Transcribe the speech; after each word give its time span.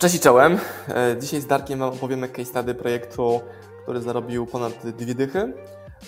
Cześć 0.00 0.14
i 0.14 0.20
czołem. 0.20 0.58
E, 0.88 1.16
dzisiaj 1.18 1.40
z 1.40 1.46
Darkiem 1.46 1.82
opowiemy 1.82 2.28
case 2.28 2.44
study 2.44 2.74
projektu, 2.74 3.40
który 3.82 4.00
zarobił 4.00 4.46
ponad 4.46 4.86
dwie 4.86 5.14
dychy 5.14 5.52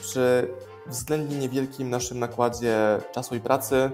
przy 0.01 0.49
względnie 0.87 1.39
niewielkim 1.39 1.91
naszym 1.91 2.19
nakładzie 2.19 2.77
czasu 3.15 3.35
i 3.35 3.41
pracy. 3.41 3.91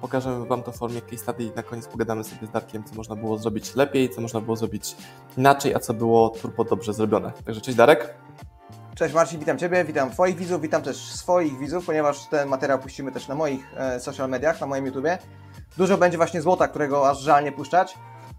Pokażemy 0.00 0.46
Wam 0.46 0.62
to 0.62 0.72
w 0.72 0.76
formie 0.76 1.00
case 1.00 1.16
study 1.16 1.44
i 1.44 1.50
na 1.56 1.62
koniec 1.62 1.86
pogadamy 1.86 2.24
sobie 2.24 2.46
z 2.46 2.50
Darkiem, 2.50 2.84
co 2.84 2.94
można 2.94 3.16
było 3.16 3.38
zrobić 3.38 3.74
lepiej, 3.74 4.10
co 4.10 4.20
można 4.20 4.40
było 4.40 4.56
zrobić 4.56 4.96
inaczej, 5.38 5.74
a 5.74 5.78
co 5.78 5.94
było 5.94 6.28
turbo 6.30 6.64
dobrze 6.64 6.92
zrobione. 6.92 7.32
Także 7.44 7.60
cześć 7.60 7.78
Darek. 7.78 8.14
Cześć 8.94 9.14
Marcin, 9.14 9.38
witam 9.40 9.58
Ciebie, 9.58 9.84
witam 9.84 10.10
Twoich 10.10 10.36
widzów, 10.36 10.60
witam 10.60 10.82
też 10.82 10.96
swoich 10.96 11.58
widzów, 11.58 11.86
ponieważ 11.86 12.26
ten 12.26 12.48
materiał 12.48 12.78
puścimy 12.78 13.12
też 13.12 13.28
na 13.28 13.34
moich 13.34 13.74
e, 13.76 14.00
social 14.00 14.30
mediach, 14.30 14.60
na 14.60 14.66
moim 14.66 14.86
YouTubie. 14.86 15.18
Dużo 15.76 15.98
będzie 15.98 16.16
właśnie 16.16 16.42
złota, 16.42 16.68
którego 16.68 17.10
aż 17.10 17.20
żal 17.20 17.44
nie 17.44 17.52
puszczać. 17.52 17.94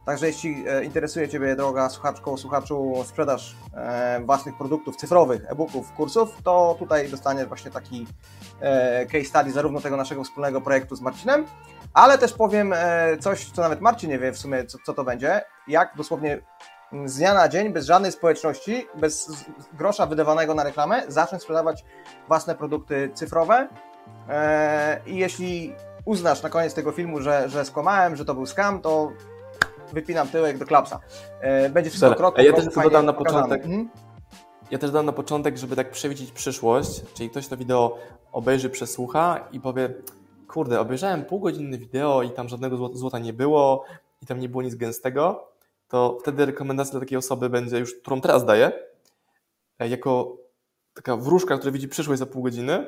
Także 0.06 0.28
jeśli 0.28 0.66
e, 0.68 0.84
interesuje 0.84 1.30
Ciebie, 1.30 1.56
droga 1.56 1.90
słuchaczko, 1.90 2.38
słuchaczu, 2.38 3.04
sprzedaż 3.06 3.56
e, 3.74 4.22
własnych 4.26 4.58
produktów 4.58 4.96
cyfrowych, 4.96 5.52
e-booków, 5.52 5.92
kursów, 5.92 6.30
to 6.44 6.76
tutaj 6.80 7.10
dostaniesz 7.10 7.48
właśnie 7.48 7.72
taki 7.72 8.08
e, 8.60 9.06
case 9.06 9.26
study 9.26 9.52
zarówno 9.52 9.82
tego 9.82 9.98
naszego 9.98 10.24
wspólnego 10.24 10.62
projektu 10.62 10.96
z 10.96 11.02
Marcinem, 11.02 11.46
ale 11.94 12.18
też 12.18 12.34
powiem 12.34 12.74
coś, 13.20 13.52
co 13.52 13.62
nawet 13.62 13.82
Marcin 13.82 14.10
nie 14.10 14.20
wie 14.20 14.32
w 14.32 14.38
sumie, 14.38 14.66
co, 14.66 14.78
co 14.86 14.94
to 14.94 15.04
będzie, 15.04 15.42
jak 15.68 15.96
dosłownie 15.96 16.40
z 17.06 17.18
dnia 17.18 17.34
na 17.34 17.50
dzień, 17.50 17.74
bez 17.74 17.86
żadnej 17.86 18.12
społeczności, 18.12 18.88
bez 18.96 19.46
grosza 19.74 20.06
wydawanego 20.06 20.56
na 20.56 20.64
reklamę, 20.64 21.04
zacząć 21.08 21.42
sprzedawać 21.42 21.86
własne 22.28 22.56
produkty 22.56 23.12
cyfrowe. 23.14 23.68
I 25.06 25.18
jeśli 25.18 25.76
uznasz 26.06 26.44
na 26.44 26.50
koniec 26.50 26.74
tego 26.74 26.92
filmu, 26.92 27.22
że, 27.22 27.50
że 27.50 27.66
skłamałem, 27.66 28.16
że 28.16 28.26
to 28.26 28.34
był 28.34 28.46
scam, 28.46 28.82
to 28.82 29.12
wypinam 29.94 30.28
tyłek 30.28 30.58
do 30.58 30.66
klapsa. 30.66 31.00
E, 31.42 31.70
będzie 31.70 31.90
wszystko 31.90 32.16
krok 32.16 32.38
Ja 32.38 32.54
też 32.54 32.66
dodam 32.84 33.06
na 33.06 33.14
początek. 33.14 33.66
Mhm. 33.66 33.90
Ja 34.72 34.78
też 34.78 34.92
dodam 34.92 35.06
na 35.06 35.14
początek, 35.14 35.58
żeby 35.58 35.76
tak 35.76 35.92
przewidzieć 35.92 36.32
przyszłość, 36.32 37.02
czyli 37.14 37.30
ktoś 37.30 37.48
to 37.48 37.58
wideo 37.58 37.98
obejrzy, 38.32 38.70
przesłucha 38.70 39.48
i 39.52 39.60
powie, 39.60 39.94
kurde, 40.48 40.80
obejrzałem 40.80 41.26
półgodzinne 41.26 41.78
wideo 41.78 42.24
i 42.24 42.32
tam 42.32 42.50
żadnego 42.50 42.90
złota 42.94 43.20
nie 43.20 43.34
było 43.34 43.86
i 44.22 44.26
tam 44.26 44.40
nie 44.40 44.50
było 44.50 44.64
nic 44.64 44.76
gęstego, 44.76 45.48
to 45.88 46.18
wtedy 46.22 46.46
rekomendacja 46.46 46.92
dla 46.92 47.00
takiej 47.00 47.18
osoby 47.18 47.50
będzie 47.50 47.80
już, 47.80 47.96
którą 47.96 48.22
teraz 48.22 48.46
daję, 48.46 48.72
e, 49.80 49.88
jako 49.88 50.38
taka 50.94 51.18
wróżka, 51.18 51.58
która 51.58 51.72
widzi 51.72 51.88
przyszłość 51.88 52.20
za 52.20 52.26
pół 52.26 52.44
godziny, 52.44 52.86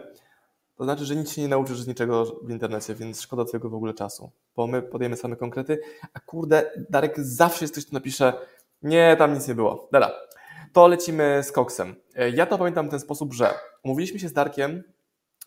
to 0.76 0.84
znaczy, 0.84 1.06
że 1.06 1.16
nic 1.16 1.32
się 1.32 1.42
nie 1.42 1.48
nauczysz 1.48 1.82
z 1.82 1.88
niczego 1.88 2.26
w 2.44 2.52
internecie, 2.52 2.96
więc 2.96 3.22
szkoda 3.22 3.46
twojego 3.46 3.70
w 3.70 3.76
ogóle 3.76 3.94
czasu, 3.94 4.32
bo 4.56 4.68
my 4.68 4.82
podajemy 4.82 5.18
same 5.18 5.36
konkrety, 5.36 5.80
a 6.14 6.20
kurde, 6.20 6.72
Darek 6.90 7.20
zawsze 7.20 7.64
jest 7.64 7.74
ktoś, 7.74 7.86
kto 7.86 7.94
napisze, 7.94 8.34
nie, 8.82 9.16
tam 9.20 9.34
nic 9.34 9.48
nie 9.48 9.56
było. 9.56 9.90
Dobra, 9.92 10.12
to 10.74 10.88
lecimy 10.88 11.42
z 11.44 11.52
koksem. 11.52 11.96
E, 12.16 12.30
ja 12.30 12.46
to 12.46 12.58
pamiętam 12.58 12.88
w 12.88 12.92
ten 12.92 13.00
sposób, 13.00 13.34
że 13.34 13.54
umówiliśmy 13.84 14.20
się 14.20 14.30
z 14.30 14.34
Darkiem, 14.34 14.84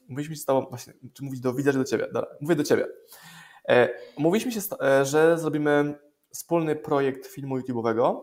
mówiliśmy 0.08 0.36
się 0.36 0.42
z 0.42 0.44
tobą, 0.44 0.66
właśnie, 0.70 0.92
czy 1.14 1.24
mówić 1.24 1.40
do 1.40 1.54
widza, 1.54 1.72
czy 1.72 1.78
do 1.78 1.84
ciebie? 1.84 2.06
Dobra, 2.12 2.30
mówię 2.40 2.56
do 2.56 2.64
ciebie. 2.64 2.86
E, 3.68 3.88
umówiliśmy 4.16 4.52
się, 4.52 4.60
e, 4.82 5.04
że 5.04 5.38
zrobimy 5.38 5.98
wspólny 6.30 6.76
projekt 6.76 7.26
filmu 7.26 7.58
YouTube'owego, 7.58 8.20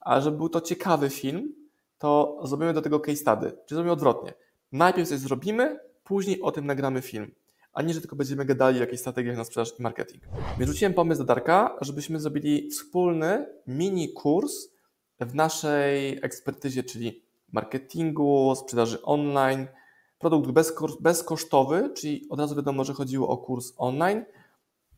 a 0.00 0.20
żeby 0.20 0.36
był 0.36 0.48
to 0.48 0.60
ciekawy 0.60 1.10
film, 1.10 1.54
to 1.98 2.40
zrobimy 2.44 2.72
do 2.72 2.82
tego 2.82 3.00
case 3.00 3.16
study, 3.16 3.50
czyli 3.50 3.76
zrobimy 3.76 3.92
odwrotnie. 3.92 4.34
Najpierw 4.72 5.08
coś 5.08 5.18
zrobimy, 5.18 5.78
później 6.04 6.42
o 6.42 6.52
tym 6.52 6.66
nagramy 6.66 7.02
film, 7.02 7.34
a 7.72 7.82
nie, 7.82 7.94
że 7.94 8.00
tylko 8.00 8.16
będziemy 8.16 8.44
gadali 8.44 8.78
o 8.78 8.80
jakichś 8.80 9.00
strategiach 9.00 9.36
na 9.36 9.44
sprzedaż 9.44 9.78
i 9.78 9.82
marketing. 9.82 10.22
Wyrzuciłem 10.58 10.94
pomysł 10.94 11.20
do 11.20 11.24
Darka, 11.24 11.76
żebyśmy 11.80 12.20
zrobili 12.20 12.70
wspólny 12.70 13.46
mini 13.66 14.12
kurs 14.12 14.68
w 15.20 15.34
naszej 15.34 16.18
ekspertyzie, 16.22 16.82
czyli 16.82 17.22
marketingu, 17.52 18.54
sprzedaży 18.54 19.02
online, 19.02 19.66
produkt 20.18 20.50
bezkosztowy, 21.00 21.90
czyli 21.94 22.26
od 22.30 22.40
razu 22.40 22.56
wiadomo, 22.56 22.84
że 22.84 22.92
chodziło 22.92 23.28
o 23.28 23.36
kurs 23.36 23.72
online 23.76 24.24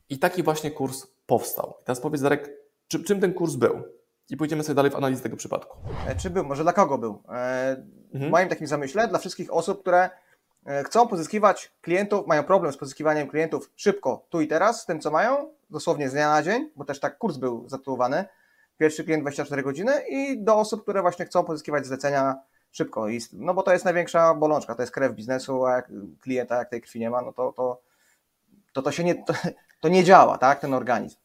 i 0.08 0.18
taki 0.18 0.42
właśnie 0.42 0.70
kurs 0.70 1.06
powstał. 1.26 1.74
I 1.82 1.84
teraz 1.84 2.00
powiedz 2.00 2.22
Darek, 2.22 2.50
czym, 2.88 3.04
czym 3.04 3.20
ten 3.20 3.34
kurs 3.34 3.54
był? 3.54 3.82
I 4.30 4.36
pójdziemy 4.36 4.62
sobie 4.62 4.74
dalej 4.74 4.90
w 4.90 4.96
analizę 4.96 5.22
tego 5.22 5.36
przypadku. 5.36 5.78
E, 6.06 6.16
czy 6.16 6.30
był? 6.30 6.44
Może 6.44 6.62
dla 6.62 6.72
kogo 6.72 6.98
był? 6.98 7.22
E, 7.28 7.76
w 8.10 8.14
mhm. 8.14 8.32
moim 8.32 8.48
takim 8.48 8.66
zamyśle, 8.66 9.08
dla 9.08 9.18
wszystkich 9.18 9.52
osób, 9.52 9.80
które 9.80 10.10
chcą 10.84 11.08
pozyskiwać 11.08 11.72
klientów, 11.80 12.26
mają 12.26 12.44
problem 12.44 12.72
z 12.72 12.76
pozyskiwaniem 12.76 13.28
klientów 13.28 13.70
szybko, 13.76 14.26
tu 14.28 14.40
i 14.40 14.48
teraz, 14.48 14.82
z 14.82 14.86
tym 14.86 15.00
co 15.00 15.10
mają, 15.10 15.50
dosłownie 15.70 16.08
z 16.08 16.12
dnia 16.12 16.30
na 16.30 16.42
dzień, 16.42 16.70
bo 16.76 16.84
też 16.84 17.00
tak 17.00 17.18
kurs 17.18 17.36
był 17.36 17.68
zatytułowany, 17.68 18.24
pierwszy 18.78 19.04
klient 19.04 19.22
24 19.22 19.62
godziny 19.62 19.92
i 20.08 20.42
do 20.42 20.56
osób, 20.56 20.82
które 20.82 21.02
właśnie 21.02 21.24
chcą 21.24 21.44
pozyskiwać 21.44 21.86
zlecenia 21.86 22.34
szybko. 22.70 23.08
I, 23.08 23.20
no 23.32 23.54
bo 23.54 23.62
to 23.62 23.72
jest 23.72 23.84
największa 23.84 24.34
bolączka, 24.34 24.74
to 24.74 24.82
jest 24.82 24.92
krew 24.92 25.12
biznesu, 25.12 25.64
a 25.64 25.72
jak 25.72 25.90
klienta, 26.20 26.58
jak 26.58 26.70
tej 26.70 26.80
krwi 26.80 27.00
nie 27.00 27.10
ma, 27.10 27.22
no 27.22 27.32
to 27.32 27.52
to, 27.52 27.80
to, 28.72 28.82
to 28.82 28.92
się 28.92 29.04
nie, 29.04 29.14
to, 29.14 29.34
to 29.80 29.88
nie 29.88 30.04
działa, 30.04 30.38
tak, 30.38 30.60
ten 30.60 30.74
organizm. 30.74 31.16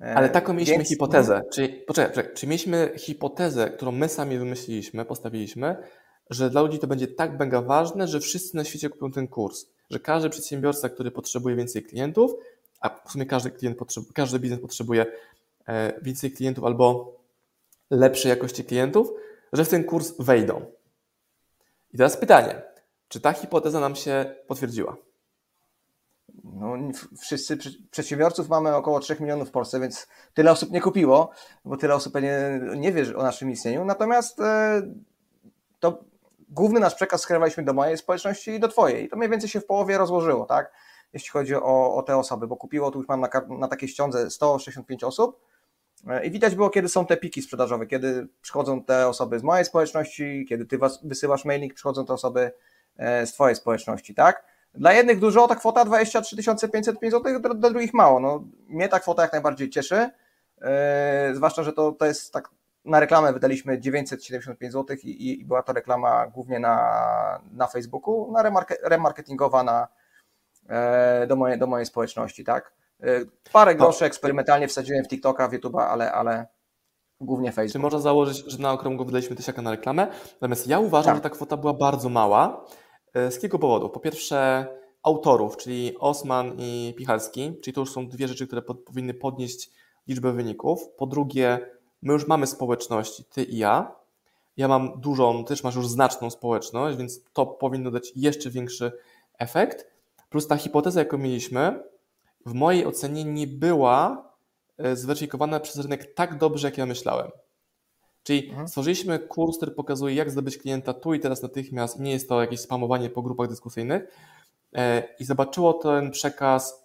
E, 0.00 0.14
Ale 0.14 0.28
taką 0.28 0.52
mieliśmy 0.52 0.76
Więc... 0.76 0.88
hipotezę, 0.88 1.42
czyli, 1.52 1.68
poczekaj, 1.68 2.10
poczekaj, 2.10 2.34
czyli 2.34 2.50
mieliśmy 2.50 2.92
hipotezę, 2.96 3.70
którą 3.70 3.92
my 3.92 4.08
sami 4.08 4.38
wymyśliliśmy, 4.38 5.04
postawiliśmy, 5.04 5.76
że 6.30 6.50
dla 6.50 6.62
ludzi 6.62 6.78
to 6.78 6.86
będzie 6.86 7.06
tak 7.06 7.38
mega 7.38 7.62
ważne, 7.62 8.08
że 8.08 8.20
wszyscy 8.20 8.56
na 8.56 8.64
świecie 8.64 8.90
kupią 8.90 9.12
ten 9.12 9.28
kurs. 9.28 9.66
Że 9.90 10.00
każdy 10.00 10.30
przedsiębiorca, 10.30 10.88
który 10.88 11.10
potrzebuje 11.10 11.56
więcej 11.56 11.82
klientów, 11.82 12.34
a 12.80 13.00
w 13.08 13.12
sumie 13.12 13.26
każdy, 13.26 13.50
klient 13.50 13.78
potrzebuje, 13.78 14.12
każdy 14.12 14.38
biznes 14.38 14.60
potrzebuje 14.60 15.06
e, 15.68 16.00
więcej 16.02 16.32
klientów 16.32 16.64
albo 16.64 17.16
lepszej 17.90 18.28
jakości 18.28 18.64
klientów, 18.64 19.12
że 19.52 19.64
w 19.64 19.68
ten 19.68 19.84
kurs 19.84 20.12
wejdą. 20.18 20.66
I 21.94 21.96
teraz 21.96 22.16
pytanie, 22.16 22.62
czy 23.08 23.20
ta 23.20 23.32
hipoteza 23.32 23.80
nam 23.80 23.96
się 23.96 24.34
potwierdziła? 24.46 24.96
No, 26.44 26.76
wszyscy 27.18 27.58
przedsiębiorców 27.90 28.48
mamy 28.48 28.74
około 28.74 29.00
3 29.00 29.16
milionów 29.20 29.48
w 29.48 29.52
Polsce, 29.52 29.80
więc 29.80 30.06
tyle 30.34 30.50
osób 30.50 30.70
nie 30.70 30.80
kupiło, 30.80 31.30
bo 31.64 31.76
tyle 31.76 31.94
osób 31.94 32.14
nie, 32.14 32.60
nie 32.76 32.92
wie 32.92 33.16
o 33.16 33.22
naszym 33.22 33.50
istnieniu. 33.50 33.84
Natomiast 33.84 34.40
e, 34.40 34.82
to 35.80 36.04
główny 36.48 36.80
nasz 36.80 36.94
przekaz 36.94 37.20
skierowaliśmy 37.20 37.64
do 37.64 37.72
mojej 37.72 37.98
społeczności 37.98 38.50
i 38.50 38.60
do 38.60 38.68
Twojej. 38.68 39.04
I 39.04 39.08
to 39.08 39.16
mniej 39.16 39.30
więcej 39.30 39.50
się 39.50 39.60
w 39.60 39.66
połowie 39.66 39.98
rozłożyło, 39.98 40.44
tak? 40.44 40.72
Jeśli 41.12 41.30
chodzi 41.30 41.54
o, 41.54 41.94
o 41.94 42.02
te 42.02 42.16
osoby, 42.16 42.46
bo 42.46 42.56
kupiło 42.56 42.90
tu 42.90 42.98
już 42.98 43.08
mam 43.08 43.20
na, 43.20 43.28
na 43.58 43.68
takiej 43.68 43.88
ściądze 43.88 44.30
165 44.30 45.04
osób. 45.04 45.40
E, 46.08 46.26
I 46.26 46.30
widać 46.30 46.54
było, 46.54 46.70
kiedy 46.70 46.88
są 46.88 47.06
te 47.06 47.16
piki 47.16 47.42
sprzedażowe, 47.42 47.86
kiedy 47.86 48.28
przychodzą 48.42 48.84
te 48.84 49.08
osoby 49.08 49.38
z 49.38 49.42
mojej 49.42 49.64
społeczności, 49.64 50.46
kiedy 50.48 50.66
ty 50.66 50.78
wysyłasz 51.04 51.44
mailing, 51.44 51.74
przychodzą 51.74 52.06
te 52.06 52.12
osoby 52.12 52.52
e, 52.96 53.26
z 53.26 53.32
twojej 53.32 53.56
społeczności, 53.56 54.14
tak? 54.14 54.44
Dla 54.74 54.92
jednych 54.92 55.18
dużo, 55.18 55.48
ta 55.48 55.56
kwota 55.56 55.84
23 55.84 56.36
505 56.68 57.12
zł, 57.12 57.40
dla 57.54 57.70
drugich 57.70 57.94
mało. 57.94 58.20
No, 58.20 58.44
mnie 58.68 58.88
ta 58.88 59.00
kwota 59.00 59.22
jak 59.22 59.32
najbardziej 59.32 59.70
cieszy, 59.70 60.10
yy, 60.60 61.34
zwłaszcza, 61.34 61.62
że 61.62 61.72
to, 61.72 61.92
to 61.92 62.06
jest 62.06 62.32
tak 62.32 62.48
na 62.86 63.00
reklamę 63.00 63.32
wydaliśmy 63.32 63.80
975 63.80 64.72
zł 64.72 64.96
i, 65.02 65.40
i 65.40 65.44
była 65.44 65.62
to 65.62 65.72
reklama 65.72 66.26
głównie 66.26 66.58
na, 66.58 67.40
na 67.52 67.66
Facebooku, 67.66 68.32
na 68.32 68.66
remarketingowa 68.82 69.62
na, 69.62 69.88
e, 70.68 71.26
do, 71.26 71.36
mojej, 71.36 71.58
do 71.58 71.66
mojej 71.66 71.86
społeczności, 71.86 72.44
tak. 72.44 72.72
E, 73.02 73.06
parę 73.52 73.74
groszy 73.74 74.04
eksperymentalnie 74.04 74.68
wsadziłem 74.68 75.04
w 75.04 75.08
TikToka, 75.08 75.48
w 75.48 75.52
YouTube'a, 75.52 75.82
ale, 75.82 76.12
ale 76.12 76.46
głównie 77.20 77.52
Facebook. 77.52 77.72
Czy 77.72 77.78
można 77.78 77.98
założyć, 77.98 78.52
że 78.52 78.58
na 78.58 78.72
okrągło 78.72 79.06
wydaliśmy 79.06 79.36
tysiaka 79.36 79.62
na 79.62 79.70
reklamę? 79.70 80.06
Natomiast 80.32 80.66
ja 80.66 80.78
uważam, 80.78 81.14
tak. 81.14 81.16
że 81.16 81.30
ta 81.30 81.30
kwota 81.30 81.56
była 81.56 81.74
bardzo 81.74 82.08
mała. 82.08 82.64
E, 83.14 83.30
z 83.30 83.38
kilku 83.38 83.58
powodów. 83.58 83.92
Po 83.92 84.00
pierwsze, 84.00 84.66
autorów, 85.02 85.56
czyli 85.56 85.96
Osman 85.98 86.52
i 86.58 86.94
Pichalski, 86.96 87.60
czyli 87.62 87.74
to 87.74 87.80
już 87.80 87.92
są 87.92 88.08
dwie 88.08 88.28
rzeczy, 88.28 88.46
które 88.46 88.62
pod, 88.62 88.84
powinny 88.84 89.14
podnieść 89.14 89.70
liczbę 90.08 90.32
wyników. 90.32 90.88
Po 90.96 91.06
drugie, 91.06 91.58
my 92.06 92.12
już 92.12 92.26
mamy 92.26 92.46
społeczności, 92.46 93.24
ty 93.24 93.44
i 93.44 93.58
ja. 93.58 93.92
Ja 94.56 94.68
mam 94.68 95.00
dużą, 95.00 95.44
też 95.44 95.64
masz 95.64 95.74
już 95.74 95.88
znaczną 95.88 96.30
społeczność, 96.30 96.98
więc 96.98 97.20
to 97.32 97.46
powinno 97.46 97.90
dać 97.90 98.12
jeszcze 98.16 98.50
większy 98.50 98.92
efekt. 99.38 99.86
Plus 100.28 100.46
ta 100.46 100.56
hipoteza, 100.56 101.00
jaką 101.00 101.18
mieliśmy, 101.18 101.82
w 102.46 102.54
mojej 102.54 102.86
ocenie 102.86 103.24
nie 103.24 103.46
była 103.46 104.30
e, 104.78 104.96
zweryfikowana 104.96 105.60
przez 105.60 105.76
rynek 105.78 106.14
tak 106.14 106.38
dobrze, 106.38 106.68
jak 106.68 106.78
ja 106.78 106.86
myślałem. 106.86 107.30
Czyli 108.22 108.48
mhm. 108.48 108.68
stworzyliśmy 108.68 109.18
kurs, 109.18 109.56
który 109.56 109.72
pokazuje, 109.72 110.14
jak 110.14 110.30
zdobyć 110.30 110.58
klienta 110.58 110.94
tu 110.94 111.14
i 111.14 111.20
teraz 111.20 111.42
natychmiast. 111.42 112.00
Nie 112.00 112.12
jest 112.12 112.28
to 112.28 112.40
jakieś 112.40 112.60
spamowanie 112.60 113.10
po 113.10 113.22
grupach 113.22 113.48
dyskusyjnych. 113.48 114.02
E, 114.74 115.02
I 115.18 115.24
zobaczyło 115.24 115.72
ten 115.72 116.10
przekaz 116.10 116.84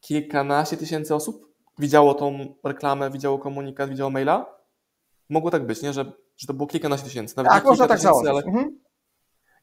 kilkanaście 0.00 0.76
tysięcy 0.76 1.14
osób 1.14 1.53
widziało 1.78 2.14
tą 2.14 2.54
reklamę, 2.64 3.10
widziało 3.10 3.38
komunikat, 3.38 3.90
widziało 3.90 4.10
maila? 4.10 4.56
Mogło 5.28 5.50
tak 5.50 5.66
być, 5.66 5.82
nie? 5.82 5.92
Że, 5.92 6.12
że 6.36 6.46
to 6.46 6.54
było 6.54 6.66
kilkanaście 6.66 7.06
tysięcy. 7.06 7.34
Nawet 7.36 7.52
tak, 7.52 7.64
można 7.64 7.86
tak 7.86 7.98
założyć. 7.98 8.30
Ale 8.30 8.42
mhm. 8.42 8.80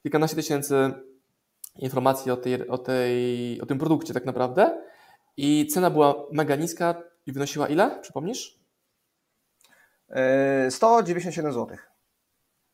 Kilkanaście 0.04 0.36
tysięcy 0.36 0.94
informacji 1.76 2.32
o, 2.32 2.38
tej, 2.38 2.68
o, 2.68 2.78
tej, 2.78 3.62
o 3.62 3.66
tym 3.66 3.80
produkcie 3.80 4.14
tak 4.14 4.26
naprawdę 4.26 4.82
i 5.38 5.68
cena 5.68 5.90
była 5.90 6.16
mega 6.32 6.56
niska 6.56 7.04
i 7.26 7.32
wynosiła 7.32 7.68
ile? 7.68 8.00
Przypomnisz? 8.02 8.62
197 10.70 11.54
zł. 11.54 11.78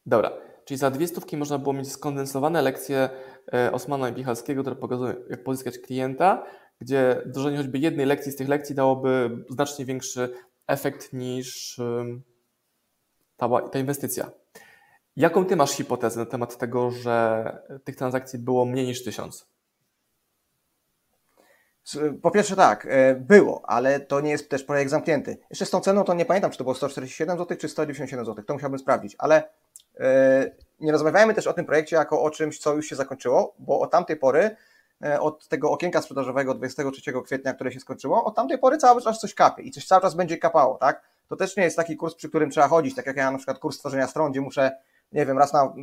Dobra, 0.05 0.31
czyli 0.65 0.77
za 0.77 0.91
dwie 0.91 1.07
stówki 1.07 1.37
można 1.37 1.57
było 1.57 1.73
mieć 1.73 1.91
skondensowane 1.91 2.61
lekcje 2.61 3.09
e, 3.53 3.71
Osmana 3.71 4.09
i 4.09 4.13
Michalskiego, 4.13 4.61
które 4.61 4.75
pokazują, 4.75 5.13
jak 5.29 5.43
pozyskać 5.43 5.79
klienta, 5.79 6.45
gdzie 6.81 7.21
wdrożenie 7.25 7.57
choćby 7.57 7.77
jednej 7.77 8.05
lekcji 8.05 8.31
z 8.31 8.35
tych 8.35 8.49
lekcji 8.49 8.75
dałoby 8.75 9.29
znacznie 9.49 9.85
większy 9.85 10.33
efekt 10.67 11.13
niż 11.13 11.79
ta, 13.37 13.49
ta 13.71 13.79
inwestycja. 13.79 14.31
Jaką 15.15 15.45
ty 15.45 15.55
masz 15.55 15.71
hipotezę 15.71 16.19
na 16.19 16.25
temat 16.25 16.57
tego, 16.57 16.91
że 16.91 17.45
tych 17.83 17.95
transakcji 17.95 18.39
było 18.39 18.65
mniej 18.65 18.85
niż 18.85 19.03
tysiąc? 19.03 19.47
Po 22.21 22.31
pierwsze 22.31 22.55
tak, 22.55 22.87
e, 22.89 23.15
było, 23.15 23.61
ale 23.69 23.99
to 23.99 24.21
nie 24.21 24.31
jest 24.31 24.49
też 24.49 24.63
projekt 24.63 24.91
zamknięty. 24.91 25.37
Jeszcze 25.49 25.65
z 25.65 25.69
tą 25.69 25.79
ceną 25.79 26.03
to 26.03 26.13
nie 26.13 26.25
pamiętam, 26.25 26.51
czy 26.51 26.57
to 26.57 26.63
było 26.63 26.75
147 26.75 27.37
zł, 27.37 27.57
czy 27.57 27.69
197 27.69 28.25
zł. 28.25 28.43
To 28.45 28.53
musiałbym 28.53 28.79
sprawdzić, 28.79 29.15
ale 29.17 29.49
e, 29.99 30.51
nie 30.79 30.91
rozmawiajmy 30.91 31.33
też 31.33 31.47
o 31.47 31.53
tym 31.53 31.65
projekcie 31.65 31.95
jako 31.95 32.21
o 32.21 32.29
czymś, 32.29 32.59
co 32.59 32.73
już 32.73 32.85
się 32.85 32.95
zakończyło, 32.95 33.55
bo 33.59 33.79
od 33.79 33.91
tamtej 33.91 34.15
pory, 34.15 34.55
od 35.19 35.47
tego 35.47 35.71
okienka 35.71 36.01
sprzedażowego 36.01 36.53
23 36.53 37.13
kwietnia, 37.25 37.53
które 37.53 37.71
się 37.71 37.79
skończyło, 37.79 38.23
od 38.23 38.35
tamtej 38.35 38.57
pory 38.57 38.77
cały 38.77 39.01
czas 39.01 39.19
coś 39.19 39.33
kapie 39.33 39.63
i 39.63 39.71
coś 39.71 39.87
cały 39.87 40.01
czas 40.01 40.15
będzie 40.15 40.37
kapało, 40.37 40.77
tak? 40.77 41.01
To 41.27 41.35
też 41.35 41.57
nie 41.57 41.63
jest 41.63 41.77
taki 41.77 41.97
kurs, 41.97 42.15
przy 42.15 42.29
którym 42.29 42.49
trzeba 42.49 42.67
chodzić, 42.67 42.95
tak 42.95 43.05
jak 43.05 43.17
ja 43.17 43.31
na 43.31 43.37
przykład 43.37 43.59
kurs 43.59 43.79
tworzenia 43.79 44.07
stron, 44.07 44.31
gdzie 44.31 44.41
muszę, 44.41 44.71
nie 45.11 45.25
wiem, 45.25 45.37
raz 45.37 45.53
na 45.53 45.73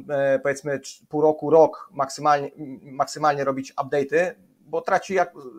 powiedzmy 0.42 0.80
pół 1.08 1.20
roku, 1.20 1.50
rok 1.50 1.88
maksymalnie, 1.92 2.50
maksymalnie 2.82 3.44
robić 3.44 3.74
update'y, 3.74 4.34
bo 4.60 4.80
traci 4.80 5.16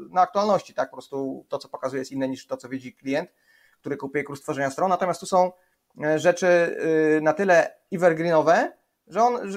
na 0.10 0.22
aktualności, 0.22 0.74
tak? 0.74 0.90
Po 0.90 0.96
prostu 0.96 1.46
to, 1.50 1.58
co 1.58 1.69
pokazuje, 1.69 2.00
jest 2.00 2.12
inne 2.12 2.30
niż 2.30 2.48
to, 2.48 2.58
co 2.58 2.69
widzi 2.69 2.94
klient, 2.94 3.30
który 3.80 3.98
kupuje 3.98 4.24
kurs 4.24 4.42
tworzenia 4.42 4.69
stron. 4.69 4.90
Natomiast 4.90 5.19
tu 5.19 5.25
są 5.25 5.51
e, 6.04 6.19
rzeczy 6.19 6.48
y, 7.18 7.22
na 7.22 7.34
tyle 7.34 7.75
evergreenowe, 7.92 8.72
że 9.08 9.24
on 9.24 9.51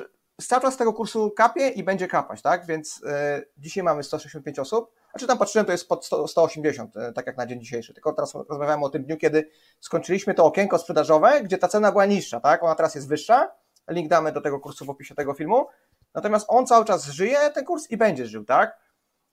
cały 0.47 0.63
czas 0.63 0.75
z 0.75 0.77
tego 0.77 0.93
kursu 0.93 1.31
kapie 1.31 1.69
i 1.69 1.83
będzie 1.83 2.09
kapać, 2.09 2.43
tak? 2.43 2.67
Więc 2.67 3.03
e, 3.07 3.43
dzisiaj 3.57 3.85
mamy 3.85 4.03
165 4.03 4.59
osób, 4.59 4.93
a 5.13 5.19
czy 5.19 5.27
tam 5.27 5.39
patrzyłem, 5.39 5.67
to 5.67 5.73
jest 5.73 5.89
pod 5.89 6.07
100, 6.07 6.29
180, 6.29 6.97
e, 6.97 7.13
tak 7.13 7.27
jak 7.27 7.37
na 7.37 7.47
dzień 7.47 7.61
dzisiejszy. 7.61 7.95
Tylko 7.95 8.13
teraz 8.13 8.35
rozmawiamy 8.35 8.85
o 8.85 8.91
tym 8.91 9.05
dniu, 9.05 9.17
kiedy 9.17 9.51
skończyliśmy 9.81 10.35
to 10.35 10.45
okienko 10.45 10.79
sprzedażowe, 10.79 11.43
gdzie 11.43 11.59
ta 11.59 11.69
cena 11.69 11.93
była 11.93 12.07
niższa, 12.07 12.41
tak? 12.41 12.63
Ona 12.63 12.75
teraz 12.75 12.95
jest 12.95 13.09
wyższa. 13.09 13.53
Link 13.89 14.09
damy 14.09 14.33
do 14.33 14.41
tego 14.41 14.61
kursu 14.61 14.85
w 14.85 14.91
opisie 14.91 15.15
tego 15.15 15.35
filmu. 15.35 15.67
Natomiast 16.15 16.47
on 16.49 16.67
cały 16.67 16.85
czas 16.85 17.07
żyje, 17.07 17.39
ten 17.55 17.65
kurs, 17.65 17.91
i 17.91 17.97
będzie 17.97 18.27
żył, 18.27 18.45
tak? 18.45 18.79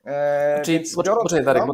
Eee, 0.05 0.61
Czyli 0.61 0.83
poczekaj, 0.95 1.23
poczekaj 1.23 1.45
Darek, 1.45 1.65
bo 1.65 1.73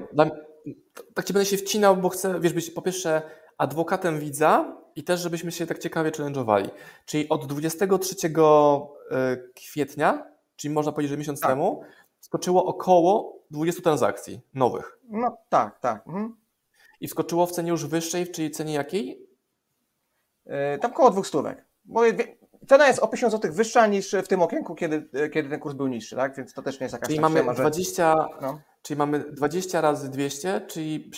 tak 1.13 1.25
ci 1.25 1.33
będę 1.33 1.45
się 1.45 1.57
wcinał, 1.57 1.97
bo 1.97 2.09
chcę, 2.09 2.39
wiesz, 2.39 2.53
być 2.53 2.71
po 2.71 2.81
pierwsze 2.81 3.21
adwokatem 3.57 4.19
widza 4.19 4.77
i 4.95 5.03
też, 5.03 5.19
żebyśmy 5.19 5.51
się 5.51 5.67
tak 5.67 5.79
ciekawie 5.79 6.11
challenge'owali. 6.11 6.69
Czyli 7.05 7.29
od 7.29 7.45
23 7.45 8.15
e, 8.27 8.29
kwietnia, 9.55 10.25
czyli 10.55 10.73
można 10.73 10.91
powiedzieć, 10.91 11.11
że 11.11 11.17
miesiąc 11.17 11.39
tak. 11.39 11.51
temu, 11.51 11.83
skoczyło 12.19 12.65
około 12.65 13.39
20 13.51 13.81
transakcji 13.81 14.41
nowych. 14.53 14.99
No 15.09 15.37
tak, 15.49 15.79
tak. 15.79 16.07
Mhm. 16.07 16.35
I 17.01 17.07
wskoczyło 17.07 17.45
w 17.45 17.51
cenie 17.51 17.69
już 17.69 17.85
wyższej, 17.85 18.31
czyli 18.31 18.51
cenie 18.51 18.73
jakiej? 18.73 19.27
Yy, 20.45 20.53
tam 20.81 20.91
około 20.91 21.11
dwóch 21.11 21.27
stówek. 21.27 21.65
Bo 21.85 22.01
Cena 22.67 22.87
jest 22.87 22.99
o 22.99 23.07
50 23.07 23.33
zł 23.33 23.53
wyższa 23.53 23.87
niż 23.87 24.15
w 24.23 24.27
tym 24.27 24.41
okienku, 24.41 24.75
kiedy, 24.75 25.09
kiedy 25.33 25.49
ten 25.49 25.59
kurs 25.59 25.75
był 25.75 25.87
niższy, 25.87 26.15
tak? 26.15 26.35
Więc 26.35 26.53
to 26.53 26.61
też 26.61 26.79
nie 26.79 26.83
jest 26.85 26.93
jakaś 26.93 27.07
czyli 27.07 27.19
mamy 27.19 27.43
20, 27.55 28.15
no. 28.41 28.59
Czyli 28.81 28.97
mamy 28.97 29.19
20 29.19 29.81
razy 29.81 30.09
200, 30.09 30.61
czyli 30.67 31.11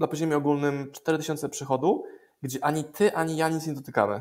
na 0.00 0.06
poziomie 0.06 0.36
ogólnym 0.36 0.92
4000 0.92 1.48
przychodu, 1.48 2.04
gdzie 2.42 2.64
ani 2.64 2.84
ty, 2.84 3.14
ani 3.14 3.36
ja 3.36 3.48
nic 3.48 3.66
nie 3.66 3.74
dotykamy. 3.74 4.20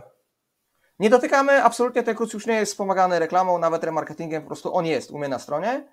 Nie 1.01 1.09
dotykamy, 1.09 1.63
absolutnie 1.63 2.03
ten 2.03 2.15
kurs 2.15 2.33
już 2.33 2.45
nie 2.45 2.53
jest 2.53 2.71
wspomagany 2.71 3.19
reklamą, 3.19 3.57
nawet 3.57 3.83
remarketingiem, 3.83 4.41
po 4.41 4.47
prostu 4.47 4.75
on 4.75 4.85
jest 4.85 5.11
u 5.11 5.17
mnie 5.17 5.27
na 5.27 5.39
stronie. 5.39 5.87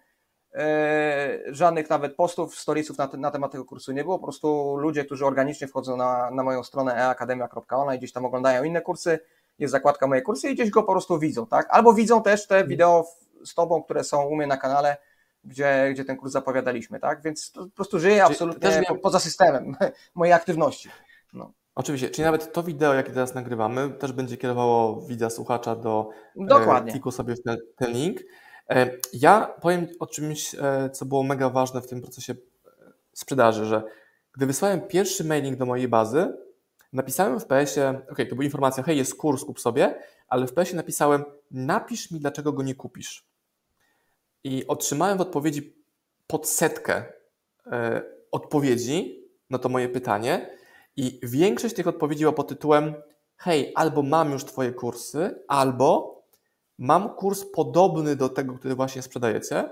Yy, 0.54 0.60
żadnych 1.54 1.90
nawet 1.90 2.16
postów, 2.16 2.58
storiesów 2.58 2.98
na, 2.98 3.08
te, 3.08 3.16
na, 3.16 3.30
temat 3.30 3.52
tego 3.52 3.64
kursu 3.64 3.92
nie 3.92 4.04
było, 4.04 4.18
po 4.18 4.24
prostu 4.24 4.76
ludzie, 4.76 5.04
którzy 5.04 5.26
organicznie 5.26 5.68
wchodzą 5.68 5.96
na, 5.96 6.30
na 6.30 6.42
moją 6.42 6.64
stronę 6.64 6.94
eakademia.online, 6.94 7.98
gdzieś 7.98 8.12
tam 8.12 8.24
oglądają 8.24 8.62
inne 8.62 8.80
kursy, 8.80 9.18
jest 9.58 9.72
zakładka 9.72 10.06
moje 10.06 10.22
kursy 10.22 10.50
i 10.50 10.54
gdzieś 10.54 10.70
go 10.70 10.82
po 10.82 10.92
prostu 10.92 11.18
widzą, 11.18 11.46
tak? 11.46 11.66
Albo 11.70 11.94
widzą 11.94 12.22
też 12.22 12.46
te 12.46 12.54
mhm. 12.54 12.68
wideo 12.68 13.06
z 13.44 13.54
Tobą, 13.54 13.82
które 13.82 14.04
są 14.04 14.24
u 14.24 14.36
mnie 14.36 14.46
na 14.46 14.56
kanale, 14.56 14.96
gdzie, 15.44 15.88
gdzie 15.92 16.04
ten 16.04 16.16
kurs 16.16 16.32
zapowiadaliśmy, 16.32 17.00
tak? 17.00 17.22
Więc 17.22 17.50
po 17.50 17.66
prostu 17.66 17.98
żyje 17.98 18.24
absolutnie 18.24 18.80
miał... 18.88 18.98
poza 18.98 19.20
systemem 19.20 19.76
mojej 20.14 20.32
aktywności. 20.32 20.90
No. 21.32 21.52
Oczywiście, 21.78 22.10
czyli 22.10 22.24
nawet 22.24 22.52
to 22.52 22.62
wideo, 22.62 22.94
jakie 22.94 23.12
teraz 23.12 23.34
nagrywamy, 23.34 23.90
też 23.90 24.12
będzie 24.12 24.36
kierowało 24.36 25.00
widza, 25.00 25.30
słuchacza 25.30 25.76
do 25.76 26.10
e, 26.36 26.46
Dokładnie. 26.46 26.92
kliku 26.92 27.10
sobie 27.10 27.36
w 27.36 27.42
ten, 27.42 27.56
ten 27.76 27.92
link. 27.92 28.18
E, 28.70 28.90
ja 29.12 29.54
powiem 29.60 29.86
o 29.98 30.06
czymś, 30.06 30.54
e, 30.54 30.90
co 30.92 31.06
było 31.06 31.22
mega 31.22 31.50
ważne 31.50 31.80
w 31.80 31.86
tym 31.86 32.00
procesie 32.00 32.34
sprzedaży, 33.12 33.64
że 33.64 33.82
gdy 34.32 34.46
wysłałem 34.46 34.80
pierwszy 34.80 35.24
mailing 35.24 35.58
do 35.58 35.66
mojej 35.66 35.88
bazy, 35.88 36.32
Napisałem 36.92 37.40
w 37.40 37.46
PS-ie, 37.46 38.00
ok, 38.10 38.18
to 38.28 38.34
była 38.34 38.44
informacja, 38.44 38.82
hej, 38.82 38.98
jest 38.98 39.14
kurs, 39.14 39.44
kup 39.44 39.60
sobie, 39.60 40.02
ale 40.28 40.46
w 40.46 40.52
PS-ie 40.52 40.76
napisałem, 40.76 41.24
napisz 41.50 42.10
mi, 42.10 42.20
dlaczego 42.20 42.52
go 42.52 42.62
nie 42.62 42.74
kupisz. 42.74 43.24
I 44.44 44.66
otrzymałem 44.66 45.18
w 45.18 45.20
odpowiedzi 45.20 45.76
podsetkę 46.26 47.04
e, 47.66 48.02
odpowiedzi 48.30 49.24
na 49.50 49.58
to 49.58 49.68
moje 49.68 49.88
pytanie 49.88 50.57
i 50.98 51.20
większość 51.22 51.74
tych 51.74 51.86
odpowiedzi 51.86 52.24
była 52.24 52.32
pod 52.32 52.48
tytułem 52.48 52.94
hej, 53.36 53.72
albo 53.74 54.02
mam 54.02 54.32
już 54.32 54.44
Twoje 54.44 54.72
kursy, 54.72 55.44
albo 55.48 56.18
mam 56.78 57.14
kurs 57.14 57.44
podobny 57.44 58.16
do 58.16 58.28
tego, 58.28 58.54
który 58.54 58.74
właśnie 58.74 59.02
sprzedajecie, 59.02 59.70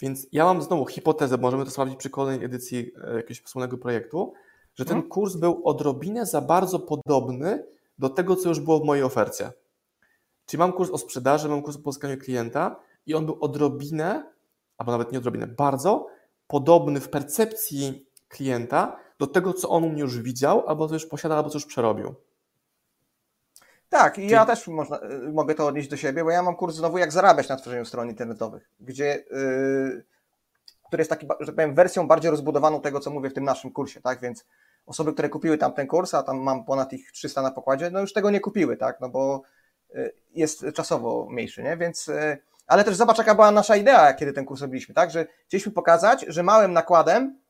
więc 0.00 0.26
ja 0.32 0.44
mam 0.44 0.62
znowu 0.62 0.86
hipotezę, 0.86 1.36
możemy 1.36 1.64
to 1.64 1.70
sprawdzić 1.70 1.98
przy 1.98 2.10
kolejnej 2.10 2.46
edycji 2.46 2.92
e, 3.04 3.16
jakiegoś 3.16 3.40
wspólnego 3.40 3.78
projektu, 3.78 4.32
że 4.74 4.84
ten 4.84 4.96
mhm. 4.96 5.10
kurs 5.10 5.36
był 5.36 5.62
odrobinę 5.64 6.26
za 6.26 6.40
bardzo 6.40 6.78
podobny 6.78 7.64
do 7.98 8.08
tego, 8.08 8.36
co 8.36 8.48
już 8.48 8.60
było 8.60 8.80
w 8.80 8.84
mojej 8.84 9.04
ofercie. 9.04 9.52
Czyli 10.46 10.58
mam 10.58 10.72
kurs 10.72 10.90
o 10.90 10.98
sprzedaży, 10.98 11.48
mam 11.48 11.62
kurs 11.62 11.76
o 11.76 11.80
pozyskaniu 11.80 12.18
klienta 12.18 12.76
i 13.06 13.14
on 13.14 13.26
był 13.26 13.38
odrobinę, 13.40 14.32
albo 14.78 14.92
nawet 14.92 15.12
nie 15.12 15.18
odrobinę, 15.18 15.46
bardzo 15.46 16.06
podobny 16.46 17.00
w 17.00 17.08
percepcji 17.08 18.06
klienta 18.28 18.96
do 19.22 19.26
tego, 19.26 19.52
co 19.52 19.68
on 19.68 19.84
u 19.84 19.88
mnie 19.88 20.00
już 20.00 20.18
widział, 20.18 20.68
albo 20.68 20.88
co 20.88 20.94
już 20.94 21.06
posiada, 21.06 21.36
albo 21.36 21.50
co 21.50 21.56
już 21.56 21.66
przerobił. 21.66 22.14
Tak, 23.88 24.18
i 24.18 24.20
Czyli... 24.20 24.32
ja 24.32 24.46
też 24.46 24.68
można, 24.68 24.96
y, 24.96 25.32
mogę 25.32 25.54
to 25.54 25.66
odnieść 25.66 25.88
do 25.88 25.96
siebie, 25.96 26.24
bo 26.24 26.30
ja 26.30 26.42
mam 26.42 26.56
kurs 26.56 26.76
znowu 26.76 26.98
jak 26.98 27.12
zarabiać 27.12 27.48
na 27.48 27.56
tworzeniu 27.56 27.84
stron 27.84 28.08
internetowych, 28.08 28.70
gdzie, 28.80 29.24
yy, 29.30 30.04
który 30.86 31.00
jest 31.00 31.10
taki, 31.10 31.26
że 31.40 31.52
powiem, 31.52 31.74
wersją 31.74 32.08
bardziej 32.08 32.30
rozbudowaną 32.30 32.80
tego, 32.80 33.00
co 33.00 33.10
mówię 33.10 33.30
w 33.30 33.34
tym 33.34 33.44
naszym 33.44 33.70
kursie, 33.72 34.00
tak, 34.00 34.20
więc 34.20 34.44
osoby, 34.86 35.12
które 35.12 35.28
kupiły 35.28 35.58
tam 35.58 35.72
ten 35.72 35.86
kurs, 35.86 36.14
a 36.14 36.22
tam 36.22 36.38
mam 36.38 36.64
ponad 36.64 36.92
ich 36.92 37.12
300 37.12 37.42
na 37.42 37.50
pokładzie, 37.50 37.90
no 37.90 38.00
już 38.00 38.12
tego 38.12 38.30
nie 38.30 38.40
kupiły, 38.40 38.76
tak, 38.76 39.00
no 39.00 39.08
bo 39.08 39.42
y, 39.94 40.14
jest 40.34 40.64
czasowo 40.74 41.26
mniejszy, 41.30 41.62
nie, 41.62 41.76
więc, 41.76 42.08
y, 42.08 42.38
ale 42.66 42.84
też 42.84 42.96
zobacz, 42.96 43.18
jaka 43.18 43.34
była 43.34 43.50
nasza 43.50 43.76
idea, 43.76 44.14
kiedy 44.14 44.32
ten 44.32 44.44
kurs 44.44 44.60
robiliśmy, 44.60 44.94
tak, 44.94 45.10
że 45.10 45.26
chcieliśmy 45.46 45.72
pokazać, 45.72 46.24
że 46.28 46.42
małym 46.42 46.72
nakładem 46.72 47.41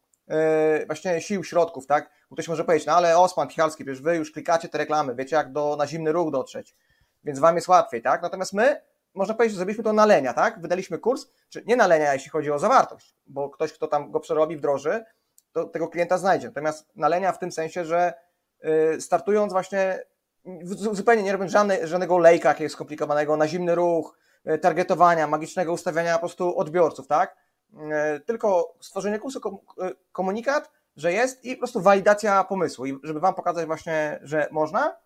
właśnie 0.86 1.20
sił, 1.20 1.44
środków, 1.44 1.86
tak, 1.86 2.10
ktoś 2.32 2.48
może 2.48 2.64
powiedzieć, 2.64 2.86
no 2.86 2.92
ale 2.92 3.18
Osman, 3.18 3.48
Pichalski, 3.48 3.84
przecież 3.84 4.02
wy 4.02 4.16
już 4.16 4.32
klikacie 4.32 4.68
te 4.68 4.78
reklamy, 4.78 5.14
wiecie 5.14 5.36
jak 5.36 5.52
do, 5.52 5.76
na 5.78 5.86
zimny 5.86 6.12
ruch 6.12 6.32
dotrzeć, 6.32 6.76
więc 7.24 7.38
wam 7.38 7.56
jest 7.56 7.68
łatwiej, 7.68 8.02
tak, 8.02 8.22
natomiast 8.22 8.52
my, 8.52 8.80
można 9.14 9.34
powiedzieć, 9.34 9.52
że 9.52 9.56
zrobiliśmy 9.56 9.84
to 9.84 9.92
na 9.92 10.06
lenia, 10.06 10.32
tak, 10.32 10.60
wydaliśmy 10.60 10.98
kurs, 10.98 11.26
czy 11.48 11.62
nie 11.66 11.76
na 11.76 11.86
lenia, 11.86 12.14
jeśli 12.14 12.30
chodzi 12.30 12.50
o 12.50 12.58
zawartość, 12.58 13.16
bo 13.26 13.50
ktoś, 13.50 13.72
kto 13.72 13.88
tam 13.88 14.10
go 14.10 14.20
przerobi, 14.20 14.56
wdroży, 14.56 15.04
to 15.52 15.64
tego 15.64 15.88
klienta 15.88 16.18
znajdzie. 16.18 16.46
Natomiast 16.46 16.96
nalenia 16.96 17.32
w 17.32 17.38
tym 17.38 17.52
sensie, 17.52 17.84
że 17.84 18.14
y, 18.64 19.00
startując 19.00 19.52
właśnie 19.52 20.04
zupełnie 20.92 21.22
nie 21.22 21.32
robiąc 21.32 21.52
żadne, 21.52 21.86
żadnego 21.86 22.18
lejka 22.18 22.48
jakiegoś 22.48 22.72
skomplikowanego, 22.72 23.36
na 23.36 23.48
zimny 23.48 23.74
ruch, 23.74 24.18
y, 24.50 24.58
targetowania, 24.58 25.26
magicznego 25.26 25.72
ustawiania 25.72 26.14
po 26.14 26.18
prostu 26.18 26.58
odbiorców, 26.58 27.06
tak? 27.06 27.36
Y, 28.16 28.20
tylko 28.20 28.74
stworzenie 28.80 29.18
kursu, 29.18 29.40
komunikat, 30.12 30.70
że 30.96 31.12
jest 31.12 31.44
i 31.44 31.54
po 31.54 31.58
prostu 31.58 31.80
walidacja 31.80 32.44
pomysłu. 32.44 32.86
I 32.86 32.98
żeby 33.02 33.20
Wam 33.20 33.34
pokazać 33.34 33.66
właśnie, 33.66 34.20
że 34.22 34.48
można, 34.50 34.96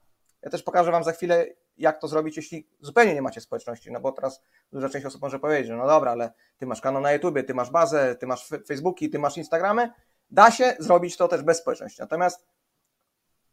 ja 0.42 0.50
też 0.50 0.62
pokażę 0.62 0.92
Wam 0.92 1.04
za 1.04 1.12
chwilę, 1.12 1.46
jak 1.78 2.00
to 2.00 2.08
zrobić, 2.08 2.36
jeśli 2.36 2.68
zupełnie 2.80 3.14
nie 3.14 3.22
macie 3.22 3.40
społeczności, 3.40 3.92
no 3.92 4.00
bo 4.00 4.12
teraz 4.12 4.42
duża 4.72 4.88
część 4.88 5.06
osób 5.06 5.22
może 5.22 5.38
powiedzieć, 5.38 5.66
że 5.66 5.76
no 5.76 5.86
dobra, 5.86 6.12
ale 6.12 6.32
Ty 6.58 6.66
masz 6.66 6.80
kanał 6.80 7.02
na 7.02 7.12
YouTubie, 7.12 7.44
Ty 7.44 7.54
masz 7.54 7.70
bazę, 7.70 8.16
Ty 8.16 8.26
masz 8.26 8.48
Facebooki, 8.66 9.10
Ty 9.10 9.18
masz 9.18 9.36
Instagramy, 9.36 9.90
Da 10.30 10.50
się 10.50 10.76
zrobić 10.78 11.16
to 11.16 11.28
też 11.28 11.42
bez 11.42 11.58
społeczności. 11.58 12.00
Natomiast 12.00 12.46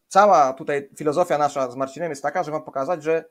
cała 0.08 0.54
tutaj 0.54 0.90
filozofia 0.98 1.38
nasza 1.38 1.72
z 1.72 1.76
Marcinem 1.76 2.10
jest 2.10 2.24
taka, 2.24 2.44
że 2.44 2.52
mam 2.52 2.64
pokazać, 2.64 3.04
że 3.04 3.24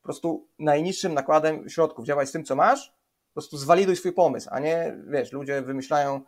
po 0.00 0.02
prostu 0.02 0.48
najniższym 0.58 1.14
nakładem 1.14 1.68
środków 1.68 2.04
działaj 2.04 2.26
z 2.26 2.32
tym, 2.32 2.44
co 2.44 2.56
masz, 2.56 2.94
po 3.32 3.40
prostu 3.40 3.56
zwaliduj 3.56 3.96
swój 3.96 4.12
pomysł, 4.12 4.48
a 4.52 4.60
nie, 4.60 4.96
wiesz, 5.06 5.32
ludzie 5.32 5.62
wymyślają 5.62 6.20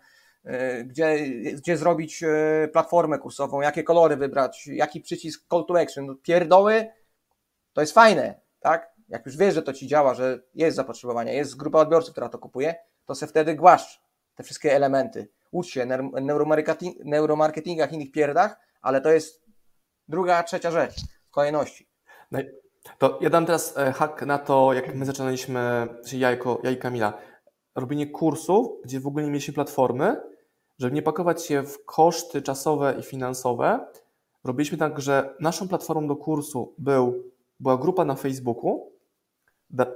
e, 0.45 0.85
gdzie, 0.85 1.17
gdzie 1.53 1.77
zrobić 1.77 2.23
e, 2.23 2.69
platformę 2.73 3.19
kursową, 3.19 3.61
jakie 3.61 3.83
kolory 3.83 4.17
wybrać, 4.17 4.67
jaki 4.67 5.01
przycisk 5.01 5.49
call 5.51 5.65
to 5.69 5.81
action. 5.81 6.07
No, 6.07 6.15
pierdoły 6.15 6.87
to 7.73 7.81
jest 7.81 7.93
fajne, 7.93 8.41
tak? 8.61 8.95
Jak 9.09 9.27
już 9.27 9.37
wiesz, 9.37 9.55
że 9.55 9.63
to 9.63 9.73
ci 9.73 9.87
działa, 9.87 10.15
że 10.15 10.43
jest 10.55 10.77
zapotrzebowanie, 10.77 11.35
jest 11.35 11.57
grupa 11.57 11.79
odbiorców, 11.79 12.13
która 12.13 12.29
to 12.29 12.39
kupuje, 12.39 12.75
to 13.07 13.15
se 13.15 13.27
wtedy 13.27 13.55
głaszcz 13.55 14.01
te 14.35 14.43
wszystkie 14.43 14.77
elementy. 14.77 15.29
Ucz 15.51 15.67
się 15.67 15.87
neuromarketing, 16.23 17.05
neuromarketingach, 17.05 17.93
innych 17.93 18.13
pierdach, 18.13 18.57
ale 18.83 19.01
to 19.01 19.11
jest 19.11 19.45
druga, 20.09 20.43
trzecia 20.43 20.71
rzecz 20.71 20.95
w 21.29 21.31
kolejności. 21.31 21.89
To 22.99 23.19
ja 23.21 23.31
dam 23.31 23.47
teraz 23.47 23.79
e, 23.79 23.93
hak 23.93 24.27
na 24.27 24.39
to, 24.39 24.73
jak 24.73 24.95
my 24.95 25.07
zaczynaliśmy, 25.07 25.89
czyli 26.07 26.21
ja, 26.21 26.31
jako, 26.31 26.61
ja 26.63 26.71
i 26.71 26.77
Kamila, 26.77 27.19
robienie 27.75 28.07
kursów, 28.07 28.69
gdzie 28.85 29.01
w 29.01 29.07
ogóle 29.07 29.25
nie 29.25 29.31
mieliśmy 29.31 29.55
platformy, 29.55 30.17
żeby 30.79 30.95
nie 30.95 31.03
pakować 31.03 31.47
się 31.47 31.63
w 31.63 31.85
koszty 31.85 32.43
czasowe 32.43 32.95
i 33.01 33.03
finansowe. 33.03 33.87
Robiliśmy 34.45 34.79
tak, 34.79 35.01
że 35.01 35.35
naszą 35.41 35.69
platformą 35.69 36.09
do 36.09 36.17
kursu 36.17 36.75
był, 36.79 37.33
była 37.61 37.77
grupa 37.77 38.05
na 38.05 38.15
Facebooku, 38.15 38.93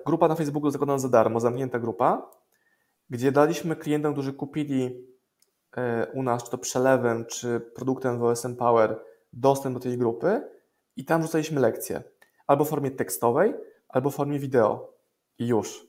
grupa 0.06 0.28
na 0.28 0.34
Facebooku 0.34 0.70
zakładana 0.70 0.98
za 0.98 1.08
darmo, 1.08 1.40
zamknięta 1.40 1.78
grupa, 1.78 2.30
gdzie 3.10 3.32
daliśmy 3.32 3.76
klientom, 3.76 4.12
którzy 4.12 4.32
kupili 4.32 5.06
e, 5.76 6.06
u 6.14 6.22
nas, 6.22 6.44
czy 6.44 6.50
to 6.50 6.58
przelewem, 6.58 7.26
czy 7.26 7.60
produktem 7.60 8.20
WSM 8.20 8.56
Power, 8.56 9.00
dostęp 9.32 9.74
do 9.74 9.80
tej 9.80 9.98
grupy 9.98 10.42
i 10.96 11.04
tam 11.04 11.22
rzucaliśmy 11.22 11.60
lekcje. 11.60 12.02
Albo 12.48 12.64
w 12.64 12.68
formie 12.68 12.90
tekstowej, 12.90 13.54
albo 13.88 14.10
w 14.10 14.14
formie 14.14 14.38
wideo. 14.38 14.92
I 15.38 15.46
już. 15.46 15.86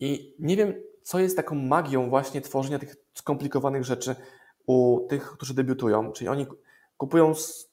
I 0.00 0.36
nie 0.38 0.56
wiem, 0.56 0.74
co 1.02 1.18
jest 1.18 1.36
taką 1.36 1.54
magią 1.54 2.10
właśnie 2.10 2.40
tworzenia 2.40 2.78
tych 2.78 2.96
skomplikowanych 3.14 3.84
rzeczy 3.84 4.16
u 4.66 5.06
tych, 5.08 5.30
którzy 5.30 5.54
debiutują. 5.54 6.12
Czyli 6.12 6.28
oni 6.28 6.46
kupują 6.96 7.32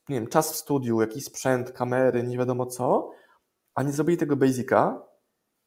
nie 0.10 0.16
wiem, 0.16 0.28
czas 0.28 0.54
w 0.54 0.56
studiu, 0.56 1.02
jakiś 1.02 1.26
sprzęt, 1.26 1.72
kamery, 1.72 2.24
nie 2.24 2.38
wiadomo 2.38 2.66
co, 2.66 3.12
a 3.76 3.84
nie 3.84 3.92
zrobili 3.92 4.18
tego 4.18 4.36
basica, 4.36 5.02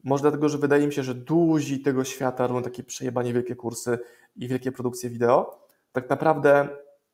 może 0.04 0.22
dlatego, 0.22 0.48
że 0.48 0.58
wydaje 0.58 0.86
mi 0.86 0.92
się, 0.92 1.02
że 1.02 1.14
duzi 1.14 1.82
tego 1.82 2.04
świata 2.04 2.46
robią 2.46 2.62
takie 2.62 2.82
przejebanie 2.82 3.32
wielkie 3.32 3.56
kursy 3.56 3.98
i 4.36 4.48
wielkie 4.48 4.72
produkcje 4.72 5.10
wideo. 5.10 5.58
Tak 5.92 6.10
naprawdę 6.10 6.68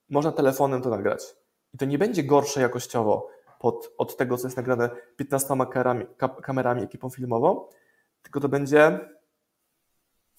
można 0.08 0.32
telefonem 0.32 0.82
to 0.82 0.90
nagrać. 0.90 1.36
I 1.74 1.78
to 1.78 1.84
nie 1.84 1.98
będzie 1.98 2.24
gorsze 2.24 2.60
jakościowo 2.60 3.28
pod, 3.60 3.94
od 3.98 4.16
tego, 4.16 4.36
co 4.36 4.46
jest 4.46 4.56
nagrane 4.56 4.90
15 5.16 5.48
kamerami, 5.72 6.06
kamerami 6.42 6.82
ekipą 6.82 7.10
filmową, 7.10 7.66
tylko 8.22 8.40
to 8.40 8.48
będzie 8.48 9.00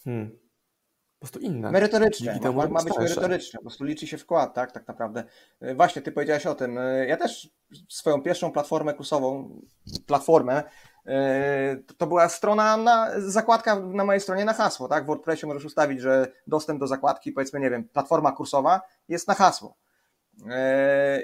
hmm, 0.03 0.29
po 0.29 1.19
prostu 1.19 1.39
inne. 1.39 1.71
Merytoryczne, 1.71 2.39
ma, 2.43 2.51
ma, 2.51 2.67
ma 2.67 2.83
być 2.83 2.97
merytoryczne, 2.97 3.57
po 3.57 3.63
prostu 3.63 3.83
liczy 3.83 4.07
się 4.07 4.17
wkład, 4.17 4.53
tak, 4.53 4.71
tak 4.71 4.87
naprawdę. 4.87 5.23
E, 5.59 5.75
właśnie, 5.75 6.01
ty 6.01 6.11
powiedziałeś 6.11 6.45
o 6.45 6.55
tym. 6.55 6.77
E, 6.77 7.07
ja 7.07 7.17
też 7.17 7.49
swoją 7.89 8.21
pierwszą 8.21 8.51
platformę 8.51 8.93
kursową, 8.93 9.59
platformę, 10.07 10.63
e, 11.05 11.77
to 11.97 12.07
była 12.07 12.29
strona, 12.29 12.77
na, 12.77 13.11
zakładka 13.17 13.79
na 13.79 14.05
mojej 14.05 14.21
stronie 14.21 14.45
na 14.45 14.53
hasło, 14.53 14.87
tak? 14.87 15.03
W 15.03 15.07
WordPressie 15.07 15.47
możesz 15.47 15.65
ustawić, 15.65 16.01
że 16.01 16.27
dostęp 16.47 16.79
do 16.79 16.87
zakładki, 16.87 17.31
powiedzmy, 17.31 17.59
nie 17.59 17.69
wiem, 17.69 17.83
platforma 17.83 18.31
kursowa 18.31 18.81
jest 19.07 19.27
na 19.27 19.33
hasło. 19.33 19.77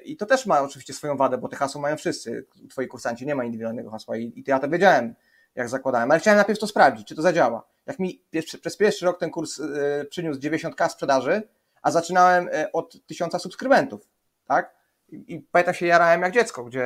I 0.06 0.18
to 0.18 0.26
też 0.26 0.46
ma 0.46 0.62
oczywiście 0.62 0.94
swoją 0.94 1.18
wadę, 1.18 1.38
bo 1.38 1.48
te 1.48 1.56
hasło 1.56 1.82
mają 1.82 1.98
wszyscy. 1.98 2.46
Twoi 2.70 2.88
kursanci 2.88 3.26
nie 3.26 3.36
ma 3.36 3.44
indywidualnego 3.44 3.92
hasła 3.92 4.18
i, 4.18 4.24
i 4.24 4.44
ja 4.48 4.60
to 4.60 4.70
wiedziałem, 4.70 5.16
jak 5.58 5.70
zakładałem, 5.70 6.12
ale 6.12 6.20
chciałem 6.20 6.38
najpierw 6.38 6.60
to 6.60 6.68
sprawdzić, 6.68 7.08
czy 7.08 7.16
to 7.16 7.22
zadziała. 7.22 7.68
Jak 7.86 8.00
mi 8.00 8.22
przez 8.62 8.78
pierwszy 8.78 9.06
rok 9.06 9.20
ten 9.20 9.30
kurs 9.30 9.60
e, 9.60 10.06
przyniósł 10.06 10.40
90k 10.40 10.90
sprzedaży, 10.90 11.42
a 11.82 11.92
zaczynałem 11.92 12.50
e, 12.54 12.72
od 12.72 13.06
1000 13.08 13.42
subskrybentów, 13.42 14.10
tak? 14.48 14.76
I, 15.10 15.34
I 15.36 15.40
pamiętam 15.40 15.74
się 15.74 15.86
jarałem 15.86 16.22
jak 16.22 16.34
dziecko, 16.34 16.64
gdzie 16.64 16.86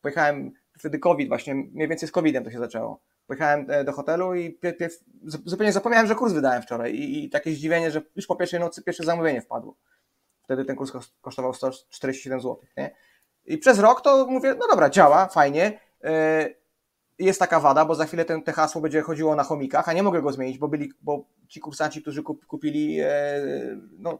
pojechałem 0.00 0.52
wtedy 0.78 0.98
COVID, 0.98 1.28
właśnie 1.28 1.54
mniej 1.54 1.88
więcej 1.88 2.08
z 2.08 2.12
COVIDem 2.12 2.44
to 2.44 2.50
się 2.50 2.58
zaczęło. 2.58 3.00
Pojechałem 3.26 3.66
do 3.84 3.92
hotelu 3.92 4.34
i 4.34 4.58
zupełnie 5.24 5.72
zapomniałem, 5.72 6.06
że 6.06 6.14
kurs 6.14 6.32
wydałem 6.32 6.62
wczoraj 6.62 6.94
i, 6.94 7.24
i 7.24 7.30
takie 7.30 7.50
zdziwienie, 7.50 7.90
że 7.90 8.02
już 8.16 8.26
po 8.26 8.36
pierwszej 8.36 8.60
nocy 8.60 8.82
pierwsze 8.82 9.04
zamówienie 9.04 9.42
wpadło. 9.42 9.76
Wtedy 10.48 10.64
ten 10.64 10.76
kurs 10.76 10.92
kosztował 11.20 11.54
147 11.54 12.40
zł. 12.40 12.56
Nie? 12.76 12.94
I 13.44 13.58
przez 13.58 13.78
rok 13.78 14.00
to 14.00 14.26
mówię, 14.26 14.54
no 14.58 14.66
dobra, 14.70 14.90
działa, 14.90 15.26
fajnie 15.26 15.80
jest 17.18 17.38
taka 17.38 17.60
wada, 17.60 17.84
bo 17.84 17.94
za 17.94 18.04
chwilę 18.04 18.24
ten, 18.24 18.42
te 18.42 18.52
hasło 18.52 18.80
będzie 18.80 19.02
chodziło 19.02 19.34
na 19.34 19.42
chomikach, 19.42 19.88
a 19.88 19.92
nie 19.92 20.02
mogę 20.02 20.22
go 20.22 20.32
zmienić, 20.32 20.58
bo, 20.58 20.68
byli, 20.68 20.92
bo 21.02 21.24
ci 21.48 21.60
kursanci, 21.60 22.02
którzy 22.02 22.22
kup, 22.22 22.46
kupili, 22.46 23.00
e, 23.00 23.10
no, 23.98 24.18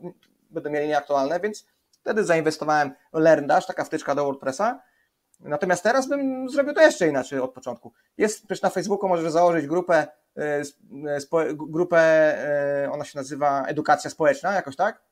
będą 0.51 0.71
mieli 0.71 0.89
nieaktualne, 0.89 1.41
więc 1.41 1.67
wtedy 1.91 2.25
zainwestowałem 2.25 2.91
LearnDash, 3.13 3.67
taka 3.67 3.85
wtyczka 3.85 4.15
do 4.15 4.25
WordPressa. 4.25 4.83
Natomiast 5.41 5.83
teraz 5.83 6.09
bym 6.09 6.51
zrobił 6.51 6.75
to 6.75 6.81
jeszcze 6.81 7.09
inaczej 7.09 7.39
od 7.39 7.53
początku. 7.53 7.93
Jest 8.17 8.39
przecież 8.39 8.63
na 8.63 8.71
Facebooku, 8.71 9.09
możesz 9.09 9.33
założyć 9.33 9.67
grupę, 9.67 10.07
e, 10.37 10.63
e, 11.09 11.21
spo, 11.21 11.41
grupę, 11.55 11.99
e, 12.85 12.91
ona 12.93 13.05
się 13.05 13.19
nazywa 13.19 13.65
Edukacja 13.65 14.11
Społeczna, 14.11 14.53
jakoś 14.53 14.77
tak, 14.77 15.03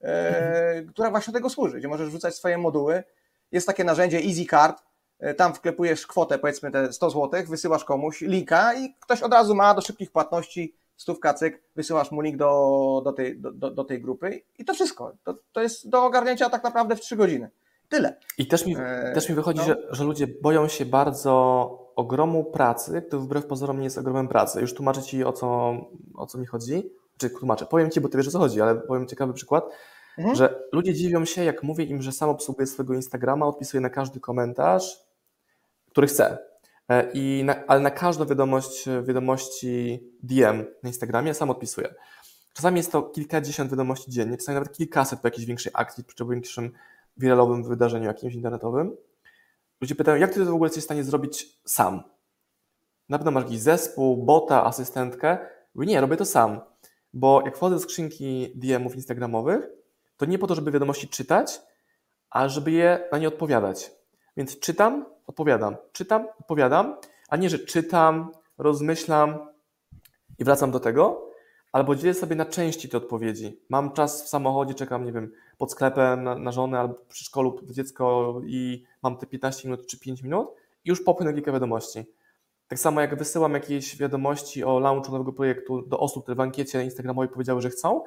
mhm. 0.00 0.88
która 0.88 1.10
właśnie 1.10 1.32
tego 1.32 1.50
służy, 1.50 1.78
gdzie 1.78 1.88
możesz 1.88 2.08
wrzucać 2.08 2.34
swoje 2.34 2.58
moduły. 2.58 3.04
Jest 3.52 3.66
takie 3.66 3.84
narzędzie 3.84 4.18
EasyCard, 4.18 4.82
E, 5.20 5.34
tam 5.34 5.54
wklepujesz 5.54 6.06
kwotę, 6.06 6.38
powiedzmy 6.38 6.70
te 6.70 6.92
100 6.92 7.10
zł, 7.10 7.30
wysyłasz 7.48 7.84
komuś 7.84 8.20
linka 8.20 8.74
i 8.74 8.94
ktoś 9.00 9.22
od 9.22 9.32
razu 9.32 9.54
ma 9.54 9.74
do 9.74 9.80
szybkich 9.80 10.10
płatności 10.10 10.74
stówka 10.96 11.34
cyk, 11.34 11.62
wysyłasz 11.76 12.10
mu 12.10 12.20
link 12.20 12.36
do, 12.36 13.02
do, 13.04 13.12
tej, 13.12 13.40
do, 13.40 13.70
do 13.70 13.84
tej 13.84 14.00
grupy 14.00 14.42
i 14.58 14.64
to 14.64 14.74
wszystko. 14.74 15.12
To, 15.24 15.34
to 15.52 15.62
jest 15.62 15.88
do 15.88 16.04
ogarnięcia 16.04 16.50
tak 16.50 16.64
naprawdę 16.64 16.96
w 16.96 17.00
3 17.00 17.16
godziny. 17.16 17.50
Tyle. 17.88 18.16
I 18.38 18.46
też 18.46 18.66
mi, 18.66 18.76
e, 18.78 19.12
też 19.14 19.28
mi 19.28 19.34
wychodzi, 19.34 19.58
no. 19.58 19.64
że, 19.64 19.76
że 19.90 20.04
ludzie 20.04 20.26
boją 20.26 20.68
się 20.68 20.86
bardzo 20.86 21.92
ogromu 21.96 22.44
pracy, 22.44 23.02
który 23.06 23.22
wbrew 23.22 23.46
pozorom 23.46 23.78
nie 23.78 23.84
jest 23.84 23.98
ogromem 23.98 24.28
pracy. 24.28 24.60
Już 24.60 24.74
tłumaczę 24.74 25.02
Ci 25.02 25.24
o 25.24 25.32
co, 25.32 25.74
o 26.14 26.26
co 26.26 26.38
mi 26.38 26.46
chodzi. 26.46 26.90
Czy 27.20 27.30
tłumaczę? 27.30 27.66
Powiem 27.66 27.90
Ci, 27.90 28.00
bo 28.00 28.08
Ty 28.08 28.18
wiesz 28.18 28.28
o 28.28 28.30
co 28.30 28.38
chodzi, 28.38 28.60
ale 28.60 28.74
powiem 28.74 29.06
ciekawy 29.06 29.32
przykład, 29.32 29.64
mhm. 30.18 30.36
że 30.36 30.62
ludzie 30.72 30.94
dziwią 30.94 31.24
się, 31.24 31.44
jak 31.44 31.62
mówię 31.62 31.84
im, 31.84 32.02
że 32.02 32.12
sam 32.12 32.30
obsługuję 32.30 32.66
swojego 32.66 32.94
Instagrama, 32.94 33.46
odpisuję 33.46 33.80
na 33.80 33.90
każdy 33.90 34.20
komentarz, 34.20 35.00
który 35.90 36.06
chce. 36.06 36.38
E, 36.88 37.10
I 37.12 37.44
na, 37.44 37.66
ale 37.66 37.80
na 37.80 37.90
każdą 37.90 38.26
wiadomość, 38.26 38.88
wiadomości 39.02 40.00
DM 40.22 40.64
na 40.82 40.88
Instagramie 40.88 41.34
sam 41.34 41.50
odpisuję. 41.50 41.94
Czasami 42.52 42.76
jest 42.76 42.92
to 42.92 43.02
kilkadziesiąt 43.02 43.70
wiadomości 43.70 44.10
dziennie, 44.10 44.36
czasami 44.36 44.54
nawet 44.54 44.72
kilkaset 44.72 45.20
po 45.20 45.28
jakiejś 45.28 45.46
większej 45.46 45.72
akcji, 45.74 46.04
czy 46.04 46.24
po 46.24 46.30
większym 46.30 46.72
wiralowym 47.16 47.64
wydarzeniu 47.64 48.06
jakimś 48.06 48.34
internetowym. 48.34 48.96
Ludzie 49.80 49.94
pytają, 49.94 50.16
jak 50.18 50.34
ty 50.34 50.44
to 50.44 50.50
w 50.50 50.54
ogóle 50.54 50.68
jesteś 50.68 50.82
w 50.82 50.84
stanie 50.84 51.04
zrobić 51.04 51.60
sam? 51.64 52.02
Na 53.08 53.18
pewno 53.18 53.30
masz 53.30 53.44
jakiś 53.44 53.60
zespół, 53.60 54.24
bota, 54.24 54.64
asystentkę. 54.64 55.38
Mówię, 55.74 55.86
nie, 55.86 56.00
robię 56.00 56.16
to 56.16 56.24
sam. 56.24 56.69
Bo 57.12 57.42
jak 57.44 57.56
wchodzę 57.56 57.76
do 57.76 57.80
skrzynki 57.80 58.52
DM-ów 58.54 58.94
instagramowych, 58.94 59.68
to 60.16 60.26
nie 60.26 60.38
po 60.38 60.46
to, 60.46 60.54
żeby 60.54 60.70
wiadomości 60.70 61.08
czytać, 61.08 61.60
a 62.30 62.48
żeby 62.48 62.70
je 62.70 63.08
na 63.12 63.18
nie 63.18 63.28
odpowiadać. 63.28 63.92
Więc 64.36 64.58
czytam, 64.58 65.06
odpowiadam, 65.26 65.76
czytam, 65.92 66.26
odpowiadam, 66.40 66.96
a 67.28 67.36
nie, 67.36 67.50
że 67.50 67.58
czytam, 67.58 68.32
rozmyślam 68.58 69.38
i 70.38 70.44
wracam 70.44 70.70
do 70.70 70.80
tego, 70.80 71.30
albo 71.72 71.94
dzielę 71.96 72.14
sobie 72.14 72.36
na 72.36 72.44
części 72.46 72.88
te 72.88 72.96
odpowiedzi. 72.96 73.60
Mam 73.68 73.92
czas 73.92 74.22
w 74.24 74.28
samochodzie, 74.28 74.74
czekam, 74.74 75.04
nie 75.04 75.12
wiem, 75.12 75.32
pod 75.58 75.72
sklepem 75.72 76.24
na, 76.24 76.38
na 76.38 76.52
żonę 76.52 76.80
albo 76.80 76.94
przy 76.94 77.24
szkolu 77.24 77.60
dziecko 77.70 78.34
i 78.46 78.84
mam 79.02 79.16
te 79.16 79.26
15 79.26 79.68
minut 79.68 79.86
czy 79.86 80.00
5 80.00 80.22
minut 80.22 80.48
i 80.84 80.88
już 80.88 81.04
popłynę 81.04 81.34
kilka 81.34 81.52
wiadomości. 81.52 82.04
Tak 82.70 82.78
samo 82.78 83.00
jak 83.00 83.18
wysyłam 83.18 83.54
jakieś 83.54 83.96
wiadomości 83.96 84.64
o 84.64 84.78
launchu 84.78 85.12
nowego 85.12 85.32
projektu 85.32 85.82
do 85.82 85.98
osób, 85.98 86.22
które 86.22 86.34
w 86.34 86.40
ankiecie 86.40 86.84
instagramowej 86.84 87.28
powiedziały, 87.28 87.62
że 87.62 87.70
chcą, 87.70 88.02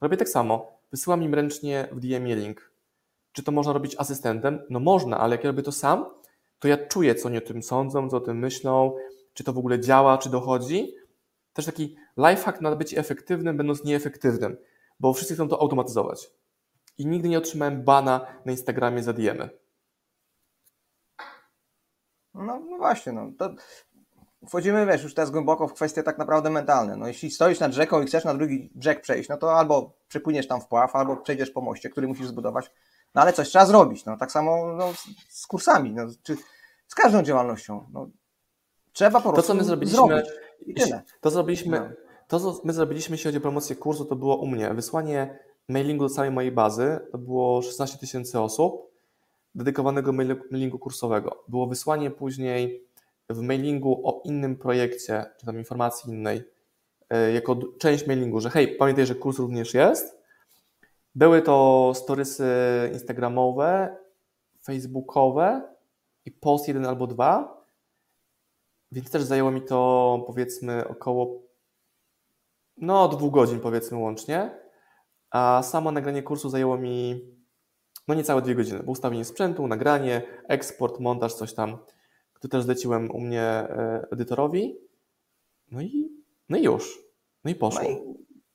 robię 0.00 0.16
tak 0.16 0.28
samo. 0.28 0.72
Wysyłam 0.90 1.22
im 1.22 1.34
ręcznie 1.34 1.88
w 1.92 2.00
DM 2.00 2.26
link. 2.26 2.72
Czy 3.32 3.42
to 3.42 3.52
można 3.52 3.72
robić 3.72 3.96
asystentem? 3.98 4.62
No 4.70 4.80
można, 4.80 5.18
ale 5.18 5.36
jak 5.36 5.44
ja 5.44 5.50
robię 5.50 5.62
to 5.62 5.72
sam, 5.72 6.06
to 6.58 6.68
ja 6.68 6.86
czuję, 6.86 7.14
co 7.14 7.28
oni 7.28 7.38
o 7.38 7.40
tym 7.40 7.62
sądzą, 7.62 8.10
co 8.10 8.16
o 8.16 8.20
tym 8.20 8.38
myślą, 8.38 8.96
czy 9.34 9.44
to 9.44 9.52
w 9.52 9.58
ogóle 9.58 9.80
działa, 9.80 10.18
czy 10.18 10.30
dochodzi. 10.30 10.94
Też 11.52 11.66
taki 11.66 11.96
lifehack 12.16 12.60
na 12.60 12.76
bycie 12.76 12.98
efektywnym, 12.98 13.56
będąc 13.56 13.84
nieefektywnym, 13.84 14.56
bo 15.00 15.12
wszyscy 15.12 15.34
chcą 15.34 15.48
to 15.48 15.62
automatyzować. 15.62 16.30
I 16.98 17.06
nigdy 17.06 17.28
nie 17.28 17.38
otrzymałem 17.38 17.82
bana 17.82 18.26
na 18.44 18.52
Instagramie 18.52 19.02
za 19.02 19.12
diemy. 19.12 19.48
No, 22.34 22.60
no 22.60 22.76
właśnie, 22.76 23.12
no. 23.12 23.32
To 23.38 23.54
wchodzimy, 24.46 24.86
wiesz, 24.86 25.02
już 25.02 25.14
teraz 25.14 25.30
głęboko 25.30 25.68
w 25.68 25.74
kwestie 25.74 26.02
tak 26.02 26.18
naprawdę 26.18 26.50
mentalne. 26.50 26.96
No, 26.96 27.08
jeśli 27.08 27.30
stoisz 27.30 27.60
nad 27.60 27.72
rzeką 27.72 28.02
i 28.02 28.06
chcesz 28.06 28.24
na 28.24 28.34
drugi 28.34 28.70
brzeg 28.74 29.00
przejść, 29.00 29.28
no 29.28 29.36
to 29.36 29.58
albo 29.58 29.92
przepłyniesz 30.08 30.48
tam 30.48 30.60
w 30.60 30.66
pław, 30.66 30.96
albo 30.96 31.16
przejdziesz 31.16 31.50
po 31.50 31.60
moście, 31.60 31.90
który 31.90 32.08
musisz 32.08 32.26
zbudować, 32.26 32.70
no 33.14 33.22
ale 33.22 33.32
coś 33.32 33.48
trzeba 33.48 33.66
zrobić. 33.66 34.04
No, 34.04 34.16
tak 34.16 34.32
samo 34.32 34.72
no, 34.72 34.92
z 35.28 35.46
kursami, 35.46 35.92
no, 35.92 36.06
czy 36.22 36.36
z 36.88 36.94
każdą 36.94 37.22
działalnością. 37.22 37.86
No, 37.92 38.08
trzeba 38.92 39.20
po 39.20 39.32
prostu 39.32 39.42
to, 39.42 39.46
co 39.48 39.54
my 39.54 39.64
zrobiliśmy, 39.64 39.96
zrobić. 39.96 40.26
I 40.66 40.74
tyle. 40.74 41.02
To 41.20 41.30
zrobiliśmy, 41.30 41.80
no. 41.80 41.88
to 42.28 42.40
co 42.40 42.60
my 42.64 42.72
zrobiliśmy, 42.72 43.14
jeśli 43.14 43.28
chodzi 43.28 43.38
o 43.38 43.40
promocję 43.40 43.76
kursu, 43.76 44.04
to 44.04 44.16
było 44.16 44.36
u 44.36 44.46
mnie 44.46 44.74
wysłanie 44.74 45.38
mailingu 45.68 46.04
do 46.04 46.14
całej 46.14 46.30
mojej 46.30 46.52
bazy 46.52 46.98
to 47.12 47.18
było 47.18 47.62
16 47.62 47.98
tysięcy 47.98 48.40
osób 48.40 48.88
dedykowanego 49.54 50.12
mailingu 50.50 50.78
kursowego. 50.78 51.44
Było 51.48 51.66
wysłanie 51.66 52.10
później 52.10 52.87
w 53.30 53.40
mailingu 53.40 54.00
o 54.04 54.22
innym 54.24 54.56
projekcie, 54.56 55.24
czy 55.40 55.46
tam 55.46 55.58
informacji 55.58 56.10
innej, 56.12 56.42
e, 57.10 57.32
jako 57.32 57.56
część 57.78 58.06
mailingu, 58.06 58.40
że 58.40 58.50
hej, 58.50 58.76
pamiętaj, 58.76 59.06
że 59.06 59.14
kurs 59.14 59.38
również 59.38 59.74
jest. 59.74 60.18
Były 61.14 61.42
to 61.42 61.92
storysy 61.94 62.46
instagramowe, 62.92 63.96
facebookowe 64.64 65.62
i 66.24 66.30
post 66.30 66.68
jeden 66.68 66.86
albo 66.86 67.06
dwa, 67.06 67.64
więc 68.92 69.10
też 69.10 69.22
zajęło 69.22 69.50
mi 69.50 69.62
to 69.62 70.24
powiedzmy 70.26 70.88
około 70.88 71.42
no 72.76 73.08
dwóch 73.08 73.32
godzin 73.32 73.60
powiedzmy 73.60 73.98
łącznie, 73.98 74.50
a 75.30 75.62
samo 75.62 75.92
nagranie 75.92 76.22
kursu 76.22 76.50
zajęło 76.50 76.78
mi 76.78 77.20
no 78.08 78.14
niecałe 78.14 78.42
dwie 78.42 78.54
godziny, 78.54 78.82
ustawienie 78.82 79.24
sprzętu, 79.24 79.66
nagranie, 79.66 80.22
eksport, 80.48 81.00
montaż, 81.00 81.34
coś 81.34 81.54
tam, 81.54 81.78
który 82.38 82.50
też 82.50 82.64
zleciłem 82.64 83.10
u 83.10 83.20
mnie 83.20 83.42
e, 83.42 84.06
edytorowi, 84.12 84.78
no 85.70 85.80
i, 85.80 86.12
no 86.48 86.56
i 86.58 86.62
już, 86.62 86.98
no 87.44 87.50
i 87.50 87.54
poszło. 87.54 87.82
No 87.82 87.88
i 87.88 87.98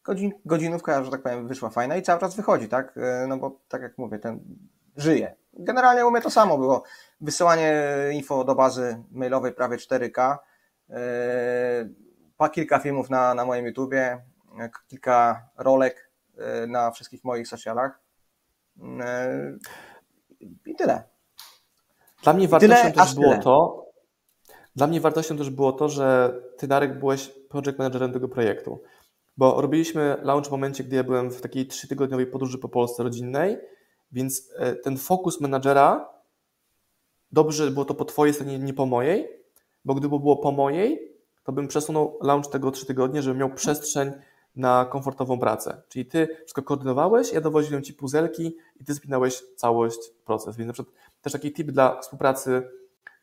godzin, 0.03 0.31
godzinówka, 0.45 1.03
że 1.03 1.11
tak 1.11 1.21
powiem, 1.21 1.47
wyszła 1.47 1.69
fajna 1.69 1.95
i 1.95 2.01
cały 2.01 2.19
czas 2.19 2.35
wychodzi, 2.35 2.67
tak? 2.67 2.97
E, 2.97 3.27
no 3.27 3.37
bo 3.37 3.59
tak 3.67 3.81
jak 3.81 3.97
mówię, 3.97 4.19
ten 4.19 4.39
żyje. 4.95 5.35
Generalnie 5.53 6.05
u 6.05 6.11
mnie 6.11 6.21
to 6.21 6.29
samo 6.29 6.57
było. 6.57 6.83
Wysyłanie 7.21 7.83
info 8.13 8.43
do 8.43 8.55
bazy 8.55 9.03
mailowej 9.11 9.53
prawie 9.53 9.77
4K, 9.77 10.37
pa 12.37 12.49
kilka 12.49 12.79
filmów 12.79 13.09
na, 13.09 13.33
na 13.33 13.45
moim 13.45 13.65
YouTubie, 13.65 14.21
kilka 14.87 15.49
rolek 15.57 16.11
e, 16.37 16.67
na 16.67 16.91
wszystkich 16.91 17.23
moich 17.23 17.47
socialach 17.47 17.99
e, 18.99 19.57
i 20.65 20.75
tyle. 20.75 21.03
Dla 22.23 22.33
mnie 22.33 22.47
wartością 22.47 22.75
tyle, 22.75 22.91
też 22.93 23.15
było 23.15 23.29
tyle. 23.29 23.43
to, 23.43 23.85
dla 24.75 24.87
mnie 24.87 25.01
wartością 25.01 25.37
też 25.37 25.49
było 25.49 25.71
to, 25.71 25.89
że 25.89 26.33
ty 26.57 26.67
Darek 26.67 26.99
byłeś 26.99 27.27
project 27.27 27.77
managerem 27.77 28.13
tego 28.13 28.29
projektu, 28.29 28.81
bo 29.37 29.61
robiliśmy 29.61 30.17
launch 30.21 30.47
w 30.47 30.51
momencie, 30.51 30.83
gdy 30.83 30.95
ja 30.95 31.03
byłem 31.03 31.31
w 31.31 31.41
takiej 31.41 31.67
trzytygodniowej 31.67 32.27
podróży 32.27 32.57
po 32.57 32.69
Polsce 32.69 33.03
rodzinnej, 33.03 33.57
więc 34.11 34.51
e, 34.57 34.75
ten 34.75 34.97
fokus 34.97 35.41
menadżera 35.41 36.09
dobrze 37.31 37.71
było 37.71 37.85
to 37.85 37.93
po 37.93 38.05
twojej 38.05 38.33
stronie, 38.33 38.59
nie 38.59 38.73
po 38.73 38.85
mojej, 38.85 39.27
bo 39.85 39.93
gdyby 39.93 40.19
było 40.19 40.37
po 40.37 40.51
mojej, 40.51 41.13
to 41.43 41.51
bym 41.51 41.67
przesunął 41.67 42.19
launch 42.21 42.51
tego 42.51 42.71
trzy 42.71 42.85
tygodnie, 42.85 43.21
żebym 43.21 43.39
miał 43.39 43.53
przestrzeń 43.53 44.11
na 44.55 44.85
komfortową 44.85 45.39
pracę. 45.39 45.81
Czyli 45.87 46.05
ty 46.05 46.27
wszystko 46.35 46.63
koordynowałeś, 46.63 47.33
ja 47.33 47.41
dowoziłem 47.41 47.83
ci 47.83 47.93
puzelki 47.93 48.55
i 48.79 48.85
ty 48.85 48.95
spinałeś 48.95 49.43
całość, 49.55 49.99
proces. 50.25 50.57
Więc 50.57 50.67
na 50.67 50.73
przykład 50.73 50.95
też 51.23 51.33
taki 51.33 51.53
tip 51.53 51.71
dla 51.71 52.01
współpracy 52.01 52.69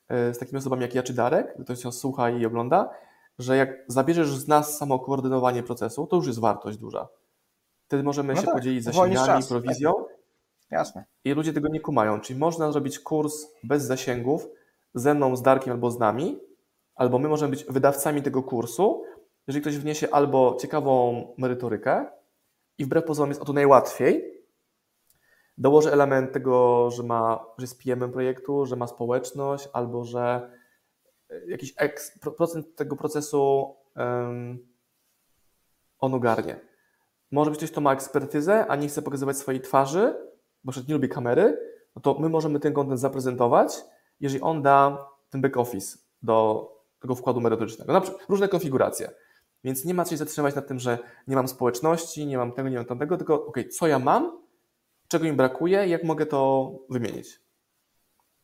e, 0.08 0.34
z 0.34 0.38
takimi 0.38 0.58
osobami 0.58 0.82
jak 0.82 0.94
ja 0.94 1.02
czy 1.02 1.14
Darek, 1.14 1.54
ktoś 1.62 1.82
się 1.82 1.92
słucha 1.92 2.30
i 2.30 2.46
ogląda, 2.46 2.90
że 3.38 3.56
jak 3.56 3.84
zabierzesz 3.86 4.36
z 4.36 4.48
nas 4.48 4.78
samo 4.78 4.98
koordynowanie 4.98 5.62
procesu, 5.62 6.06
to 6.06 6.16
już 6.16 6.26
jest 6.26 6.38
wartość 6.38 6.78
duża. 6.78 7.08
Wtedy 7.86 8.02
możemy 8.02 8.34
no 8.34 8.40
się 8.40 8.46
tak, 8.46 8.54
podzielić 8.54 8.84
zasięgami, 8.84 9.44
prowizją. 9.48 9.94
Tak. 9.94 10.16
Jasne. 10.70 11.04
I 11.24 11.32
ludzie 11.32 11.52
tego 11.52 11.68
nie 11.68 11.80
kumają. 11.80 12.20
Czyli 12.20 12.38
można 12.38 12.72
zrobić 12.72 12.98
kurs 12.98 13.46
bez 13.64 13.82
zasięgów 13.82 14.48
ze 14.94 15.14
mną, 15.14 15.36
z 15.36 15.42
Darkiem 15.42 15.72
albo 15.72 15.90
z 15.90 15.98
nami, 15.98 16.40
albo 16.94 17.18
my 17.18 17.28
możemy 17.28 17.50
być 17.50 17.64
wydawcami 17.64 18.22
tego 18.22 18.42
kursu, 18.42 19.04
jeżeli 19.46 19.62
ktoś 19.62 19.78
wniesie 19.78 20.10
albo 20.10 20.56
ciekawą 20.60 21.24
merytorykę 21.38 22.06
i 22.78 22.84
wbrew 22.84 23.04
pozorom 23.04 23.30
jest 23.30 23.42
o 23.42 23.44
to 23.44 23.52
najłatwiej, 23.52 24.39
dołoży 25.60 25.92
element 25.92 26.32
tego, 26.32 26.90
że, 26.90 27.02
ma, 27.02 27.46
że 27.58 27.64
jest 27.64 27.82
PM 27.84 28.12
projektu, 28.12 28.66
że 28.66 28.76
ma 28.76 28.86
społeczność, 28.86 29.68
albo 29.72 30.04
że 30.04 30.50
jakiś 31.46 31.74
eks, 31.76 32.18
procent 32.18 32.76
tego 32.76 32.96
procesu 32.96 33.74
um, 33.96 34.58
on 35.98 36.14
ogarnie. 36.14 36.60
Może 37.30 37.50
być 37.50 37.58
ktoś, 37.58 37.70
kto 37.70 37.80
ma 37.80 37.92
ekspertyzę, 37.92 38.66
a 38.66 38.76
nie 38.76 38.88
chce 38.88 39.02
pokazywać 39.02 39.36
swojej 39.36 39.60
twarzy, 39.60 40.14
bo 40.64 40.72
przecież 40.72 40.88
nie 40.88 40.94
lubi 40.94 41.08
kamery, 41.08 41.58
no 41.96 42.02
to 42.02 42.14
my 42.18 42.28
możemy 42.28 42.60
ten 42.60 42.72
kontent 42.72 43.00
zaprezentować, 43.00 43.84
jeżeli 44.20 44.42
on 44.42 44.62
da 44.62 45.06
ten 45.30 45.40
back 45.40 45.56
office 45.56 45.98
do 46.22 46.68
tego 47.00 47.14
wkładu 47.14 47.40
merytorycznego. 47.40 47.92
Na 47.92 48.00
przykład 48.00 48.28
różne 48.28 48.48
konfiguracje. 48.48 49.10
Więc 49.64 49.84
nie 49.84 49.94
ma 49.94 50.04
się 50.04 50.16
zatrzymać 50.16 50.54
nad 50.54 50.66
tym, 50.66 50.78
że 50.78 50.98
nie 51.26 51.36
mam 51.36 51.48
społeczności, 51.48 52.26
nie 52.26 52.38
mam 52.38 52.52
tego, 52.52 52.68
nie 52.68 52.76
mam 52.76 52.84
tamtego, 52.84 53.16
tylko 53.16 53.46
ok, 53.46 53.56
co 53.70 53.86
ja 53.86 53.98
mam, 53.98 54.40
czego 55.10 55.24
mi 55.24 55.32
brakuje 55.32 55.86
i 55.86 55.90
jak 55.90 56.04
mogę 56.04 56.26
to 56.26 56.70
wymienić. 56.90 57.40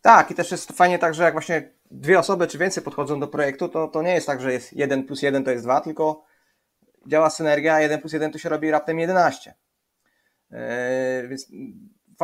Tak, 0.01 0.31
i 0.31 0.35
też 0.35 0.51
jest 0.51 0.73
fajnie 0.73 0.99
tak, 0.99 1.15
że 1.15 1.23
jak 1.23 1.35
właśnie 1.35 1.73
dwie 1.91 2.19
osoby 2.19 2.47
czy 2.47 2.59
więcej 2.59 2.83
podchodzą 2.83 3.21
do 3.21 3.29
projektu, 3.29 3.69
to, 3.69 3.89
to 3.89 4.03
nie 4.03 4.15
jest 4.15 4.27
tak, 4.27 4.41
że 4.41 4.53
jest 4.53 4.73
1 4.73 5.05
plus 5.05 5.23
1 5.23 5.45
to 5.45 5.51
jest 5.51 5.65
2, 5.65 5.81
tylko 5.81 6.25
działa 7.07 7.31
synergia, 7.31 7.81
1 7.81 8.01
plus 8.01 8.13
1 8.13 8.33
to 8.33 8.39
się 8.39 8.49
robi 8.49 8.71
raptem 8.71 8.99
11. 8.99 9.55
Yy, 10.51 10.59
więc 11.29 11.49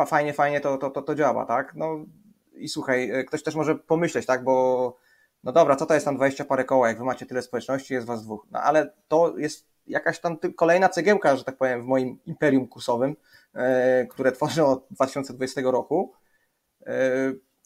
fajnie, 0.07 0.33
fajnie 0.33 0.61
to, 0.61 0.77
to, 0.77 0.89
to, 0.89 1.01
to 1.01 1.15
działa, 1.15 1.45
tak? 1.45 1.75
No 1.75 2.05
i 2.53 2.69
słuchaj, 2.69 3.11
e, 3.11 3.23
ktoś 3.23 3.43
też 3.43 3.55
może 3.55 3.75
pomyśleć, 3.75 4.25
tak, 4.25 4.43
bo 4.43 4.97
no 5.43 5.51
dobra, 5.51 5.75
co 5.75 5.85
to 5.85 5.93
jest 5.93 6.05
tam 6.05 6.15
20 6.15 6.45
parę 6.45 6.65
koła, 6.65 6.87
jak 6.87 6.97
wy 6.97 7.03
macie 7.03 7.25
tyle 7.25 7.41
społeczności, 7.41 7.93
jest 7.93 8.07
was 8.07 8.23
dwóch. 8.23 8.47
No 8.51 8.59
ale 8.59 8.93
to 9.07 9.37
jest 9.37 9.72
jakaś 9.87 10.19
tam 10.19 10.37
kolejna 10.55 10.89
cegiełka, 10.89 11.35
że 11.35 11.43
tak 11.43 11.57
powiem, 11.57 11.81
w 11.81 11.85
moim 11.85 12.19
imperium 12.25 12.67
kursowym, 12.67 13.15
e, 13.53 14.05
które 14.05 14.31
tworzę 14.31 14.65
od 14.65 14.85
2020 14.91 15.61
roku. 15.61 16.13
E, 16.85 16.93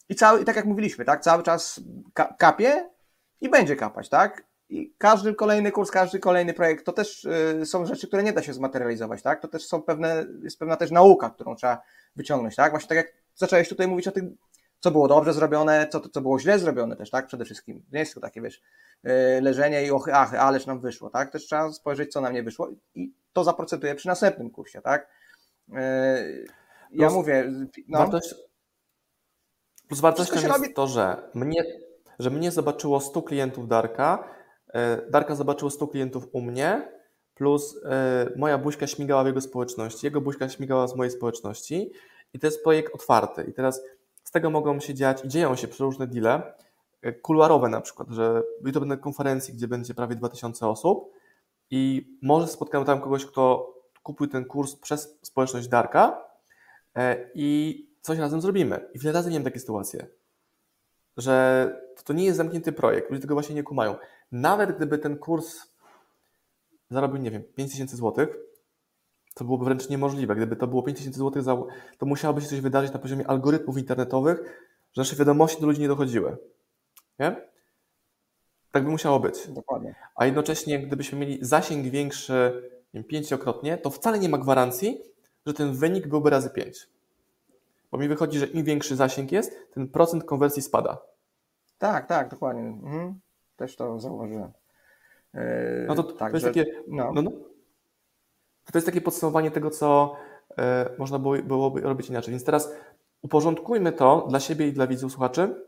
I, 0.10 0.16
cały, 0.16 0.42
I 0.42 0.46
tak 0.46 0.56
jak 0.56 0.66
mówiliśmy, 0.66 1.06
tak, 1.06 1.22
cały 1.22 1.44
czas 1.44 1.80
ka 2.14 2.36
kapie 2.40 2.90
i 3.42 3.50
będzie 3.50 3.76
kapać, 3.76 4.10
tak? 4.10 4.44
I 4.70 4.94
każdy 4.98 5.34
kolejny 5.34 5.72
kurs, 5.72 5.92
każdy 5.92 6.20
kolejny 6.20 6.54
projekt, 6.54 6.86
to 6.86 6.94
też 6.94 7.26
y, 7.62 7.66
są 7.66 7.86
rzeczy, 7.86 8.08
które 8.08 8.24
nie 8.24 8.34
da 8.34 8.44
się 8.44 8.54
zmaterializować, 8.54 9.22
tak? 9.22 9.42
To 9.42 9.48
też 9.48 9.66
są 9.66 9.82
pewne, 9.82 10.26
jest 10.44 10.60
pewna 10.60 10.76
też 10.76 10.92
nauka, 10.92 11.30
którą 11.30 11.56
trzeba 11.56 11.82
wyciągnąć, 12.16 12.56
tak? 12.56 12.72
Właśnie 12.72 12.90
tak 12.90 12.98
jak 12.98 13.14
zacząłeś 13.36 13.70
tutaj 13.70 13.88
mówić 13.88 14.08
o 14.08 14.12
tych 14.12 14.24
co 14.80 14.92
było 14.92 15.08
dobrze 15.08 15.34
zrobione, 15.34 15.88
co, 15.92 16.10
co 16.10 16.22
było 16.22 16.40
źle 16.40 16.60
zrobione 16.60 16.96
też, 16.96 17.10
tak, 17.10 17.28
przede 17.28 17.46
wszystkim. 17.46 17.86
Nie 17.92 18.00
jest 18.00 18.14
to 18.14 18.22
takie, 18.22 18.42
wiesz, 18.42 18.62
e, 19.04 19.42
leżenie 19.42 19.86
i 19.86 19.92
ochy, 19.92 20.14
achy, 20.14 20.40
ależ 20.40 20.66
nam 20.66 20.80
wyszło, 20.80 21.10
tak, 21.10 21.32
też 21.32 21.46
trzeba 21.46 21.72
spojrzeć, 21.72 22.12
co 22.12 22.22
nam 22.22 22.34
nie 22.34 22.44
wyszło 22.44 22.70
i 22.96 23.14
to 23.34 23.44
zaprocentuję 23.44 23.96
przy 23.96 24.08
następnym 24.08 24.50
kursie, 24.50 24.82
tak. 24.82 25.08
E, 25.76 26.24
ja 26.92 27.10
mówię, 27.10 27.52
no. 27.88 27.98
Wartość, 27.98 28.36
plus 29.88 30.00
wartością 30.00 30.36
jest 30.36 30.48
robi... 30.48 30.74
to, 30.74 30.88
że 30.88 31.30
mnie, 31.34 31.64
że 32.20 32.30
mnie 32.30 32.52
zobaczyło 32.52 33.00
100 33.00 33.22
klientów 33.22 33.68
Darka, 33.68 34.34
e, 34.74 35.12
Darka 35.12 35.36
zobaczyło 35.36 35.72
100 35.72 35.88
klientów 35.88 36.28
u 36.32 36.42
mnie, 36.42 36.98
plus 37.34 37.80
moja 38.36 38.58
buźka 38.58 38.88
śmigała 38.88 39.24
w 39.24 39.28
jego 39.28 39.42
społeczności, 39.42 40.06
jego 40.06 40.22
buźka 40.22 40.50
śmigała 40.50 40.88
z 40.88 40.96
mojej 40.96 41.12
społeczności 41.12 41.92
i 42.34 42.40
to 42.40 42.48
jest 42.48 42.64
projekt 42.64 42.96
otwarty. 42.96 43.44
I 43.44 43.54
teraz 43.54 43.82
z 44.28 44.32
tego 44.32 44.50
mogą 44.50 44.80
się 44.80 44.94
dziać 44.94 45.26
i 45.26 45.28
dzieją 45.28 45.56
się 45.56 45.68
przeróżne 45.68 46.08
deale, 46.08 46.54
e, 47.02 47.14
kuluarowe 47.14 47.70
na 47.70 47.82
przykład, 47.82 48.10
że 48.10 48.44
to 48.74 48.80
będę 48.80 48.98
konferencji, 48.98 49.54
gdzie 49.54 49.68
będzie 49.68 49.94
prawie 49.94 50.16
2000 50.16 50.68
osób 50.68 51.12
i 51.72 52.10
może 52.22 52.48
spotkamy 52.48 52.86
tam 52.86 53.02
kogoś, 53.02 53.26
kto 53.26 53.74
kupił 54.04 54.28
ten 54.28 54.46
kurs 54.46 54.76
przez 54.76 55.20
społeczność 55.22 55.68
Darka 55.68 56.24
e, 56.96 57.30
i 57.34 57.88
coś 58.02 58.20
razem 58.20 58.42
zrobimy. 58.42 58.90
I 58.94 59.00
wiele 59.00 59.14
razy 59.14 59.30
miałem 59.30 59.44
takie 59.44 59.60
sytuacje, 59.60 60.08
że 61.18 61.76
to 62.04 62.14
nie 62.14 62.26
jest 62.26 62.38
zamknięty 62.38 62.72
projekt, 62.72 63.10
ludzie 63.10 63.22
tego 63.22 63.36
właśnie 63.36 63.56
nie 63.56 63.64
kumają. 63.64 63.96
Nawet 64.32 64.76
gdyby 64.78 64.98
ten 64.98 65.18
kurs 65.18 65.58
zarobił, 66.90 67.18
nie 67.18 67.32
wiem, 67.32 67.44
5000 67.56 67.98
złotych, 67.98 68.38
to 69.38 69.46
byłoby 69.46 69.66
wręcz 69.66 69.90
niemożliwe. 69.90 70.36
Gdyby 70.36 70.56
to 70.56 70.68
było 70.68 70.84
5000 70.84 71.20
zł, 71.20 71.68
to 71.98 72.06
musiałoby 72.06 72.42
się 72.42 72.48
coś 72.48 72.62
wydarzyć 72.62 72.94
na 72.94 73.00
poziomie 73.00 73.28
algorytmów 73.28 73.78
internetowych, 73.78 74.40
że 74.94 75.02
nasze 75.02 75.16
wiadomości 75.16 75.62
do 75.62 75.68
ludzi 75.68 75.82
nie 75.82 75.88
dochodziły. 75.88 76.38
Nie? 77.20 77.36
Tak 78.72 78.84
by 78.84 78.90
musiało 78.90 79.20
być. 79.20 79.48
Dokładnie. 79.48 79.96
A 80.16 80.26
jednocześnie, 80.26 80.80
gdybyśmy 80.80 81.20
mieli 81.20 81.38
zasięg 81.42 81.88
większy 81.88 82.70
wiem, 82.94 83.04
pięciokrotnie, 83.04 83.78
to 83.78 83.90
wcale 83.90 84.20
nie 84.20 84.30
ma 84.30 84.38
gwarancji, 84.38 85.02
że 85.46 85.54
ten 85.54 85.74
wynik 85.74 86.08
byłby 86.08 86.30
razy 86.30 86.50
5. 86.50 86.90
Bo 87.92 87.98
mi 87.98 88.08
wychodzi, 88.08 88.40
że 88.40 88.46
im 88.46 88.64
większy 88.64 88.96
zasięg 88.96 89.32
jest, 89.32 89.74
ten 89.74 89.88
procent 89.88 90.24
konwersji 90.24 90.62
spada. 90.62 90.98
Tak, 91.78 92.08
tak, 92.08 92.30
dokładnie. 92.30 92.62
Mhm. 92.62 93.20
Też 93.56 93.76
to 93.76 94.00
zauważyłem. 94.00 94.52
Yy, 95.34 95.42
no 95.88 95.96
to, 95.96 96.04
tak, 96.04 96.32
to 96.32 96.38
jest 96.38 96.46
że, 96.46 96.54
takie. 96.54 96.66
No. 96.88 97.12
No, 97.14 97.22
no. 97.22 97.32
To 98.72 98.78
jest 98.78 98.86
takie 98.86 99.02
podsumowanie 99.02 99.52
tego, 99.52 99.70
co 99.70 100.16
e, 100.58 100.90
można 100.98 101.20
było, 101.20 101.38
byłoby 101.38 101.82
robić 101.82 102.10
inaczej. 102.10 102.32
Więc 102.32 102.44
teraz 102.44 102.74
uporządkujmy 103.22 103.92
to 103.92 104.26
dla 104.30 104.40
siebie 104.40 104.68
i 104.68 104.74
dla 104.74 104.88
widzów, 104.88 105.12
słuchaczy. 105.12 105.66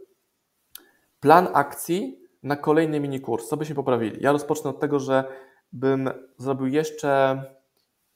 Plan 1.19 1.47
akcji 1.53 2.19
na 2.43 2.55
kolejny 2.55 2.99
mini 2.99 3.21
kurs. 3.21 3.47
Co 3.47 3.57
byśmy 3.57 3.75
poprawili? 3.75 4.17
Ja 4.21 4.31
rozpocznę 4.31 4.69
od 4.69 4.79
tego, 4.79 4.99
że 4.99 5.23
bym 5.71 6.09
zrobił 6.37 6.67
jeszcze 6.67 7.43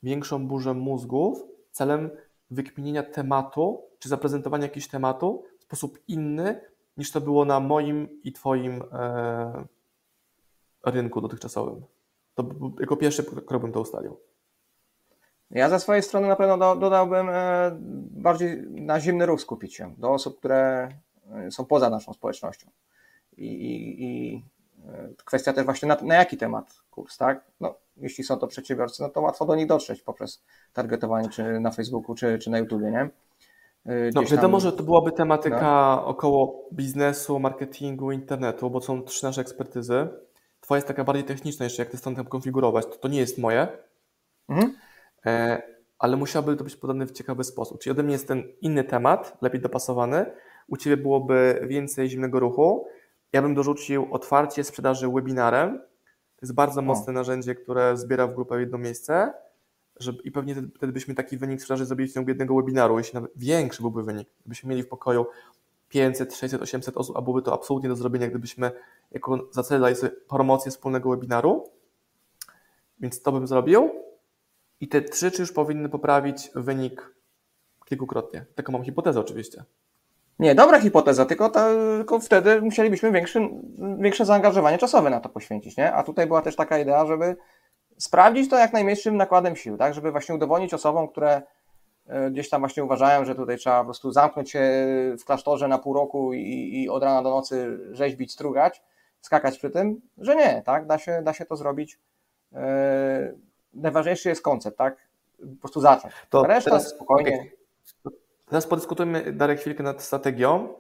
większą 0.04 0.48
burzę 0.48 0.74
mózgów 0.74 1.43
celem 1.72 2.10
wykminienia 2.52 3.04
tematu, 3.04 3.84
czy 4.00 4.10
zaprezentowania 4.10 4.63
jakiegoś 4.63 4.88
tematu 4.88 5.43
w 5.60 5.63
sposób 5.63 6.00
inny, 6.08 6.62
niż 6.98 7.12
to 7.12 7.22
było 7.22 7.46
na 7.46 7.60
moim 7.60 8.22
i 8.24 8.34
Twoim 8.34 8.84
e, 8.91 9.65
rynku 10.86 11.22
dotychczasowym. 11.22 11.84
To 12.36 12.46
jako 12.80 12.98
pierwszy 12.98 13.24
krok 13.24 13.62
bym 13.62 13.72
to 13.72 13.82
ustalił. 13.82 14.17
Ja 15.54 15.70
ze 15.70 15.80
swojej 15.80 16.04
strony 16.04 16.28
na 16.28 16.36
pewno 16.36 16.58
do, 16.58 16.76
dodałbym 16.76 17.30
e, 17.30 17.72
bardziej 18.12 18.63
na 18.70 19.00
zimny 19.00 19.26
ruch 19.26 19.42
skupić 19.42 19.76
się, 19.76 19.94
do 19.98 20.12
osób, 20.12 20.39
które 20.39 20.89
e, 21.32 21.52
są 21.52 21.66
poza 21.66 21.89
naszą 21.89 22.13
społecznością. 22.13 22.70
I, 23.38 23.46
i, 23.46 24.04
i 24.04 24.44
e, 24.88 25.10
kwestia 25.26 25.54
też 25.54 25.66
właśnie 25.66 25.88
na, 25.88 25.98
na, 26.02 26.16
jaki 26.16 26.38
temat 26.38 26.74
kurs, 26.92 27.18
tak? 27.18 27.44
No, 27.60 27.76
jeśli 27.98 28.24
są 28.24 28.38
to 28.38 28.48
przedsiębiorcy, 28.48 29.04
no 29.04 29.10
to 29.10 29.22
łatwo 29.22 29.46
do 29.46 29.56
nich 29.56 29.68
dotrzeć 29.68 30.02
poprzez 30.02 30.44
targetowanie 30.74 31.30
czy 31.30 31.60
na 31.60 31.72
Facebooku, 31.72 32.16
czy, 32.16 32.39
czy 32.39 32.50
na 32.50 32.58
YouTubie, 32.58 32.92
nie? 32.92 33.10
no, 34.16 34.24
wiadomo, 34.24 34.58
tam... 34.58 34.60
że 34.60 34.78
to 34.78 34.84
byłaby 34.84 35.12
tematyka 35.12 35.96
no. 35.96 36.06
około 36.06 36.70
biznesu, 36.74 37.39
marketingu, 37.39 38.12
internetu, 38.12 38.70
bo 38.70 38.82
są 38.82 39.04
trzy 39.04 39.24
nasze 39.24 39.42
ekspertyzy. 39.42 40.08
Twoja 40.62 40.78
jest 40.78 40.88
taka 40.88 41.04
bardziej 41.04 41.24
techniczna 41.24 41.63
jeszcze, 41.63 41.82
jak 41.82 41.92
te 41.92 41.98
strony 41.98 42.16
tam 42.16 42.26
konfigurować, 42.26 42.86
to, 42.86 42.96
to 42.96 43.08
nie 43.08 43.20
jest 43.20 43.38
moje. 43.38 43.68
Mhm. 44.50 44.76
E, 45.26 45.62
ale 46.00 46.18
musiałby 46.18 46.56
to 46.56 46.64
być 46.64 46.76
podane 46.76 47.06
w 47.06 47.12
ciekawy 47.12 47.44
sposób. 47.44 47.80
Czyli 47.82 47.92
ode 47.92 48.04
mnie 48.04 48.14
jest 48.14 48.28
ten 48.28 48.44
inny 48.62 48.84
temat, 48.84 49.38
lepiej 49.42 49.62
dopasowany. 49.62 50.26
U 50.68 50.78
Ciebie 50.78 50.98
byłoby 50.98 51.66
więcej 51.68 52.10
zimnego 52.10 52.40
ruchu. 52.40 52.88
Ja 53.34 53.42
bym 53.42 53.56
dorzucił 53.56 54.08
otwarcie 54.12 54.64
sprzedaży 54.64 55.08
webinarem. 55.08 55.80
To 56.36 56.40
jest 56.42 56.54
bardzo 56.54 56.80
o. 56.80 56.84
mocne 56.84 57.14
narzędzie, 57.14 57.56
które 57.56 57.98
zbiera 57.98 58.28
w 58.28 58.36
grupę 58.36 58.58
w 58.58 58.60
jedno 58.60 58.78
miejsce. 58.78 59.34
Żeby, 60.00 60.24
I 60.24 60.32
pewnie 60.32 60.56
wtedy 60.76 60.94
byśmy 60.94 61.16
taki 61.16 61.38
wynik 61.38 61.62
sprzedaży 61.62 61.86
zrobili 61.86 62.10
w 62.10 62.14
ciągu 62.14 62.30
jednego 62.30 62.56
webinaru, 62.56 62.98
jeśli 62.98 63.16
nawet 63.16 63.32
większy 63.36 63.82
byłby 63.82 64.04
wynik. 64.04 64.30
Gdybyśmy 64.42 64.70
mieli 64.70 64.84
w 64.84 64.88
pokoju 64.88 65.26
500, 65.90 66.36
600, 66.36 66.62
800 66.62 66.98
osób, 66.98 67.18
a 67.18 67.22
byłoby 67.22 67.42
to 67.42 67.54
absolutnie 67.54 67.90
do 67.90 67.96
zrobienia, 67.96 68.28
gdybyśmy 68.28 68.72
jako 69.12 69.48
za 69.52 69.64
cel 69.64 69.82
dali 69.82 69.96
sobie 69.96 70.12
promocję 70.30 70.72
wspólnego 70.72 71.10
webinaru. 71.10 71.70
Więc 73.00 73.22
to 73.22 73.32
bym 73.32 73.48
zrobił. 73.48 73.90
I 74.84 74.88
te 74.88 75.02
trzy 75.02 75.32
czy 75.32 75.41
już 75.41 75.52
powinny 75.52 75.89
poprawić 75.89 76.52
wynik 76.56 77.15
kilkukrotnie. 77.86 78.46
Taką 78.56 78.72
mam 78.72 78.84
hipotezę 78.84 79.19
oczywiście. 79.19 79.63
Nie, 80.39 80.56
dobra 80.56 80.80
hipoteza, 80.80 81.26
tylko, 81.26 81.50
tylko 81.50 82.19
wtedy 82.19 82.62
musielibyśmy 82.62 83.12
większy, 83.12 83.50
większe 83.98 84.26
zaangażowanie 84.26 84.78
czasowe 84.78 85.10
na 85.10 85.19
to 85.19 85.30
poświęcić, 85.30 85.78
nie? 85.78 85.93
A 85.93 86.04
tutaj 86.04 86.28
była 86.28 86.41
też 86.41 86.56
taka 86.56 86.78
idea, 86.80 87.06
żeby 87.06 87.36
sprawdzić 87.98 88.50
to 88.50 88.58
jak 88.58 88.74
najmniejszym 88.74 89.17
nakładem 89.17 89.56
sił, 89.56 89.78
tak? 89.78 89.93
Żeby 89.93 90.12
właśnie 90.12 90.36
udowodnić 90.36 90.74
osobom, 90.74 91.08
które 91.08 91.41
e, 92.08 92.32
gdzieś 92.32 92.50
tam 92.50 92.62
właśnie 92.62 92.84
uważają, 92.84 93.26
że 93.26 93.36
tutaj 93.36 93.58
trzeba 93.58 93.80
po 93.80 93.86
prostu 93.86 94.12
zamknąć 94.12 94.52
się 94.52 94.62
w 95.19 95.26
klasztorze 95.26 95.67
na 95.67 95.78
pół 95.78 95.93
roku 95.93 96.34
i, 96.34 96.84
i 96.84 96.89
od 96.89 97.04
rana 97.04 97.24
do 97.24 97.30
nocy 97.30 97.80
rzeźbić, 97.91 98.32
strugać, 98.32 98.82
skakać 99.22 99.58
przy 99.58 99.69
tym, 99.69 100.02
że 100.17 100.36
nie, 100.36 100.62
tak? 100.65 100.88
Da 100.88 100.98
się, 100.98 101.22
da 101.24 101.34
się 101.34 101.46
to 101.46 101.56
zrobić 101.56 102.00
yy, 102.52 102.60
najważniejszy 103.74 104.30
jest 104.30 104.42
koncept, 104.42 104.78
tak? 104.78 104.98
Po 105.38 105.60
prostu 105.60 105.82
zacząć. 105.82 106.14
To 106.30 106.44
reszta 106.44 106.72
teraz, 106.72 106.90
spokojnie. 106.90 107.54
Okay. 108.06 108.20
Teraz 108.46 108.68
podyskutujmy, 108.68 109.34
Darek, 109.34 109.60
chwilkę 109.60 109.84
nad 109.84 110.02
strategią. 110.02 110.74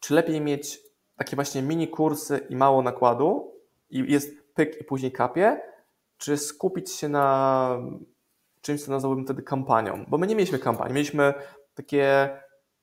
Czy 0.00 0.14
lepiej 0.14 0.40
mieć 0.40 0.80
takie 1.16 1.36
właśnie 1.36 1.62
mini 1.62 1.88
kursy 1.88 2.40
i 2.48 2.56
mało 2.56 2.82
nakładu 2.82 3.52
i 3.90 4.12
jest 4.12 4.54
pyk 4.54 4.80
i 4.80 4.84
później 4.84 5.12
kapie, 5.12 5.60
czy 6.18 6.36
skupić 6.36 6.90
się 6.90 7.08
na 7.08 7.78
czymś, 8.60 8.84
co 8.84 8.90
nazwałbym 8.90 9.24
wtedy 9.24 9.42
kampanią? 9.42 10.04
Bo 10.08 10.18
my 10.18 10.26
nie 10.26 10.34
mieliśmy 10.34 10.58
kampanii, 10.58 10.94
mieliśmy 10.94 11.34
takie 11.74 12.30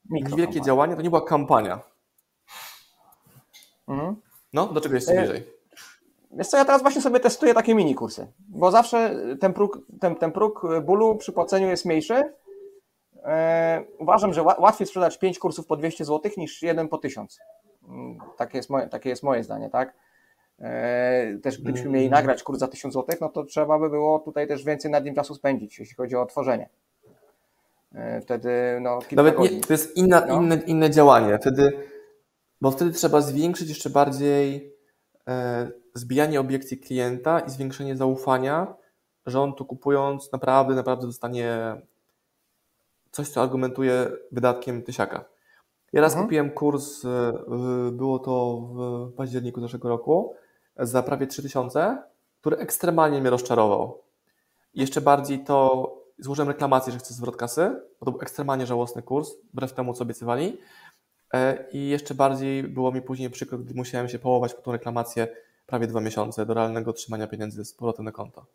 niewielkie 0.10 0.62
działania, 0.62 0.96
to 0.96 1.02
nie 1.02 1.10
była 1.10 1.26
kampania. 1.26 1.80
Mhm. 3.88 4.16
No, 4.54 4.68
do 4.68 4.82
czego 4.82 4.96
jest 4.96 5.10
e, 5.10 5.18
bliżej? 5.18 5.55
Wiesz 6.32 6.48
co, 6.48 6.58
ja 6.58 6.66
teraz 6.66 6.82
właśnie 6.82 7.02
sobie 7.02 7.20
testuję 7.20 7.54
takie 7.54 7.76
mini 7.76 7.96
kursy, 7.96 8.28
bo 8.40 8.72
zawsze 8.72 9.16
ten 9.40 9.54
próg, 9.54 9.80
ten, 10.02 10.16
ten 10.16 10.32
próg 10.32 10.62
bólu 10.86 11.16
przy 11.16 11.34
płaceniu 11.34 11.68
jest 11.68 11.86
mniejszy. 11.86 12.34
E, 13.24 13.84
uważam, 14.00 14.34
że 14.34 14.44
łatwiej 14.44 14.88
sprzedać 14.88 15.18
5 15.18 15.40
kursów 15.40 15.68
po 15.68 15.76
200 15.76 16.06
zł 16.06 16.32
niż 16.38 16.62
jeden 16.62 16.88
po 16.88 16.98
1000. 16.98 17.40
Mm, 17.88 18.18
takie 18.38 18.58
jest 18.58 18.70
moje, 18.70 18.88
takie 18.88 19.10
jest 19.10 19.24
moje 19.24 19.44
zdanie, 19.44 19.70
tak? 19.70 19.94
E, 20.60 21.38
też 21.44 21.62
gdybyśmy 21.62 21.90
mieli 21.90 22.06
mm. 22.06 22.18
nagrać 22.18 22.44
kurs 22.44 22.60
za 22.60 22.68
1000 22.68 22.94
zł, 22.94 23.16
no 23.22 23.30
to 23.30 23.44
trzeba 23.44 23.80
by 23.80 23.90
było 23.90 24.20
tutaj 24.20 24.48
też 24.48 24.64
więcej 24.64 24.92
nad 24.92 25.06
nim 25.06 25.16
czasu 25.16 25.36
spędzić, 25.36 25.80
jeśli 25.80 25.96
chodzi 25.96 26.16
o 26.16 26.26
tworzenie. 26.26 26.70
E, 27.96 28.22
wtedy 28.22 28.80
no, 28.82 29.00
Nawet 29.12 29.40
nie, 29.40 29.50
to 29.50 29.74
jest 29.74 29.98
inna, 29.98 30.26
no. 30.26 30.42
inne, 30.42 30.56
inne 30.56 30.90
działanie. 30.90 31.38
Wtedy, 31.38 31.72
bo 32.62 32.72
wtedy 32.72 32.92
trzeba 32.92 33.22
zwiększyć 33.22 33.70
jeszcze 33.70 33.90
bardziej 33.90 34.76
zbijanie 35.96 36.40
obiekcji 36.40 36.78
klienta 36.78 37.40
i 37.40 37.50
zwiększenie 37.50 37.98
zaufania, 37.98 38.76
że 39.26 39.42
on 39.42 39.54
tu 39.54 39.66
kupując 39.66 40.32
naprawdę, 40.32 40.76
naprawdę 40.76 41.08
dostanie 41.08 41.76
coś, 43.12 43.30
co 43.30 43.42
argumentuje 43.42 44.12
wydatkiem 44.32 44.84
tysiaka. 44.84 45.26
Ja 45.94 46.02
raz 46.02 46.12
mhm. 46.12 46.26
kupiłem 46.26 46.52
kurs, 46.52 47.06
e, 47.06 47.34
było 47.92 48.20
to 48.20 48.58
w 48.58 49.12
październiku 49.18 49.62
zeszłego 49.62 49.90
roku, 49.90 50.36
za 50.78 51.04
prawie 51.04 51.28
3000, 51.28 52.04
który 52.42 52.58
ekstremalnie 52.58 53.22
mnie 53.22 53.30
rozczarował. 53.30 54.02
jeszcze 54.74 55.02
bardziej 55.02 55.44
to 55.44 55.92
złożyłem 56.20 56.50
reklamację, 56.50 56.94
że 56.94 57.00
chcę 57.00 57.14
zwrot 57.14 57.36
kasy, 57.36 57.82
bo 58.00 58.06
to 58.06 58.12
był 58.12 58.22
ekstremalnie 58.22 58.66
żałosny 58.66 59.02
kurs, 59.02 59.32
wbrew 59.54 59.74
temu, 59.74 59.94
co 59.94 60.04
obiecywali. 60.04 60.58
E, 61.34 61.66
I 61.72 61.90
jeszcze 61.90 62.16
bardziej 62.16 62.64
było 62.64 62.92
mi 62.92 63.02
później 63.02 63.30
przykro, 63.30 63.58
gdy 63.58 63.74
musiałem 63.74 64.10
się 64.10 64.20
połować 64.20 64.54
po 64.54 64.62
tą 64.62 64.72
reklamację 64.72 65.28
prawie 65.66 65.88
dwa 65.88 66.02
miesiące 66.02 66.46
do 66.46 66.54
realnego 66.54 66.92
otrzymania 66.92 67.28
pieniędzy 67.28 67.66
z 67.66 67.74
powrotem 67.74 68.06
na 68.06 68.12
konto. 68.12 68.46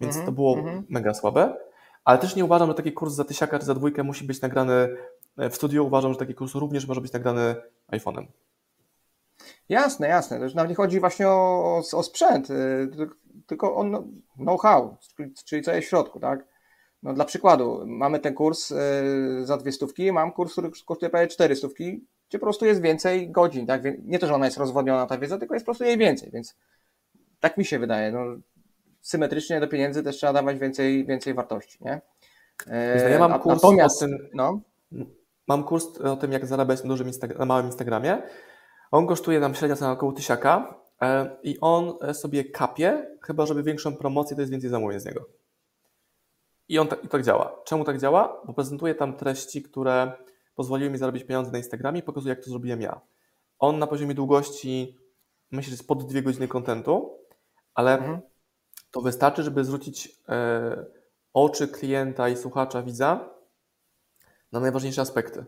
Więc 0.00 0.14
mm 0.14 0.22
-hmm, 0.22 0.26
to 0.26 0.32
było 0.32 0.58
mm 0.58 0.80
-hmm. 0.80 0.84
mega 0.88 1.14
słabe. 1.14 1.56
Ale 2.04 2.18
też 2.18 2.36
nie 2.36 2.44
uważam, 2.44 2.68
że 2.68 2.74
taki 2.74 2.92
kurs 2.92 3.14
za 3.14 3.24
tysiaka 3.24 3.58
czy 3.58 3.64
za 3.64 3.74
dwójkę 3.74 4.02
musi 4.02 4.24
być 4.24 4.40
nagrany 4.40 4.96
e, 5.38 5.50
w 5.50 5.54
studiu. 5.54 5.86
Uważam, 5.86 6.12
że 6.12 6.18
taki 6.18 6.34
kurs 6.34 6.54
również 6.54 6.86
może 6.86 7.00
być 7.00 7.12
nagrany 7.12 7.54
iPhone'em. 7.92 8.26
Jasne, 9.68 10.08
jasne. 10.08 10.38
To 10.38 10.44
już 10.44 10.54
nawet 10.54 10.70
nie 10.70 10.76
chodzi 10.76 11.00
właśnie 11.00 11.28
o, 11.28 11.64
o, 11.64 11.98
o 11.98 12.02
sprzęt, 12.02 12.50
y, 12.50 12.90
tylko 13.46 13.76
o 13.76 13.84
no, 13.84 14.04
know-how, 14.36 14.96
czyli 15.44 15.62
co 15.62 15.72
jest 15.72 15.86
w 15.86 15.90
środku, 15.90 16.20
tak? 16.20 16.44
No, 17.02 17.14
dla 17.14 17.24
przykładu, 17.24 17.82
mamy 17.86 18.20
ten 18.20 18.34
kurs 18.34 18.70
y, 18.70 18.76
za 19.42 19.56
dwie 19.56 19.72
stówki, 19.72 20.12
mam 20.12 20.32
kurs, 20.32 20.52
który 20.52 20.70
kosztuje 20.86 21.10
prawie 21.10 21.26
cztery 21.26 21.56
stówki, 21.56 22.06
gdzie 22.28 22.38
po 22.38 22.46
prostu 22.46 22.66
jest 22.66 22.80
więcej 22.80 23.30
godzin, 23.30 23.66
tak? 23.66 23.82
Nie 24.04 24.18
to, 24.18 24.26
że 24.26 24.34
ona 24.34 24.44
jest 24.44 24.58
rozwodniona 24.58 25.06
ta 25.06 25.18
wiedza, 25.18 25.38
tylko 25.38 25.54
jest 25.54 25.66
po 25.66 25.72
prostu 25.72 25.84
jej 25.84 25.98
więcej, 25.98 26.30
więc 26.30 26.56
tak 27.40 27.58
mi 27.58 27.64
się 27.64 27.78
wydaje. 27.78 28.12
No, 28.12 28.20
symetrycznie 29.00 29.60
do 29.60 29.68
pieniędzy 29.68 30.02
też 30.02 30.16
trzeba 30.16 30.32
dawać 30.32 30.58
więcej, 30.58 31.06
więcej 31.06 31.34
wartości, 31.34 31.78
nie? 31.80 32.00
E, 32.66 33.10
ja 33.10 33.28
mam 33.28 33.40
kurs 33.40 33.62
Natomiast, 33.62 34.02
o 34.02 34.06
tym, 34.06 34.28
no, 34.34 34.60
mam 35.48 35.64
kurs 35.64 35.98
o 35.98 36.16
tym, 36.16 36.32
jak 36.32 36.46
zarabiać 36.46 36.82
na, 36.82 36.88
dużym 36.88 37.10
na 37.38 37.44
małym 37.44 37.66
Instagramie. 37.66 38.22
On 38.90 39.06
kosztuje 39.06 39.40
nam 39.40 39.54
średnia 39.54 39.76
cena 39.76 39.92
około 39.92 40.12
tysiaka 40.12 40.80
e, 41.02 41.36
i 41.42 41.58
on 41.60 41.92
sobie 42.14 42.44
kapie, 42.44 43.16
chyba 43.22 43.46
żeby 43.46 43.62
większą 43.62 43.96
promocję, 43.96 44.36
to 44.36 44.42
jest 44.42 44.52
więcej 44.52 44.70
zamówień 44.70 45.00
z 45.00 45.04
niego. 45.04 45.28
I 46.68 46.78
on 46.78 46.88
tak, 46.88 47.04
i 47.04 47.08
tak 47.08 47.22
działa. 47.22 47.62
Czemu 47.64 47.84
tak 47.84 47.98
działa? 47.98 48.42
Bo 48.46 48.52
prezentuje 48.52 48.94
tam 48.94 49.16
treści, 49.16 49.62
które 49.62 50.12
pozwoliły 50.58 50.90
mi 50.90 50.98
zarobić 50.98 51.24
pieniądze 51.24 51.52
na 51.52 51.58
Instagramie 51.58 52.00
i 52.00 52.02
pokazuje, 52.02 52.34
jak 52.34 52.44
to 52.44 52.50
zrobiłem 52.50 52.80
ja. 52.80 53.00
On 53.58 53.78
na 53.78 53.86
poziomie 53.86 54.14
długości, 54.14 54.98
myślę, 55.50 55.70
że 55.70 55.74
jest 55.74 55.88
pod 55.88 56.06
dwie 56.06 56.22
godziny 56.22 56.48
kontentu, 56.48 57.18
ale 57.74 57.98
mhm. 57.98 58.20
to 58.90 59.00
wystarczy, 59.00 59.42
żeby 59.42 59.64
zwrócić 59.64 60.22
e, 60.28 60.86
oczy 61.32 61.68
klienta 61.68 62.28
i 62.28 62.36
słuchacza, 62.36 62.82
widza 62.82 63.30
na 64.52 64.60
najważniejsze 64.60 65.00
aspekty. 65.00 65.44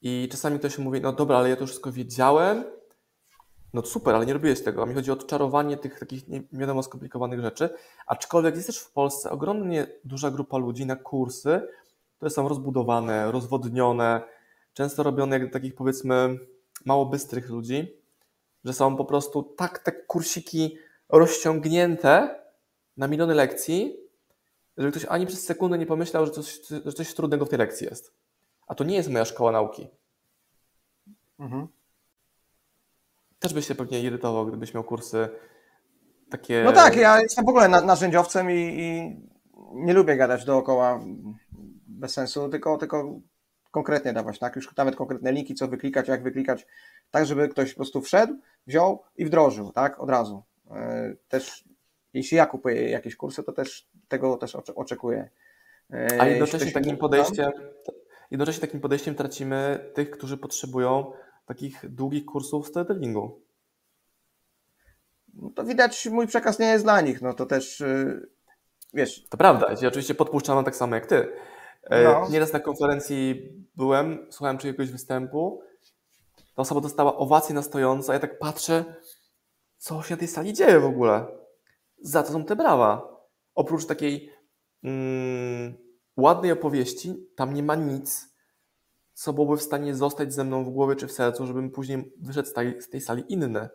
I 0.00 0.28
czasami 0.30 0.58
ktoś 0.58 0.78
mówi, 0.78 1.00
no 1.00 1.12
dobra, 1.12 1.38
ale 1.38 1.50
ja 1.50 1.56
to 1.56 1.66
wszystko 1.66 1.92
wiedziałem, 1.92 2.64
no 3.72 3.82
super, 3.82 4.14
ale 4.14 4.26
nie 4.26 4.32
robiłeś 4.32 4.62
tego. 4.62 4.82
A 4.82 4.86
mi 4.86 4.94
chodzi 4.94 5.10
o 5.10 5.14
odczarowanie 5.14 5.76
tych 5.76 5.98
takich 5.98 6.28
nie 6.28 6.42
wiadomo 6.52 6.82
skomplikowanych 6.82 7.40
rzeczy. 7.40 7.70
Aczkolwiek 8.06 8.54
jest 8.54 8.66
też 8.66 8.78
w 8.78 8.92
Polsce 8.92 9.30
ogromnie 9.30 9.86
duża 10.04 10.30
grupa 10.30 10.58
ludzi 10.58 10.86
na 10.86 10.96
kursy, 10.96 11.68
które 12.24 12.34
są 12.34 12.48
rozbudowane, 12.48 13.32
rozwodnione, 13.32 14.22
często 14.74 15.02
robione 15.02 15.38
jak 15.38 15.52
takich 15.52 15.74
powiedzmy 15.74 16.38
mało 16.84 17.06
bystrych 17.06 17.48
ludzi, 17.48 17.96
że 18.64 18.72
są 18.72 18.96
po 18.96 19.04
prostu 19.04 19.42
tak 19.42 19.78
te 19.78 19.92
kursiki 19.92 20.78
rozciągnięte 21.08 22.40
na 22.96 23.08
miliony 23.08 23.34
lekcji, 23.34 23.96
żeby 24.76 24.90
ktoś 24.90 25.06
ani 25.08 25.26
przez 25.26 25.44
sekundę 25.44 25.78
nie 25.78 25.86
pomyślał, 25.86 26.26
że 26.26 26.32
coś, 26.32 26.60
że 26.84 26.92
coś 26.92 27.14
trudnego 27.14 27.44
w 27.44 27.48
tej 27.48 27.58
lekcji 27.58 27.86
jest. 27.86 28.14
A 28.66 28.74
to 28.74 28.84
nie 28.84 28.96
jest 28.96 29.10
moja 29.10 29.24
szkoła 29.24 29.52
nauki. 29.52 29.88
Mhm. 31.38 31.68
Też 33.38 33.54
byś 33.54 33.66
się 33.66 33.74
pewnie 33.74 34.00
irytował, 34.00 34.46
gdybyś 34.46 34.74
miał 34.74 34.84
kursy 34.84 35.28
takie. 36.30 36.62
No 36.64 36.72
tak, 36.72 36.96
ja 36.96 37.20
jestem 37.20 37.44
w 37.44 37.48
ogóle 37.48 37.68
narzędziowcem 37.68 38.50
i, 38.50 38.54
i 38.54 39.16
nie 39.74 39.94
lubię 39.94 40.16
gadać 40.16 40.44
dookoła 40.44 41.00
bez 41.94 42.12
sensu, 42.12 42.48
tylko, 42.48 42.78
tylko 42.78 43.20
konkretnie 43.70 44.12
dawać, 44.12 44.38
tak? 44.38 44.56
Już 44.56 44.76
nawet 44.76 44.96
konkretne 44.96 45.32
linki, 45.32 45.54
co 45.54 45.68
wyklikać, 45.68 46.08
jak 46.08 46.22
wyklikać, 46.22 46.66
tak, 47.10 47.26
żeby 47.26 47.48
ktoś 47.48 47.70
po 47.70 47.76
prostu 47.76 48.00
wszedł, 48.00 48.34
wziął 48.66 49.02
i 49.16 49.24
wdrożył, 49.24 49.72
tak? 49.72 50.00
Od 50.00 50.10
razu. 50.10 50.42
E, 50.70 51.14
też 51.28 51.64
jeśli 52.14 52.36
ja 52.36 52.46
kupuję 52.46 52.90
jakieś 52.90 53.16
kursy, 53.16 53.42
to 53.42 53.52
też 53.52 53.88
tego 54.08 54.36
też 54.36 54.54
oczekuję. 54.54 55.30
E, 55.92 56.20
A 56.20 56.26
jednocześnie 56.26 56.72
takim 56.72 56.96
podejściem, 56.96 57.52
jednocześnie 58.30 58.60
takim 58.60 58.80
podejściem 58.80 59.14
tracimy 59.14 59.90
tych, 59.94 60.10
którzy 60.10 60.36
potrzebują 60.36 61.12
takich 61.46 61.90
długich 61.90 62.24
kursów 62.24 62.68
storytellingu. 62.68 63.40
No 65.34 65.50
to 65.50 65.64
widać, 65.64 66.06
mój 66.06 66.26
przekaz 66.26 66.58
nie 66.58 66.66
jest 66.66 66.84
dla 66.84 67.00
nich, 67.00 67.22
no 67.22 67.34
to 67.34 67.46
też 67.46 67.80
y, 67.80 68.28
wiesz. 68.94 69.26
To 69.28 69.36
prawda, 69.36 69.74
ja 69.82 69.88
oczywiście 69.88 70.14
podpuszczam 70.14 70.64
tak 70.64 70.76
samo 70.76 70.94
jak 70.94 71.06
ty. 71.06 71.28
E, 71.90 72.04
no. 72.04 72.28
Nieraz 72.30 72.52
na 72.52 72.60
konferencji 72.60 73.48
byłem, 73.76 74.26
słuchałem 74.30 74.58
czyjegoś 74.58 74.90
występu, 74.90 75.62
ta 76.54 76.62
osoba 76.62 76.80
dostała 76.80 77.16
owację 77.16 77.54
na 77.54 77.62
stojąco, 77.62 78.12
a 78.12 78.14
ja 78.14 78.20
tak 78.20 78.38
patrzę, 78.38 78.84
co 79.76 80.02
się 80.02 80.14
na 80.14 80.18
tej 80.18 80.28
sali 80.28 80.52
dzieje 80.52 80.80
w 80.80 80.84
ogóle. 80.84 81.26
Za 81.98 82.22
to 82.22 82.32
są 82.32 82.44
te 82.44 82.56
brawa. 82.56 83.14
Oprócz 83.54 83.86
takiej 83.86 84.30
mm, 84.82 85.74
ładnej 86.16 86.52
opowieści, 86.52 87.28
tam 87.36 87.54
nie 87.54 87.62
ma 87.62 87.74
nic, 87.74 88.34
co 89.12 89.32
byłoby 89.32 89.56
w 89.56 89.62
stanie 89.62 89.94
zostać 89.94 90.34
ze 90.34 90.44
mną 90.44 90.64
w 90.64 90.70
głowie 90.70 90.96
czy 90.96 91.06
w 91.06 91.12
sercu, 91.12 91.46
żebym 91.46 91.70
później 91.70 92.12
wyszedł 92.20 92.48
z 92.48 92.52
tej, 92.52 92.82
z 92.82 92.88
tej 92.88 93.00
sali 93.00 93.24
inny. 93.28 93.68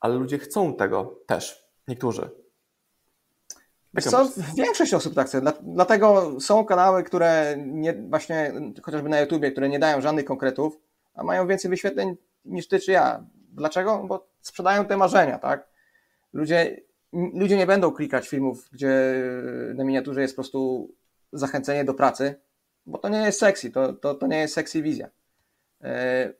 Ale 0.00 0.14
ludzie 0.14 0.38
chcą 0.38 0.74
tego 0.74 1.20
też. 1.26 1.64
Niektórzy. 1.88 2.30
Co, 4.00 4.28
większość 4.56 4.94
osób 4.94 5.14
tak 5.14 5.26
chce. 5.26 5.42
Dlatego 5.62 6.36
są 6.40 6.64
kanały, 6.64 7.02
które 7.02 7.54
nie, 7.58 7.92
właśnie 7.92 8.52
chociażby 8.82 9.08
na 9.08 9.20
YouTubie, 9.20 9.52
które 9.52 9.68
nie 9.68 9.78
dają 9.78 10.00
żadnych 10.00 10.24
konkretów, 10.24 10.78
a 11.14 11.24
mają 11.24 11.46
więcej 11.46 11.70
wyświetleń 11.70 12.16
niż 12.44 12.68
ty 12.68 12.80
czy 12.80 12.92
ja. 12.92 13.24
Dlaczego? 13.52 14.04
Bo 14.08 14.26
sprzedają 14.40 14.84
te 14.84 14.96
marzenia, 14.96 15.38
tak? 15.38 15.68
Ludzie, 16.32 16.80
ludzie 17.12 17.56
nie 17.56 17.66
będą 17.66 17.90
klikać 17.90 18.28
filmów, 18.28 18.68
gdzie 18.72 19.22
na 19.74 19.84
miniaturze 19.84 20.22
jest 20.22 20.34
po 20.34 20.42
prostu 20.42 20.90
zachęcenie 21.32 21.84
do 21.84 21.94
pracy, 21.94 22.34
bo 22.86 22.98
to 22.98 23.08
nie 23.08 23.18
jest 23.18 23.38
sexy, 23.38 23.70
to, 23.70 23.92
to, 23.92 24.14
to 24.14 24.26
nie 24.26 24.38
jest 24.38 24.54
sexy 24.54 24.82
wizja. 24.82 25.08
E, 25.80 26.32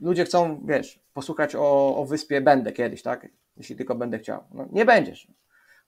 ludzie 0.00 0.24
chcą, 0.24 0.62
wiesz, 0.66 1.00
posłuchać 1.14 1.54
o, 1.54 1.96
o 1.96 2.04
wyspie 2.04 2.40
będę 2.40 2.72
kiedyś, 2.72 3.02
tak? 3.02 3.28
Jeśli 3.56 3.76
tylko 3.76 3.94
będę 3.94 4.18
chciał. 4.18 4.44
No, 4.54 4.68
nie 4.72 4.84
będziesz. 4.84 5.28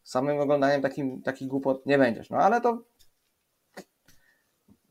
Samym 0.05 0.41
oglądaniem 0.41 0.83
takim, 0.83 1.23
takich 1.23 1.49
głupot 1.49 1.87
nie 1.87 1.99
będziesz. 1.99 2.31
No 2.31 2.39
ale 2.39 2.61
to 2.61 2.83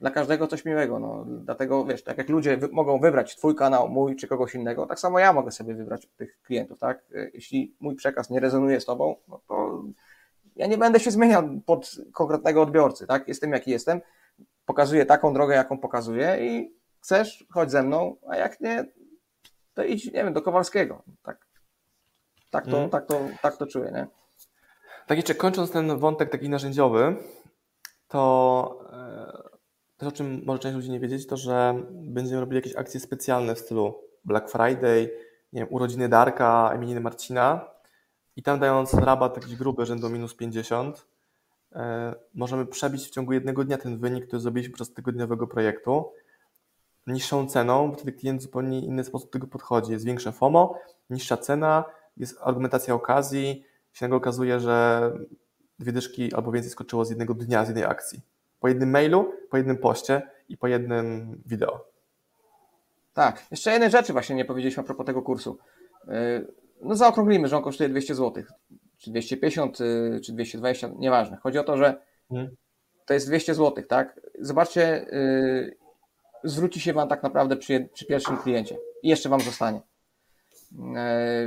dla 0.04 0.12
każdego 0.12 0.48
coś 0.48 0.66
miłego. 0.66 1.00
No. 1.00 1.26
Dlatego 1.28 1.86
wiesz, 1.86 2.04
tak 2.04 2.18
jak 2.18 2.30
ludzie 2.30 2.58
wy 2.58 2.68
mogą 2.68 3.00
wybrać 3.00 3.36
twój 3.36 3.56
kanał, 3.56 3.90
mój 3.90 4.16
czy 4.16 4.28
kogoś 4.28 4.56
innego, 4.56 4.86
tak 4.86 5.00
samo 5.00 5.20
ja 5.20 5.34
mogę 5.34 5.52
sobie 5.52 5.76
wybrać 5.76 6.08
tych 6.18 6.42
klientów, 6.42 6.80
tak? 6.80 7.04
Jeśli 7.34 7.76
mój 7.80 7.96
przekaz 7.96 8.30
nie 8.30 8.40
rezonuje 8.40 8.82
z 8.82 8.86
tobą, 8.86 9.16
no 9.28 9.42
to 9.48 9.84
ja 10.56 10.68
nie 10.68 10.78
będę 10.78 11.00
się 11.00 11.12
zmieniał 11.12 11.44
pod 11.66 11.92
konkretnego 12.14 12.62
odbiorcy, 12.62 13.08
tak? 13.08 13.28
Jestem 13.28 13.52
jaki 13.52 13.72
jestem, 13.72 14.02
pokazuję 14.66 15.06
taką 15.06 15.34
drogę, 15.34 15.56
jaką 15.56 15.78
pokazuję 15.78 16.38
i 16.42 16.76
chcesz, 17.00 17.46
chodź 17.52 17.72
ze 17.72 17.84
mną, 17.84 18.16
a 18.30 18.36
jak 18.36 18.62
nie, 18.62 18.86
to 19.74 19.84
idź, 19.84 20.06
nie 20.06 20.24
wiem, 20.24 20.34
do 20.34 20.42
Kowalskiego. 20.42 21.04
Tak, 21.22 21.48
tak, 22.50 22.68
to, 22.68 22.78
mm. 22.78 22.90
tak, 22.90 23.06
to, 23.06 23.20
tak 23.42 23.58
to 23.58 23.68
czuję, 23.68 23.92
nie? 23.92 24.08
Tak 25.08 25.18
jeszcze 25.18 25.36
kończąc 25.36 25.72
ten 25.72 25.98
wątek 25.98 26.30
taki 26.30 26.50
narzędziowy, 26.50 27.16
to 28.08 28.86
e, 28.92 29.50
też 29.98 30.10
o 30.10 30.12
czym 30.12 30.42
może 30.46 30.60
część 30.60 30.76
ludzi 30.76 30.92
nie 30.92 31.00
wiedzieć, 31.00 31.28
to 31.28 31.38
że 31.38 31.84
będziemy 31.92 32.40
robili 32.40 32.56
jakieś 32.56 32.76
akcje 32.76 33.00
specjalne 33.00 33.56
w 33.56 33.60
stylu 33.60 33.96
Black 34.26 34.50
Friday, 34.52 35.10
nie 35.54 35.62
wiem, 35.62 35.68
urodziny 35.72 36.10
Darka, 36.10 36.74
imieniny 36.76 37.02
Marcina 37.02 37.66
i 38.36 38.44
tam 38.44 38.60
dając 38.60 38.94
rabat 38.94 39.36
taki 39.36 39.58
gruby, 39.58 39.86
rzędu 39.86 40.10
minus 40.10 40.36
50, 40.36 41.08
e, 41.72 42.16
możemy 42.34 42.66
przebić 42.66 43.08
w 43.08 43.10
ciągu 43.10 43.34
jednego 43.34 43.64
dnia 43.64 43.78
ten 43.78 43.98
wynik, 43.98 44.28
który 44.28 44.40
zrobiliśmy 44.40 44.72
podczas 44.72 44.94
tygodniowego 44.94 45.48
projektu 45.48 46.12
niższą 47.08 47.48
ceną, 47.48 47.90
bo 47.90 47.96
wtedy 47.96 48.12
klient 48.12 48.40
w 48.40 48.44
zupełnie 48.44 48.80
inny 48.80 49.04
sposób 49.04 49.30
do 49.30 49.34
tego 49.34 49.48
podchodzi. 49.48 49.92
Jest 49.92 50.06
większe 50.06 50.32
FOMO, 50.32 50.80
niższa 51.10 51.38
cena, 51.38 51.86
jest 52.18 52.38
argumentacja 52.42 52.94
okazji, 52.94 53.64
się 53.94 54.06
nagle 54.06 54.18
okazuje, 54.18 54.60
że 54.60 55.12
dwie 55.80 55.92
dyszki 55.92 56.34
albo 56.34 56.52
więcej 56.52 56.72
skoczyło 56.72 57.06
z 57.06 57.10
jednego 57.10 57.34
dnia, 57.34 57.66
z 57.66 57.68
jednej 57.68 57.86
akcji. 57.86 58.22
Po 58.60 58.68
jednym 58.68 58.90
mailu, 58.90 59.34
po 59.50 59.58
jednym 59.58 59.78
poście 59.78 60.22
i 60.50 60.58
po 60.58 60.68
jednym 60.68 61.36
wideo. 61.46 61.86
Tak. 63.14 63.46
Jeszcze 63.52 63.72
jednej 63.72 63.92
rzeczy 63.92 64.14
właśnie 64.14 64.36
nie 64.36 64.46
powiedzieliśmy 64.46 64.84
a 64.84 64.86
propos 64.86 65.06
tego 65.06 65.22
kursu. 65.22 65.58
Yy, 66.08 66.14
no 66.82 66.96
zaokrąglimy, 66.96 67.48
że 67.48 67.58
on 67.58 67.64
kosztuje 67.64 67.90
200 67.90 68.16
zł. 68.16 68.44
Czy 68.98 69.12
250, 69.12 69.80
yy, 69.80 70.20
czy 70.24 70.34
220, 70.34 70.90
nieważne. 70.98 71.38
Chodzi 71.38 71.60
o 71.60 71.64
to, 71.64 71.78
że 71.78 72.02
hmm. 72.30 72.56
to 73.06 73.14
jest 73.14 73.28
200 73.28 73.56
zł, 73.56 73.84
tak? 73.90 74.20
Zobaczcie, 74.40 75.06
yy, 75.12 75.78
zwróci 76.44 76.80
się 76.80 76.94
Wam 76.94 77.10
tak 77.10 77.24
naprawdę 77.24 77.56
przy, 77.56 77.90
przy 77.94 78.06
pierwszym 78.06 78.38
kliencie 78.38 78.78
i 79.04 79.10
jeszcze 79.10 79.30
Wam 79.30 79.42
zostanie. 79.42 79.82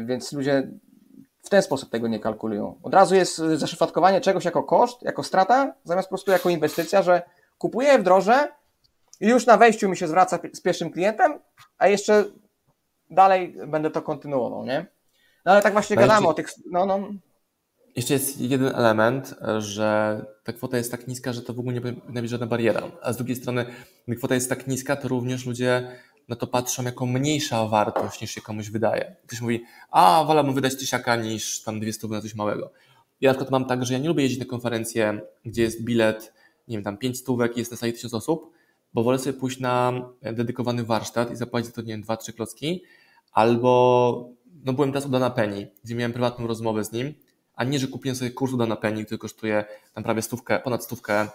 Więc 0.07 0.33
ludzie 0.33 0.71
w 1.47 1.49
ten 1.49 1.63
sposób 1.63 1.91
tego 1.91 2.09
nie 2.09 2.21
kalkulują. 2.21 2.81
Od 2.83 2.95
razu 2.95 3.15
jest 3.15 3.37
zaszyfrowanie 3.37 4.21
czegoś 4.21 4.45
jako 4.45 4.63
koszt, 4.63 5.03
jako 5.03 5.23
strata, 5.23 5.75
zamiast 5.85 6.09
po 6.09 6.11
prostu 6.11 6.31
jako 6.31 6.51
inwestycja, 6.51 7.03
że 7.03 7.23
kupuję, 7.59 7.99
wdrożę 7.99 8.49
i 9.21 9.29
już 9.29 9.47
na 9.47 9.57
wejściu 9.57 9.89
mi 9.89 9.97
się 9.97 10.09
zwraca 10.09 10.39
z 10.53 10.61
pierwszym 10.61 10.91
klientem, 10.91 11.39
a 11.79 11.89
jeszcze 11.89 12.25
dalej 13.11 13.57
będę 13.67 13.91
to 13.91 14.03
kontynuował, 14.03 14.65
nie? 14.65 14.87
No 15.45 15.53
ale 15.53 15.63
tak 15.63 15.73
właśnie 15.73 15.97
gadamy 15.97 16.29
o 16.29 16.35
tych, 16.35 16.49
no, 16.71 16.87
no. 16.87 17.09
Jeszcze 17.97 18.15
jest 18.15 18.41
jeden 18.41 18.75
element, 18.75 19.35
że 19.59 20.21
ta 20.45 20.53
kwota 20.53 20.77
jest 20.77 20.91
tak 20.91 21.09
niska, 21.09 21.33
że 21.33 21.43
to 21.43 21.55
w 21.55 21.59
ogóle 21.59 21.75
nie 21.75 21.81
powinna 21.81 22.21
być 22.23 22.31
żadna 22.31 22.47
bariera. 22.47 22.83
A 23.03 23.13
z 23.13 23.17
drugiej 23.17 23.37
strony, 23.37 23.67
gdy 24.09 24.17
kwota 24.17 24.35
jest 24.35 24.49
tak 24.49 24.67
niska, 24.67 24.97
to 24.97 25.09
również 25.09 25.47
ludzie 25.47 25.91
na 26.29 26.37
to 26.37 26.47
patrzą 26.47 26.83
jako 26.85 27.07
mniejsza 27.07 27.67
wartość 27.67 28.21
niż 28.21 28.31
się 28.31 28.41
komuś 28.41 28.71
wydaje. 28.71 29.17
Ktoś 29.27 29.41
mówi, 29.41 29.65
a 29.91 30.25
wolałbym 30.27 30.55
wydać 30.55 30.77
tysiaka 30.77 31.17
niż 31.17 31.63
tam 31.63 31.81
dwie 31.81 31.93
stówy 31.93 32.15
na 32.15 32.23
coś 32.23 32.35
małego. 32.35 32.73
Ja 33.21 33.31
na 33.31 33.35
przykład 33.35 33.51
mam 33.51 33.65
tak, 33.65 33.85
że 33.85 33.93
ja 33.93 33.99
nie 33.99 34.09
lubię 34.09 34.23
jeździć 34.23 34.41
na 34.41 34.47
konferencje, 34.47 35.21
gdzie 35.45 35.63
jest 35.63 35.85
bilet, 35.85 36.33
nie 36.69 36.77
wiem, 36.77 36.85
tam 36.85 36.99
pięć 36.99 37.19
stówek 37.19 37.57
i 37.57 37.59
jest 37.59 37.71
na 37.71 37.77
sali 37.77 37.93
tysiąc 37.93 38.15
osób, 38.15 38.51
bo 38.95 39.03
wolę 39.03 39.19
sobie 39.19 39.33
pójść 39.33 39.61
na 39.61 39.93
dedykowany 40.23 40.85
warsztat 40.85 41.31
i 41.31 41.37
zapłacić 41.37 41.67
za 41.67 41.75
to, 41.75 41.83
nie 41.83 41.89
wiem, 41.89 42.03
dwa, 42.03 42.17
trzy 42.17 42.33
klocki, 42.33 42.83
albo, 43.33 44.31
no 44.65 44.73
byłem 44.73 44.91
teraz 44.93 45.07
u 45.07 45.09
Dana 45.09 45.31
Penny, 45.31 45.71
gdzie 45.85 45.95
miałem 45.95 46.13
prywatną 46.13 46.47
rozmowę 46.47 46.85
z 46.85 46.93
nim, 46.93 47.15
a 47.55 47.65
nie, 47.65 47.79
że 47.79 47.87
kupiłem 47.87 48.17
sobie 48.17 48.31
kurs 48.31 48.53
u 48.53 48.57
Dana 48.57 48.77
Penny, 48.77 49.05
który 49.05 49.19
kosztuje 49.19 49.65
tam 49.95 50.05
prawie 50.05 50.23
stówkę, 50.23 50.61
ponad 50.61 50.85
stówkę, 50.85 51.29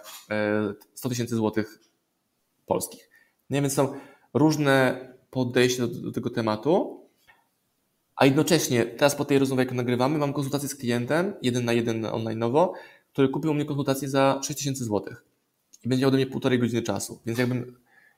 100 0.94 1.08
e, 1.08 1.10
tysięcy 1.10 1.36
złotych 1.36 1.78
polskich. 2.66 3.10
Nie, 3.50 3.60
więc 3.60 3.74
są 3.74 3.94
różne 4.34 5.08
podejście 5.30 5.82
do, 5.82 5.88
do 5.88 6.12
tego 6.12 6.30
tematu, 6.30 7.02
a 8.16 8.24
jednocześnie 8.24 8.84
teraz 8.84 9.14
po 9.14 9.24
tej 9.24 9.38
rozmowie, 9.38 9.64
jak 9.64 9.72
nagrywamy, 9.72 10.18
mam 10.18 10.32
konsultację 10.32 10.68
z 10.68 10.74
klientem, 10.74 11.34
jeden 11.42 11.64
na 11.64 11.72
jeden 11.72 12.02
online'owo, 12.02 12.72
który 13.12 13.28
kupił 13.28 13.50
u 13.50 13.54
mnie 13.54 13.64
konsultację 13.64 14.08
za 14.08 14.40
6000 14.42 14.84
zł 14.84 15.14
i 15.84 15.88
będzie 15.88 16.02
miał 16.02 16.08
ode 16.08 16.16
mnie 16.16 16.26
półtorej 16.26 16.58
godziny 16.58 16.82
czasu. 16.82 17.20
Więc 17.26 17.38
jakbym, 17.38 17.76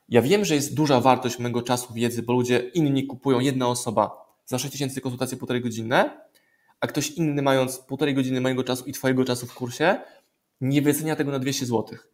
ja 0.09 0.23
wiem, 0.23 0.45
że 0.45 0.55
jest 0.55 0.75
duża 0.75 1.01
wartość 1.01 1.39
mojego 1.39 1.63
czasu, 1.63 1.95
wiedzy, 1.95 2.23
bo 2.23 2.33
ludzie 2.33 2.59
inni 2.59 3.07
kupują, 3.07 3.41
jedna 3.41 3.69
osoba 3.69 4.25
za 4.47 4.59
6000 4.59 5.01
konsultacje 5.01 5.39
półtorej 5.39 5.63
godzinne, 5.63 6.21
a 6.81 6.87
ktoś 6.87 7.11
inny 7.11 7.43
mając 7.43 7.79
półtorej 7.79 8.15
godziny 8.15 8.41
mojego 8.41 8.65
czasu 8.65 8.85
i 8.85 8.93
twojego 8.93 9.25
czasu 9.25 9.47
w 9.47 9.55
kursie, 9.55 9.97
nie 10.61 10.83
wycenia 10.83 11.17
tego 11.17 11.31
na 11.31 11.39
200 11.39 11.67
złotych 11.67 12.14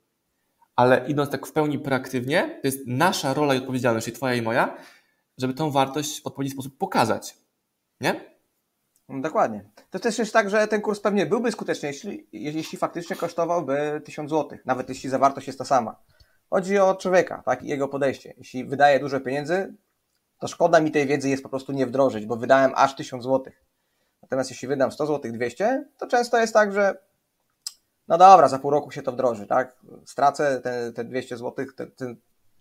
ale 0.77 1.05
idąc 1.09 1.31
tak 1.31 1.47
w 1.47 1.53
pełni 1.53 1.79
proaktywnie, 1.79 2.59
to 2.63 2.69
jest 2.69 2.79
nasza 2.87 3.35
rola 3.35 3.55
i 3.55 3.59
odpowiedzialność, 3.59 4.05
czyli 4.05 4.17
Twoja 4.17 4.35
i 4.35 4.43
moja, 4.43 4.77
żeby 5.39 5.55
tą 5.55 5.71
wartość 5.71 6.23
w 6.23 6.27
odpowiedni 6.27 6.53
sposób 6.53 6.79
pokazać. 6.79 7.37
Nie? 8.01 8.21
No, 9.09 9.21
dokładnie. 9.21 9.65
To 9.91 9.99
też 9.99 10.19
jest 10.19 10.33
tak, 10.33 10.51
że 10.51 10.69
ten 10.69 10.81
kurs 10.81 11.01
pewnie 11.01 11.27
byłby 11.27 11.53
skuteczny, 11.53 11.89
jeśli, 11.89 12.29
jeśli 12.33 12.79
faktycznie 12.79 13.17
kosztowałby 13.17 14.03
1000 14.05 14.31
zł, 14.31 14.59
nawet 14.65 14.89
jeśli 14.89 15.11
zawartość 15.11 15.47
jest 15.47 15.59
ta 15.59 15.65
sama. 15.65 15.97
Chodzi 16.51 16.79
o 16.79 16.95
człowieka, 16.95 17.43
tak, 17.45 17.63
i 17.63 17.69
jego 17.69 17.89
podejście. 17.89 18.35
Jeśli 18.39 18.65
wydaje 18.65 19.01
dużo 19.01 19.21
pieniędzy, 19.21 19.75
to 20.39 20.49
szkoda 20.49 20.81
mi 20.81 20.91
tej 20.91 21.07
wiedzy 21.07 21.29
jest 21.29 21.43
po 21.43 21.49
prostu 21.49 21.73
nie 21.73 21.87
wdrożyć, 21.87 22.27
bo 22.27 22.37
wydałem 22.37 22.73
aż 22.75 22.97
1000 22.97 23.25
zł. 23.25 23.53
Natomiast 24.23 24.51
jeśli 24.51 24.69
wydam 24.69 24.93
100 24.93 25.07
zł, 25.07 25.33
200, 25.33 25.89
to 25.97 26.07
często 26.07 26.39
jest 26.39 26.53
tak, 26.53 26.73
że 26.73 27.10
no 28.11 28.19
dobra, 28.19 28.49
za 28.49 28.59
pół 28.59 28.71
roku 28.71 28.91
się 28.91 29.03
to 29.03 29.13
wdroży, 29.13 29.47
tak? 29.47 29.77
Stracę 30.05 30.61
te, 30.61 30.93
te 30.93 31.05
200 31.05 31.37
zł, 31.37 31.67
te, 31.77 31.87
te, 31.87 32.15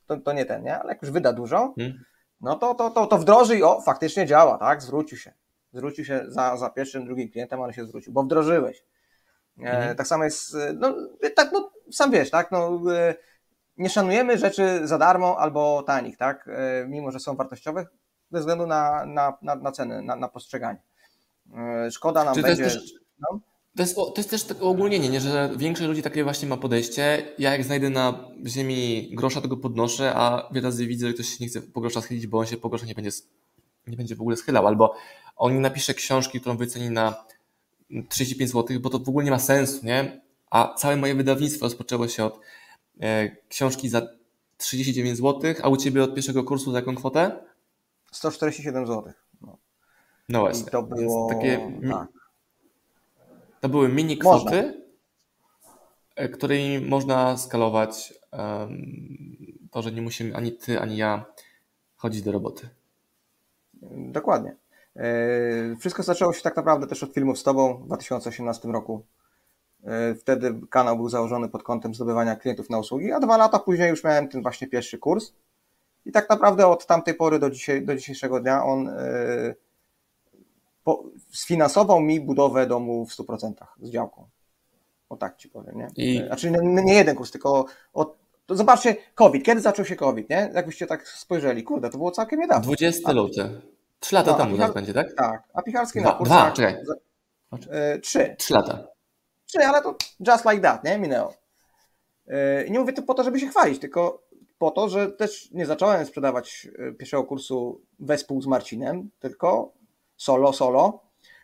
to, 0.07 0.17
to, 0.17 0.33
nie 0.33 0.45
ten, 0.45 0.63
nie? 0.63 0.79
Ale 0.79 0.89
jak 0.89 1.01
już 1.01 1.11
wyda 1.11 1.33
dużo, 1.33 1.73
hmm. 1.77 2.03
no 2.41 2.55
to, 2.55 2.75
to, 2.75 2.89
to, 2.89 3.07
to 3.07 3.17
wdroży 3.17 3.57
i 3.57 3.63
o, 3.63 3.81
faktycznie 3.81 4.25
działa, 4.25 4.57
tak? 4.57 4.81
Zwrócił 4.81 5.17
się. 5.17 5.33
Zwrócił 5.73 6.05
się 6.05 6.25
za, 6.27 6.57
za 6.57 6.69
pierwszym, 6.69 7.05
drugim 7.05 7.31
klientem, 7.31 7.61
ale 7.61 7.73
się 7.73 7.85
zwrócił, 7.85 8.13
bo 8.13 8.23
wdrożyłeś. 8.23 8.83
Mhm. 9.57 9.95
Tak 9.95 10.07
samo 10.07 10.23
jest, 10.23 10.57
no, 10.75 10.95
tak, 11.35 11.51
no, 11.51 11.71
sam 11.91 12.11
wiesz, 12.11 12.29
tak, 12.29 12.51
no, 12.51 12.81
nie 13.77 13.89
szanujemy 13.89 14.37
rzeczy 14.37 14.87
za 14.87 14.97
darmo 14.97 15.39
albo 15.39 15.83
tanich, 15.83 16.17
tak, 16.17 16.49
mimo 16.87 17.11
że 17.11 17.19
są 17.19 17.35
wartościowe, 17.35 17.85
ze 18.31 18.39
względu 18.39 18.67
na, 18.67 19.05
na, 19.05 19.37
na, 19.41 19.55
na 19.55 19.71
ceny, 19.71 20.01
na, 20.01 20.15
na 20.15 20.27
postrzeganie. 20.27 20.81
Szkoda 21.91 22.23
nam 22.23 22.35
Czy 22.35 22.41
będzie... 22.41 22.63
Też, 22.63 22.93
no? 23.19 23.39
To, 23.75 23.83
jest, 23.83 23.95
to 23.95 24.13
jest 24.17 24.29
też 24.29 24.43
takie 24.43 24.61
ogólnienie, 24.61 25.09
nie? 25.09 25.21
że 25.21 25.51
większość 25.57 25.87
ludzi 25.87 26.01
takie 26.01 26.23
właśnie 26.23 26.47
ma 26.47 26.57
podejście. 26.57 27.33
Ja 27.37 27.51
jak 27.51 27.63
znajdę 27.63 27.89
na 27.89 28.29
ziemi 28.45 29.09
grosza, 29.13 29.41
to 29.41 29.47
go 29.47 29.57
podnoszę, 29.57 30.13
a 30.15 30.49
wiele 30.51 30.67
razy 30.67 30.87
widzę, 30.87 31.07
że 31.07 31.13
ktoś 31.13 31.27
się 31.27 31.37
nie 31.39 31.47
chce 31.47 31.61
po 31.61 31.81
grosza 31.81 32.01
schylić, 32.01 32.27
bo 32.27 32.39
on 32.39 32.45
się 32.45 32.57
po 32.57 32.69
grosza 32.69 32.85
nie 32.85 32.95
będzie, 32.95 33.11
nie 33.87 33.97
będzie 33.97 34.15
w 34.15 34.21
ogóle 34.21 34.37
schylał, 34.37 34.67
albo 34.67 34.95
on 35.35 35.53
nie 35.53 35.59
napisze 35.59 35.93
książki, 35.93 36.39
którą 36.39 36.57
wyceni 36.57 36.89
na 36.89 37.25
35 38.09 38.51
zł, 38.51 38.79
bo 38.79 38.89
to 38.89 38.99
w 38.99 39.09
ogóle 39.09 39.25
nie 39.25 39.31
ma 39.31 39.39
sensu, 39.39 39.85
nie? 39.85 40.21
A 40.49 40.73
całe 40.73 40.95
moje 40.95 41.15
wydawnictwo 41.15 41.65
rozpoczęło 41.65 42.07
się 42.07 42.25
od 42.25 42.39
e, 43.01 43.35
książki 43.49 43.89
za 43.89 44.01
39 44.57 45.17
zł, 45.17 45.53
a 45.63 45.69
u 45.69 45.77
Ciebie 45.77 46.03
od 46.03 46.13
pierwszego 46.13 46.43
kursu 46.43 46.71
za 46.71 46.77
jaką 46.77 46.95
kwotę? 46.95 47.43
147 48.11 48.87
zł. 48.87 49.13
No, 49.41 49.57
no 50.29 50.39
właśnie. 50.39 50.63
I 50.67 50.71
to 50.71 50.83
było... 50.83 51.29
takie... 51.29 51.79
Tak. 51.89 52.18
To 53.59 53.69
były 53.69 53.89
mini 53.89 54.17
kwoty, 54.17 54.43
można. 54.45 54.73
E, 56.15 56.29
którymi 56.29 56.85
można 56.85 57.37
skalować 57.37 58.13
um, 58.31 59.67
to, 59.71 59.81
że 59.81 59.91
nie 59.91 60.01
musimy 60.01 60.35
ani 60.35 60.51
Ty, 60.51 60.79
ani 60.79 60.97
ja 60.97 61.25
chodzić 61.95 62.21
do 62.21 62.31
roboty. 62.31 62.69
Dokładnie. 63.91 64.55
E, 64.95 65.75
wszystko 65.79 66.03
zaczęło 66.03 66.33
się 66.33 66.41
tak 66.41 66.55
naprawdę 66.55 66.87
też 66.87 67.03
od 67.03 67.13
filmów 67.13 67.39
z 67.39 67.43
Tobą 67.43 67.77
w 67.77 67.85
2018 67.85 68.67
roku. 68.67 69.05
E, 69.83 70.15
wtedy 70.15 70.55
kanał 70.69 70.95
był 70.95 71.09
założony 71.09 71.49
pod 71.49 71.63
kątem 71.63 71.95
zdobywania 71.95 72.35
klientów 72.35 72.69
na 72.69 72.79
usługi, 72.79 73.11
a 73.11 73.19
dwa 73.19 73.37
lata 73.37 73.59
później 73.59 73.89
już 73.89 74.03
miałem 74.03 74.27
ten 74.27 74.41
właśnie 74.41 74.67
pierwszy 74.67 74.97
kurs. 74.97 75.33
I 76.05 76.11
tak 76.11 76.29
naprawdę 76.29 76.67
od 76.67 76.85
tamtej 76.85 77.13
pory 77.13 77.39
do, 77.39 77.49
dzisiaj, 77.49 77.85
do 77.85 77.95
dzisiejszego 77.95 78.39
dnia 78.39 78.63
on 78.63 78.89
po, 80.89 81.03
sfinansował 81.31 82.01
mi 82.01 82.21
budowę 82.21 82.67
domu 82.67 83.05
w 83.05 83.15
100% 83.17 83.53
z 83.81 83.89
działką. 83.89 84.27
O 85.09 85.17
tak 85.17 85.37
ci 85.37 85.49
powiem, 85.49 85.77
nie? 85.77 85.87
I... 85.95 86.25
Znaczy 86.27 86.51
nie, 86.51 86.83
nie 86.83 86.93
jeden 86.93 87.15
kurs, 87.15 87.31
tylko 87.31 87.65
od, 87.93 88.17
to 88.45 88.55
zobaczcie, 88.55 88.95
COVID. 89.15 89.45
Kiedy 89.45 89.61
zaczął 89.61 89.85
się 89.85 89.95
COVID, 89.95 90.29
nie? 90.29 90.51
Jakbyście 90.53 90.87
tak 90.87 91.07
spojrzeli, 91.07 91.63
kurde, 91.63 91.89
to 91.89 91.97
było 91.97 92.11
całkiem 92.11 92.39
niedawno. 92.39 92.63
20 92.63 93.11
luty. 93.11 93.61
Trzy 93.99 94.15
lata 94.15 94.31
no, 94.31 94.37
temu 94.37 94.51
Pichar... 94.55 94.73
będzie, 94.73 94.93
tak? 94.93 95.13
Tak, 95.13 95.43
a 95.53 95.61
Picharski 95.61 95.99
dwa, 95.99 96.09
na 96.09 96.15
kursach... 96.15 96.37
Dwa, 96.37 96.51
czekaj. 96.51 96.83
Yy, 97.51 97.99
trzy. 97.99 98.35
Trzy 98.37 98.53
lata. 98.53 98.87
Trzy, 99.45 99.59
ale 99.59 99.81
to 99.81 99.95
just 100.27 100.45
like 100.45 100.61
that, 100.61 100.83
nie? 100.83 100.97
Minęło. 100.97 101.33
Yy, 102.27 102.35
I 102.67 102.71
nie 102.71 102.79
mówię 102.79 102.93
to 102.93 103.01
po 103.01 103.13
to, 103.13 103.23
żeby 103.23 103.39
się 103.39 103.47
chwalić, 103.47 103.79
tylko 103.79 104.23
po 104.57 104.71
to, 104.71 104.89
że 104.89 105.11
też 105.11 105.51
nie 105.51 105.65
zacząłem 105.65 106.05
sprzedawać 106.05 106.67
yy, 106.79 106.93
pierwszego 106.93 107.23
kursu 107.23 107.81
wespół 107.99 108.41
z 108.41 108.47
Marcinem, 108.47 109.09
tylko 109.19 109.78
solo, 110.19 110.53
solo, 110.53 110.99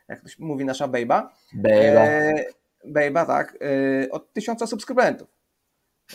jak 0.08 0.20
ktoś 0.20 0.40
mówi 0.40 0.66
nasza 0.66 0.88
bejba. 0.88 1.34
Bejba. 1.54 2.02
E, 2.02 2.46
bejba, 2.86 3.26
tak. 3.26 3.58
E, 4.06 4.12
od 4.12 4.34
tysiąca 4.34 4.68
subskrybentów. 4.68 5.28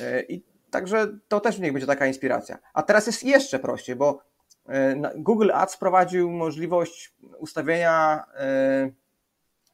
E, 0.00 0.22
I 0.22 0.44
także 0.70 1.06
to 1.28 1.40
też 1.40 1.58
niech 1.58 1.72
będzie 1.72 1.86
taka 1.86 2.06
inspiracja. 2.06 2.58
A 2.74 2.82
teraz 2.82 3.06
jest 3.06 3.24
jeszcze 3.24 3.58
prościej, 3.58 3.96
bo 3.96 4.22
e, 4.68 5.12
Google 5.16 5.50
Ads 5.54 5.76
prowadził 5.76 6.30
możliwość 6.30 7.14
ustawienia 7.38 8.24
e, 8.34 8.90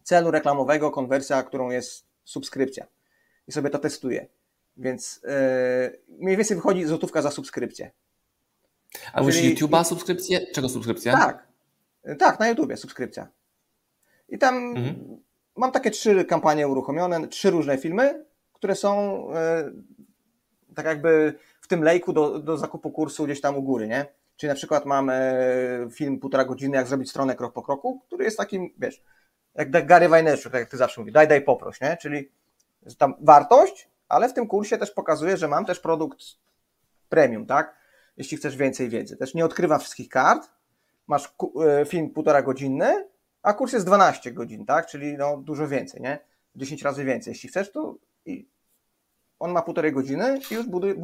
celu 0.03 0.31
reklamowego, 0.31 0.91
konwersja, 0.91 1.43
którą 1.43 1.71
jest 1.71 2.07
subskrypcja. 2.25 2.87
I 3.49 3.53
sobie 3.53 3.71
to 3.71 3.79
testuję. 3.79 4.27
Więc 4.77 5.21
yy, 5.23 6.01
mniej 6.19 6.37
więcej 6.37 6.57
wychodzi 6.57 6.85
złotówka 6.85 7.23
za 7.23 7.31
subskrypcję. 7.31 7.91
A 9.13 9.21
mówisz 9.21 9.37
Czyli... 9.37 9.57
YouTube'a 9.57 9.85
subskrypcję? 9.85 10.47
Czego 10.55 10.69
subskrypcja? 10.69 11.13
Tak. 11.13 11.46
Tak, 12.19 12.41
na 12.41 12.49
YouTubie 12.49 12.77
subskrypcja. 12.77 13.29
I 14.29 14.39
tam 14.39 14.55
mhm. 14.57 15.19
mam 15.57 15.73
takie 15.73 15.91
trzy 15.91 16.25
kampanie 16.25 16.69
uruchomione, 16.69 17.29
trzy 17.29 17.51
różne 17.51 17.79
filmy, 17.79 18.25
które 18.53 18.75
są 18.75 19.23
yy, 19.31 20.75
tak 20.75 20.87
jakby 20.87 21.35
w 21.61 21.69
tym 21.69 21.83
lejku 21.83 22.13
do, 22.13 22.39
do 22.39 22.57
zakupu 22.57 22.91
kursu 22.91 23.25
gdzieś 23.25 23.41
tam 23.41 23.57
u 23.57 23.63
góry, 23.63 23.89
nie? 23.89 24.07
Czyli 24.37 24.49
na 24.49 24.55
przykład 24.55 24.85
mam 24.85 25.11
film 25.91 26.19
półtora 26.19 26.45
godziny, 26.45 26.77
jak 26.77 26.87
zrobić 26.87 27.11
stronę 27.11 27.35
krok 27.35 27.53
po 27.53 27.63
kroku, 27.63 28.01
który 28.07 28.25
jest 28.25 28.37
takim, 28.37 28.71
wiesz, 28.79 29.03
jak 29.55 29.87
Gary 29.87 30.09
Vaynerchuk, 30.09 30.53
tak 30.53 30.61
jak 30.61 30.71
ty 30.71 30.77
zawsze 30.77 31.01
mówisz, 31.01 31.15
daj, 31.15 31.29
daj, 31.29 31.43
poproś, 31.43 31.81
nie? 31.81 31.97
Czyli 32.01 32.31
tam 32.99 33.15
wartość, 33.21 33.89
ale 34.09 34.29
w 34.29 34.35
tym 34.35 34.47
kursie 34.47 34.79
też 34.79 34.91
pokazuję, 34.91 35.37
że 35.37 35.49
mam 35.49 35.65
też 35.65 35.81
produkt 35.81 36.19
premium, 37.09 37.47
tak? 37.47 37.75
Jeśli 38.17 38.37
chcesz 38.37 38.57
więcej 38.57 38.89
wiedzy. 38.89 39.17
Też 39.17 39.35
nie 39.35 39.45
odkrywam 39.45 39.81
wszystkich 39.81 40.09
kart. 40.09 40.49
Masz 41.07 41.35
e, 41.81 41.85
film 41.85 42.11
półtora 42.11 42.43
godzinny, 42.43 43.09
a 43.43 43.53
kurs 43.53 43.73
jest 43.73 43.87
12 43.87 44.33
godzin, 44.33 44.67
tak? 44.67 44.87
Czyli 44.87 45.17
no 45.17 45.37
dużo 45.37 45.69
więcej, 45.69 46.01
nie? 46.01 46.19
10 46.57 46.83
razy 46.83 47.05
więcej. 47.05 47.31
Jeśli 47.31 47.49
chcesz, 47.49 47.73
to 47.73 47.95
i 48.27 48.49
on 49.39 49.53
ma 49.53 49.63
półtorej 49.63 49.93
godziny 49.93 50.41
i 50.51 50.55
już 50.55 50.67
buduje. 50.67 50.95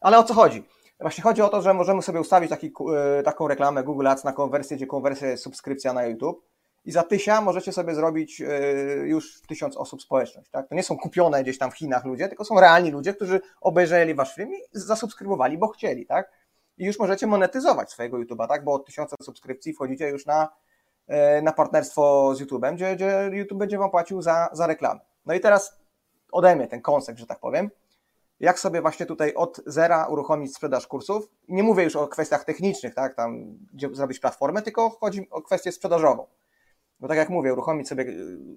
Ale 0.00 0.18
o 0.18 0.24
co 0.24 0.34
chodzi? 0.34 0.64
Właśnie 1.00 1.22
chodzi 1.22 1.42
o 1.42 1.48
to, 1.48 1.62
że 1.62 1.74
możemy 1.74 2.02
sobie 2.02 2.20
ustawić 2.20 2.50
taki, 2.50 2.72
e, 3.18 3.22
taką 3.22 3.48
reklamę 3.48 3.82
Google 3.82 4.06
Ads 4.06 4.24
na 4.24 4.32
konwersję, 4.32 4.76
gdzie 4.76 4.86
konwersja 4.86 5.28
jest 5.28 5.42
subskrypcja 5.42 5.92
na 5.92 6.06
YouTube 6.06 6.44
i 6.84 6.92
za 6.92 7.02
tysia 7.02 7.40
możecie 7.40 7.72
sobie 7.72 7.94
zrobić 7.94 8.40
e, 8.40 8.46
już 9.06 9.42
tysiąc 9.42 9.76
osób 9.76 10.02
społeczność. 10.02 10.50
Tak? 10.50 10.68
To 10.68 10.74
nie 10.74 10.82
są 10.82 10.96
kupione 10.96 11.42
gdzieś 11.42 11.58
tam 11.58 11.70
w 11.70 11.78
Chinach 11.78 12.04
ludzie, 12.04 12.28
tylko 12.28 12.44
są 12.44 12.60
realni 12.60 12.90
ludzie, 12.90 13.14
którzy 13.14 13.40
obejrzeli 13.60 14.14
wasz 14.14 14.34
film 14.34 14.52
i 14.54 14.58
zasubskrybowali, 14.72 15.58
bo 15.58 15.68
chcieli, 15.68 16.06
tak? 16.06 16.30
I 16.78 16.84
już 16.84 16.98
możecie 16.98 17.26
monetyzować 17.26 17.90
swojego 17.90 18.16
YouTube'a, 18.16 18.48
tak? 18.48 18.64
Bo 18.64 18.72
od 18.72 18.86
tysiąca 18.86 19.16
subskrypcji 19.22 19.72
wchodzicie 19.72 20.08
już 20.08 20.26
na, 20.26 20.48
e, 21.06 21.42
na 21.42 21.52
partnerstwo 21.52 22.34
z 22.34 22.42
YouTube'em, 22.42 22.74
gdzie, 22.74 22.96
gdzie 22.96 23.30
YouTube 23.32 23.58
będzie 23.58 23.78
wam 23.78 23.90
płacił 23.90 24.22
za, 24.22 24.48
za 24.52 24.66
reklamę. 24.66 25.00
No 25.26 25.34
i 25.34 25.40
teraz 25.40 25.80
ode 26.32 26.56
mnie 26.56 26.66
ten 26.66 26.82
koncept, 26.82 27.18
że 27.18 27.26
tak 27.26 27.40
powiem. 27.40 27.70
Jak 28.40 28.58
sobie 28.58 28.80
właśnie 28.80 29.06
tutaj 29.06 29.34
od 29.34 29.60
zera 29.66 30.06
uruchomić 30.06 30.54
sprzedaż 30.54 30.86
kursów? 30.86 31.28
Nie 31.48 31.62
mówię 31.62 31.84
już 31.84 31.96
o 31.96 32.08
kwestiach 32.08 32.44
technicznych, 32.44 32.94
tak? 32.94 33.14
Tam, 33.14 33.58
gdzie 33.72 33.88
zrobić 33.92 34.18
platformę, 34.18 34.62
tylko 34.62 34.90
chodzi 34.90 35.30
o 35.30 35.42
kwestię 35.42 35.72
sprzedażową. 35.72 36.26
Bo 37.00 37.08
tak 37.08 37.16
jak 37.16 37.28
mówię, 37.28 37.52
uruchomić 37.52 37.88
sobie 37.88 38.06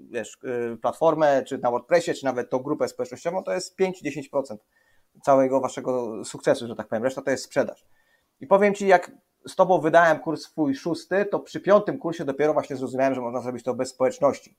wiesz, 0.09 0.37
y, 0.73 0.77
platformę, 0.77 1.43
czy 1.43 1.57
na 1.57 1.71
WordPressie, 1.71 2.13
czy 2.13 2.25
nawet 2.25 2.49
tą 2.49 2.59
grupę 2.59 2.87
społecznościową, 2.87 3.43
to 3.43 3.53
jest 3.53 3.79
5-10% 3.79 4.57
całego 5.23 5.59
waszego 5.61 6.25
sukcesu, 6.25 6.67
że 6.67 6.75
tak 6.75 6.87
powiem. 6.87 7.03
Reszta 7.03 7.21
to 7.21 7.31
jest 7.31 7.43
sprzedaż. 7.43 7.85
I 8.39 8.47
powiem 8.47 8.73
Ci, 8.75 8.87
jak 8.87 9.11
z 9.47 9.55
Tobą 9.55 9.81
wydałem 9.81 10.19
kurs 10.19 10.41
swój 10.41 10.75
szósty, 10.75 11.25
to 11.25 11.39
przy 11.39 11.59
piątym 11.59 11.97
kursie 11.97 12.25
dopiero 12.25 12.53
właśnie 12.53 12.75
zrozumiałem, 12.75 13.15
że 13.15 13.21
można 13.21 13.41
zrobić 13.41 13.63
to 13.63 13.73
bez 13.73 13.89
społeczności. 13.89 14.55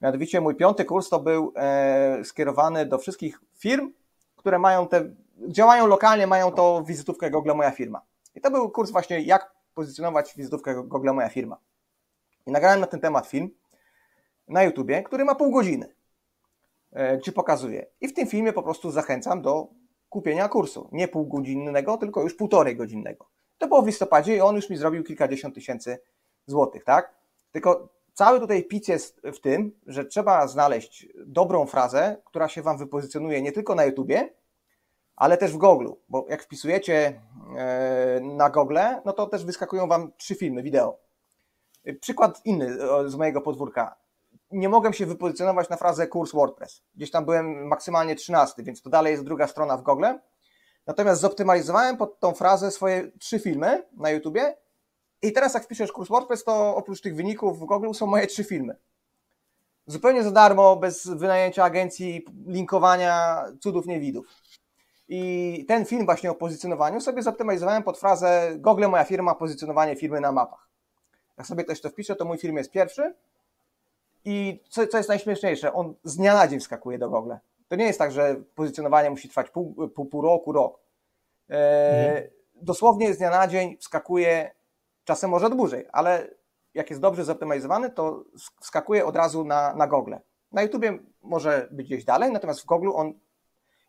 Mianowicie 0.00 0.40
mój 0.40 0.54
piąty 0.54 0.84
kurs 0.84 1.08
to 1.08 1.20
był 1.20 1.52
e, 1.56 2.24
skierowany 2.24 2.86
do 2.86 2.98
wszystkich 2.98 3.40
firm, 3.58 3.92
które 4.36 4.58
mają 4.58 4.88
te, 4.88 5.10
działają 5.48 5.86
lokalnie, 5.86 6.26
mają 6.26 6.52
to 6.52 6.84
wizytówkę 6.86 7.30
Google 7.30 7.54
Moja 7.54 7.70
Firma. 7.70 8.02
I 8.34 8.40
to 8.40 8.50
był 8.50 8.70
kurs 8.70 8.90
właśnie, 8.90 9.20
jak 9.20 9.54
pozycjonować 9.74 10.34
wizytówkę 10.36 10.74
Google 10.84 11.12
Moja 11.12 11.28
Firma. 11.28 11.56
I 12.46 12.50
nagrałem 12.50 12.80
na 12.80 12.86
ten 12.86 13.00
temat 13.00 13.26
film 13.26 13.50
na 14.48 14.62
YouTubie, 14.62 15.02
który 15.02 15.24
ma 15.24 15.34
pół 15.34 15.50
godziny, 15.52 15.94
e, 16.92 17.18
gdzie 17.18 17.32
pokazuję. 17.32 17.86
I 18.00 18.08
w 18.08 18.14
tym 18.14 18.26
filmie 18.26 18.52
po 18.52 18.62
prostu 18.62 18.90
zachęcam 18.90 19.42
do 19.42 19.68
kupienia 20.08 20.48
kursu. 20.48 20.88
Nie 20.92 21.08
półgodzinnego, 21.08 21.96
tylko 21.96 22.22
już 22.22 22.34
półtorej 22.34 22.76
godzinnego. 22.76 23.26
To 23.58 23.68
było 23.68 23.82
w 23.82 23.86
listopadzie 23.86 24.36
i 24.36 24.40
on 24.40 24.56
już 24.56 24.70
mi 24.70 24.76
zrobił 24.76 25.04
kilkadziesiąt 25.04 25.54
tysięcy 25.54 25.98
złotych, 26.46 26.84
tak? 26.84 27.14
Tylko 27.52 27.88
cały 28.12 28.40
tutaj 28.40 28.64
pic 28.64 28.88
jest 28.88 29.20
w 29.24 29.40
tym, 29.40 29.80
że 29.86 30.04
trzeba 30.04 30.46
znaleźć 30.46 31.06
dobrą 31.26 31.66
frazę, 31.66 32.16
która 32.24 32.48
się 32.48 32.62
Wam 32.62 32.78
wypozycjonuje 32.78 33.42
nie 33.42 33.52
tylko 33.52 33.74
na 33.74 33.84
YouTubie, 33.84 34.30
ale 35.16 35.36
też 35.36 35.52
w 35.52 35.56
Google, 35.56 35.88
bo 36.08 36.26
jak 36.28 36.42
wpisujecie 36.42 37.22
e, 37.56 38.20
na 38.22 38.50
Google, 38.50 38.78
no 39.04 39.12
to 39.12 39.26
też 39.26 39.44
wyskakują 39.44 39.88
Wam 39.88 40.12
trzy 40.16 40.34
filmy, 40.34 40.62
wideo. 40.62 40.98
Przykład 42.00 42.40
inny 42.44 42.78
z 43.06 43.14
mojego 43.14 43.40
podwórka. 43.40 43.96
Nie 44.50 44.68
mogłem 44.68 44.92
się 44.92 45.06
wypozycjonować 45.06 45.68
na 45.68 45.76
frazę 45.76 46.06
kurs 46.06 46.32
WordPress. 46.32 46.82
Gdzieś 46.94 47.10
tam 47.10 47.24
byłem 47.24 47.66
maksymalnie 47.66 48.14
13, 48.14 48.62
więc 48.62 48.82
to 48.82 48.90
dalej 48.90 49.12
jest 49.12 49.24
druga 49.24 49.46
strona 49.46 49.76
w 49.76 49.82
Google. 49.82 50.06
Natomiast 50.86 51.20
zoptymalizowałem 51.20 51.96
pod 51.96 52.20
tą 52.20 52.34
frazę 52.34 52.70
swoje 52.70 53.12
trzy 53.18 53.38
filmy 53.38 53.82
na 53.92 54.10
YouTubie 54.10 54.56
i 55.22 55.32
teraz 55.32 55.54
jak 55.54 55.64
wpiszesz 55.64 55.92
kurs 55.92 56.08
WordPress, 56.08 56.44
to 56.44 56.76
oprócz 56.76 57.00
tych 57.00 57.16
wyników 57.16 57.60
w 57.60 57.64
Google 57.64 57.92
są 57.92 58.06
moje 58.06 58.26
trzy 58.26 58.44
filmy. 58.44 58.76
Zupełnie 59.86 60.22
za 60.22 60.30
darmo, 60.30 60.76
bez 60.76 61.06
wynajęcia 61.06 61.64
agencji, 61.64 62.24
linkowania, 62.46 63.44
cudów 63.60 63.86
niewidów. 63.86 64.26
I 65.08 65.64
ten 65.68 65.84
film 65.84 66.04
właśnie 66.04 66.30
o 66.30 66.34
pozycjonowaniu 66.34 67.00
sobie 67.00 67.22
zoptymalizowałem 67.22 67.82
pod 67.82 67.98
frazę 67.98 68.52
Google 68.56 68.88
moja 68.88 69.04
firma, 69.04 69.34
pozycjonowanie 69.34 69.96
firmy 69.96 70.20
na 70.20 70.32
mapach. 70.32 70.68
Jak 71.38 71.46
sobie 71.46 71.64
ktoś 71.64 71.80
to 71.80 71.90
wpisze, 71.90 72.16
to 72.16 72.24
mój 72.24 72.38
film 72.38 72.56
jest 72.56 72.70
pierwszy 72.70 73.14
I 74.28 74.62
co, 74.68 74.86
co 74.86 74.96
jest 74.96 75.08
najśmieszniejsze, 75.08 75.72
on 75.72 75.94
z 76.04 76.16
dnia 76.16 76.34
na 76.34 76.48
dzień 76.48 76.60
wskakuje 76.60 76.98
do 76.98 77.10
Google. 77.10 77.34
To 77.68 77.76
nie 77.76 77.84
jest 77.84 77.98
tak, 77.98 78.12
że 78.12 78.36
pozycjonowanie 78.54 79.10
musi 79.10 79.28
trwać 79.28 79.50
pół, 79.50 79.88
pół, 79.88 80.06
pół 80.06 80.22
roku, 80.22 80.52
rok. 80.52 80.78
E, 81.50 82.08
mhm. 82.08 82.30
Dosłownie 82.54 83.14
z 83.14 83.18
dnia 83.18 83.30
na 83.30 83.46
dzień 83.46 83.76
wskakuje, 83.80 84.50
czasem 85.04 85.30
może 85.30 85.50
dłużej, 85.50 85.86
ale 85.92 86.28
jak 86.74 86.90
jest 86.90 87.02
dobrze 87.02 87.24
zoptymalizowany, 87.24 87.90
to 87.90 88.24
wskakuje 88.60 89.06
od 89.06 89.16
razu 89.16 89.44
na, 89.44 89.74
na 89.74 89.86
Google. 89.86 90.14
Na 90.52 90.62
YouTubie 90.62 90.98
może 91.22 91.68
być 91.70 91.86
gdzieś 91.86 92.04
dalej, 92.04 92.32
natomiast 92.32 92.60
w 92.60 92.66
Google 92.66 92.90
on, 92.94 93.12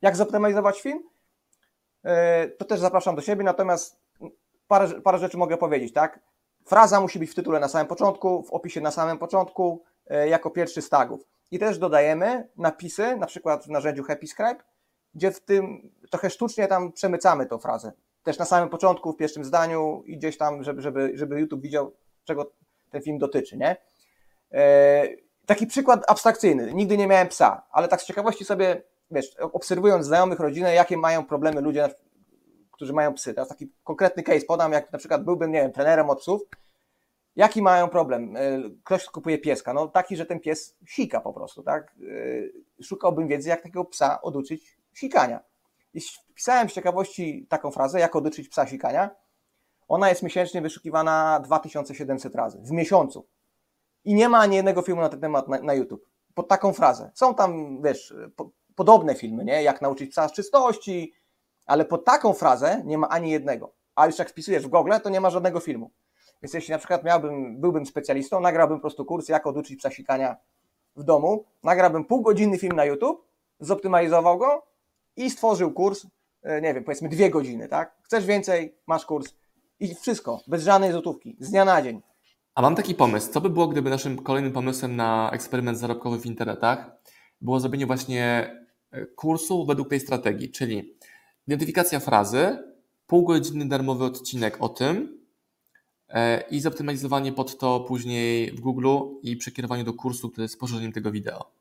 jak 0.01 0.15
zoptymalizować 0.15 0.81
film, 0.81 1.03
e, 2.03 2.47
to 2.47 2.65
też 2.65 2.79
zapraszam 2.79 3.15
do 3.15 3.21
siebie, 3.21 3.43
natomiast 3.43 3.99
parę, 4.67 5.01
parę 5.01 5.17
rzeczy 5.17 5.37
mogę 5.37 5.57
powiedzieć, 5.57 5.93
tak? 5.93 6.19
Fraza 6.65 7.01
musi 7.01 7.19
być 7.19 7.31
w 7.31 7.35
tytule 7.35 7.59
na 7.59 7.67
samym 7.67 7.87
początku, 7.87 8.43
w 8.43 8.51
opisie 8.51 8.81
na 8.81 8.91
samym 8.91 9.17
początku, 9.17 9.83
jako 10.09 10.49
pierwszy 10.49 10.81
z 10.81 10.89
tagów. 10.89 11.27
I 11.51 11.59
też 11.59 11.77
dodajemy 11.77 12.49
napisy, 12.57 13.17
na 13.17 13.25
przykład 13.25 13.65
w 13.65 13.69
narzędziu 13.69 14.03
Happy 14.03 14.27
Scribe, 14.27 14.63
gdzie 15.15 15.31
w 15.31 15.41
tym 15.41 15.91
trochę 16.11 16.29
sztucznie 16.29 16.67
tam 16.67 16.91
przemycamy 16.91 17.45
tą 17.45 17.57
frazę. 17.57 17.91
Też 18.23 18.37
na 18.37 18.45
samym 18.45 18.69
początku, 18.69 19.13
w 19.13 19.17
pierwszym 19.17 19.45
zdaniu 19.45 20.03
i 20.05 20.17
gdzieś 20.17 20.37
tam, 20.37 20.63
żeby, 20.63 20.81
żeby, 20.81 21.11
żeby 21.15 21.39
YouTube 21.39 21.61
widział, 21.61 21.93
czego 22.23 22.51
ten 22.89 23.01
film 23.01 23.17
dotyczy, 23.17 23.57
nie? 23.57 23.75
E, 24.51 25.07
taki 25.45 25.67
przykład 25.67 26.03
abstrakcyjny. 26.07 26.73
Nigdy 26.73 26.97
nie 26.97 27.07
miałem 27.07 27.27
psa, 27.27 27.67
ale 27.71 27.87
tak 27.87 28.01
z 28.01 28.05
ciekawości 28.05 28.45
sobie, 28.45 28.81
wiesz, 29.11 29.35
obserwując 29.39 30.05
znajomych, 30.05 30.39
rodzinę, 30.39 30.73
jakie 30.73 30.97
mają 30.97 31.25
problemy 31.25 31.61
ludzie, 31.61 31.89
którzy 32.71 32.93
mają 32.93 33.13
psy. 33.13 33.33
Teraz 33.33 33.49
taki 33.49 33.71
konkretny 33.83 34.23
case 34.23 34.45
podam, 34.45 34.71
jak 34.71 34.91
na 34.91 34.99
przykład 34.99 35.23
byłbym, 35.23 35.51
nie 35.51 35.61
wiem, 35.61 35.71
trenerem 35.71 36.09
od 36.09 36.19
psów, 36.19 36.41
Jaki 37.37 37.61
mają 37.61 37.89
problem? 37.89 38.35
E, 38.35 38.39
ktoś 38.83 39.05
kupuje 39.05 39.37
pieska. 39.37 39.73
No 39.73 39.87
taki, 39.87 40.15
że 40.15 40.25
ten 40.25 40.39
pies 40.39 40.77
sika 40.85 41.21
po 41.21 41.33
prostu, 41.33 41.63
tak? 41.63 41.95
E, 42.79 42.83
szukałbym 42.83 43.27
wiedzy, 43.27 43.49
jak 43.49 43.61
takiego 43.61 43.85
psa 43.85 44.21
oduczyć 44.21 44.77
sikania. 44.93 45.39
I 45.93 46.01
wpisałem 46.01 46.69
z 46.69 46.73
ciekawości 46.73 47.45
taką 47.49 47.71
frazę, 47.71 47.99
jak 47.99 48.15
oduczyć 48.15 48.49
psa 48.49 48.67
sikania. 48.67 49.09
Ona 49.87 50.09
jest 50.09 50.23
miesięcznie 50.23 50.61
wyszukiwana 50.61 51.39
2700 51.39 52.35
razy 52.35 52.59
w 52.61 52.71
miesiącu. 52.71 53.27
I 54.05 54.13
nie 54.13 54.29
ma 54.29 54.39
ani 54.39 54.55
jednego 54.55 54.81
filmu 54.81 55.01
na 55.01 55.09
ten 55.09 55.21
temat 55.21 55.47
na, 55.47 55.59
na 55.61 55.73
YouTube. 55.73 56.05
Pod 56.33 56.47
taką 56.47 56.73
frazę. 56.73 57.11
Są 57.13 57.35
tam, 57.35 57.81
wiesz, 57.81 58.13
po, 58.35 58.49
podobne 58.75 59.15
filmy, 59.15 59.45
nie? 59.45 59.63
Jak 59.63 59.81
nauczyć 59.81 60.11
psa 60.11 60.29
czystości, 60.29 61.13
ale 61.65 61.85
pod 61.85 62.05
taką 62.05 62.33
frazę 62.33 62.81
nie 62.85 62.97
ma 62.97 63.09
ani 63.09 63.31
jednego. 63.31 63.73
A 63.95 64.05
już 64.05 64.19
jak 64.19 64.29
wpisujesz 64.29 64.63
w 64.63 64.69
Google, 64.69 64.91
to 65.03 65.09
nie 65.09 65.21
ma 65.21 65.29
żadnego 65.29 65.59
filmu. 65.59 65.91
Więc 66.43 66.53
jeśli 66.53 66.71
na 66.71 66.77
przykład 66.77 67.03
miałbym, 67.03 67.61
byłbym 67.61 67.85
specjalistą, 67.85 68.39
nagrałbym 68.39 68.77
po 68.77 68.81
prostu 68.81 69.05
kurs, 69.05 69.29
jak 69.29 69.47
oduczyć 69.47 69.79
psa 69.79 69.91
sikania 69.91 70.35
w 70.95 71.03
domu, 71.03 71.45
nagrałbym 71.63 72.05
półgodzinny 72.05 72.57
film 72.57 72.75
na 72.75 72.85
YouTube, 72.85 73.27
zoptymalizował 73.59 74.37
go 74.37 74.65
i 75.15 75.29
stworzył 75.29 75.71
kurs, 75.71 76.05
e, 76.43 76.61
nie 76.61 76.73
wiem, 76.73 76.83
powiedzmy 76.83 77.09
dwie 77.09 77.29
godziny, 77.29 77.67
tak? 77.67 77.95
Chcesz 78.03 78.25
więcej, 78.25 78.75
masz 78.87 79.05
kurs 79.05 79.33
i 79.79 79.95
wszystko, 79.95 80.41
bez 80.47 80.63
żadnej 80.63 80.91
złotówki, 80.91 81.37
z 81.39 81.49
dnia 81.49 81.65
na 81.65 81.81
dzień. 81.81 82.01
A 82.55 82.61
mam 82.61 82.75
taki 82.75 82.95
pomysł. 82.95 83.31
Co 83.31 83.41
by 83.41 83.49
było, 83.49 83.67
gdyby 83.67 83.89
naszym 83.89 84.23
kolejnym 84.23 84.51
pomysłem 84.51 84.95
na 84.95 85.31
eksperyment 85.33 85.77
zarobkowy 85.77 86.19
w 86.19 86.25
internetach 86.25 86.91
było 87.41 87.59
zrobienie 87.59 87.85
właśnie 87.85 88.55
e, 88.91 89.05
kursu 89.05 89.65
według 89.65 89.89
tej 89.89 89.99
strategii, 89.99 90.51
czyli 90.51 90.97
identyfikacja 91.47 91.99
frazy, 91.99 92.57
półgodzinny 93.07 93.67
darmowy 93.67 94.05
odcinek 94.05 94.57
o 94.59 94.69
tym, 94.69 95.16
i 96.51 96.59
zoptymalizowanie 96.59 97.31
pod 97.31 97.57
to 97.57 97.79
później 97.79 98.51
w 98.51 98.59
Google 98.59 98.87
i 99.23 99.37
przekierowanie 99.37 99.83
do 99.83 99.93
kursu, 99.93 100.29
który 100.29 100.43
jest 100.43 100.59
poszerzeniem 100.59 100.91
tego 100.91 101.11
wideo. 101.11 101.51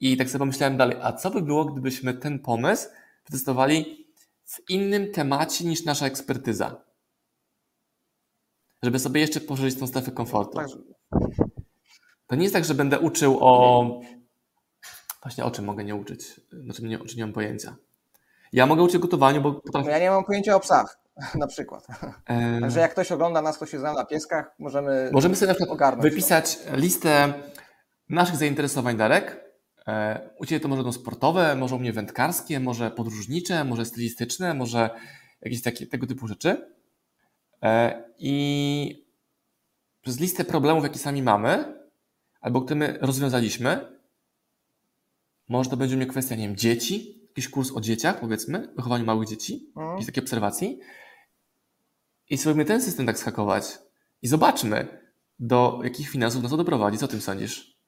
I 0.00 0.16
tak 0.16 0.28
sobie 0.28 0.38
pomyślałem 0.38 0.76
dalej, 0.76 0.96
a 1.02 1.12
co 1.12 1.30
by 1.30 1.42
było, 1.42 1.64
gdybyśmy 1.64 2.14
ten 2.14 2.38
pomysł 2.38 2.88
testowali 3.24 4.06
w 4.44 4.70
innym 4.70 5.12
temacie 5.12 5.64
niż 5.64 5.84
nasza 5.84 6.06
ekspertyza? 6.06 6.80
Żeby 8.82 8.98
sobie 8.98 9.20
jeszcze 9.20 9.40
poszerzyć 9.40 9.78
tą 9.78 9.86
strefę 9.86 10.10
komfortu. 10.10 10.58
To 12.26 12.36
nie 12.36 12.42
jest 12.42 12.54
tak, 12.54 12.64
że 12.64 12.74
będę 12.74 12.98
uczył 12.98 13.38
o. 13.40 14.00
Właśnie 15.22 15.44
o 15.44 15.50
czym 15.50 15.64
mogę 15.64 15.84
nie 15.84 15.94
uczyć? 15.94 16.40
Znaczy, 16.52 16.82
nie, 16.82 17.00
o 17.00 17.04
czym 17.04 17.18
nie 17.18 17.24
mam 17.24 17.32
pojęcia. 17.32 17.76
Ja 18.52 18.66
mogę 18.66 18.82
uczyć 18.82 18.98
gotowaniu, 18.98 19.40
bo. 19.40 19.52
Potrafię... 19.52 19.90
Ja 19.90 19.98
nie 19.98 20.10
mam 20.10 20.24
pojęcia 20.24 20.56
o 20.56 20.60
psach. 20.60 20.98
na 21.34 21.46
przykład. 21.46 21.86
Także 22.60 22.80
jak 22.80 22.90
ktoś 22.90 23.12
ogląda 23.12 23.42
nas, 23.42 23.56
kto 23.56 23.66
się 23.66 23.78
zna 23.78 23.92
na 23.92 24.04
pieskach, 24.04 24.54
możemy 24.58 25.10
Możemy 25.12 25.36
sobie 25.36 25.48
na 25.48 25.54
przykład 25.54 25.74
ogarnąć 25.74 26.10
wypisać 26.10 26.58
to. 26.58 26.76
listę 26.76 27.32
naszych 28.08 28.36
zainteresowań, 28.36 28.96
Darek. 28.96 29.44
E, 29.86 30.20
u 30.38 30.46
Ciebie 30.46 30.60
to 30.60 30.68
może 30.68 30.82
będą 30.82 30.92
sportowe, 30.92 31.56
może 31.56 31.74
u 31.74 31.78
mnie 31.78 31.92
wędkarskie, 31.92 32.60
może 32.60 32.90
podróżnicze, 32.90 33.64
może 33.64 33.84
stylistyczne, 33.84 34.54
może 34.54 34.90
jakieś 35.40 35.62
takie 35.62 35.86
tego 35.86 36.06
typu 36.06 36.26
rzeczy. 36.26 36.74
E, 37.62 38.04
I 38.18 39.08
przez 40.00 40.20
listę 40.20 40.44
problemów, 40.44 40.82
jakie 40.82 40.98
sami 40.98 41.22
mamy, 41.22 41.78
albo 42.40 42.60
które 42.60 42.76
my 42.76 42.98
rozwiązaliśmy, 43.00 43.98
może 45.48 45.70
to 45.70 45.76
będzie 45.76 45.94
u 45.94 45.98
mnie 45.98 46.06
kwestia, 46.06 46.34
nie 46.34 46.46
wiem, 46.46 46.56
dzieci, 46.56 47.18
jakiś 47.28 47.48
kurs 47.48 47.72
o 47.72 47.80
dzieciach, 47.80 48.20
powiedzmy, 48.20 48.68
wychowaniu 48.76 49.04
małych 49.04 49.28
dzieci, 49.28 49.72
mhm. 49.76 49.90
jakieś 49.90 50.06
takie 50.06 50.20
obserwacji. 50.20 50.78
I 52.30 52.38
spróbujmy 52.38 52.64
ten 52.64 52.82
system 52.82 53.06
tak 53.06 53.18
skakować 53.18 53.78
i 54.22 54.28
zobaczmy, 54.28 54.98
do 55.38 55.80
jakich 55.84 56.08
finansów 56.08 56.42
nas 56.42 56.50
to 56.50 56.56
doprowadzi. 56.56 56.98
Co 56.98 57.04
o 57.04 57.08
tym 57.08 57.20
sądzisz? 57.20 57.78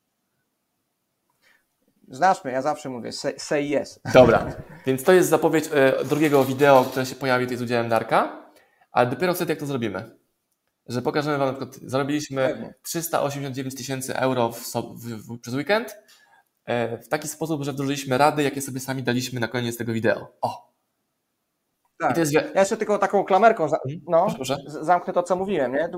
Znasz 2.09 2.45
mnie, 2.45 2.53
ja 2.53 2.63
zawsze 2.63 2.89
mówię 2.89 3.13
say, 3.13 3.35
say 3.39 3.63
yes. 3.63 4.01
Dobra, 4.15 4.53
więc 4.87 5.05
to 5.05 5.13
jest 5.13 5.29
zapowiedź 5.29 5.65
e, 5.73 6.05
drugiego 6.05 6.45
wideo, 6.45 6.85
które 6.85 7.07
się 7.07 7.15
pojawi 7.15 7.45
tutaj 7.45 7.57
z 7.57 7.63
udziałem 7.63 7.89
Darka, 7.89 8.51
ale 8.93 9.11
dopiero 9.11 9.35
wtedy 9.35 9.53
jak 9.53 9.61
to 9.61 9.67
zrobimy. 9.67 10.21
Że 10.87 11.03
pokażemy 11.03 11.39
Wam, 11.39 11.49
na 11.49 11.55
przykład 11.55 11.91
zarobiliśmy 11.91 12.49
Pewnie. 12.49 12.75
389 12.83 13.75
tysięcy 13.75 14.17
euro 14.17 14.53
w, 14.53 14.73
w, 14.73 15.35
w, 15.35 15.41
przez 15.41 15.55
weekend 15.55 15.97
e, 16.65 16.99
w 16.99 17.09
taki 17.09 17.29
sposób, 17.29 17.65
że 17.65 17.73
wdrożyliśmy 17.73 18.19
rady, 18.19 18.43
jakie 18.43 18.63
sobie 18.63 18.81
sami 18.81 19.03
daliśmy 19.03 19.41
na 19.41 19.49
koniec 19.49 19.77
tego 19.77 19.93
wideo. 19.93 20.33
O, 20.41 20.70
tak. 22.01 22.17
Jest... 22.17 22.33
Ja 22.33 22.43
jeszcze 22.55 22.77
tylko 22.77 22.99
taką 22.99 23.25
klamerką. 23.25 23.65
Mhm. 23.65 23.81
no, 24.09 24.27
proszę, 24.37 24.57
zamknę 24.67 25.13
to, 25.13 25.23
co 25.23 25.37
mówiłem. 25.37 25.73
Nie? 25.73 25.89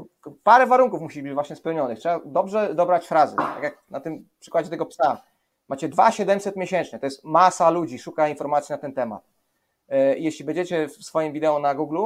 Parę 0.43 0.67
warunków 0.67 1.01
musi 1.01 1.23
być 1.23 1.35
właśnie 1.35 1.57
spełnionych. 1.57 1.99
Trzeba 1.99 2.21
dobrze 2.25 2.75
dobrać 2.75 3.07
frazy. 3.07 3.37
Tak 3.37 3.63
jak 3.63 3.79
na 3.91 4.01
tym 4.01 4.29
przykładzie 4.41 4.71
tego 4.71 4.87
psa. 4.87 5.23
Macie 5.69 5.89
2700 5.89 6.57
miesięcznie, 6.57 6.99
to 6.99 7.07
jest 7.07 7.25
masa 7.25 7.71
ludzi, 7.71 7.99
szuka 7.99 8.29
informacji 8.29 8.73
na 8.73 8.79
ten 8.79 8.93
temat. 8.93 9.23
E, 9.89 10.19
jeśli 10.19 10.45
będziecie 10.45 10.89
w 10.89 10.93
swoim 10.93 11.33
wideo 11.33 11.59
na 11.59 11.75
Google, 11.75 11.99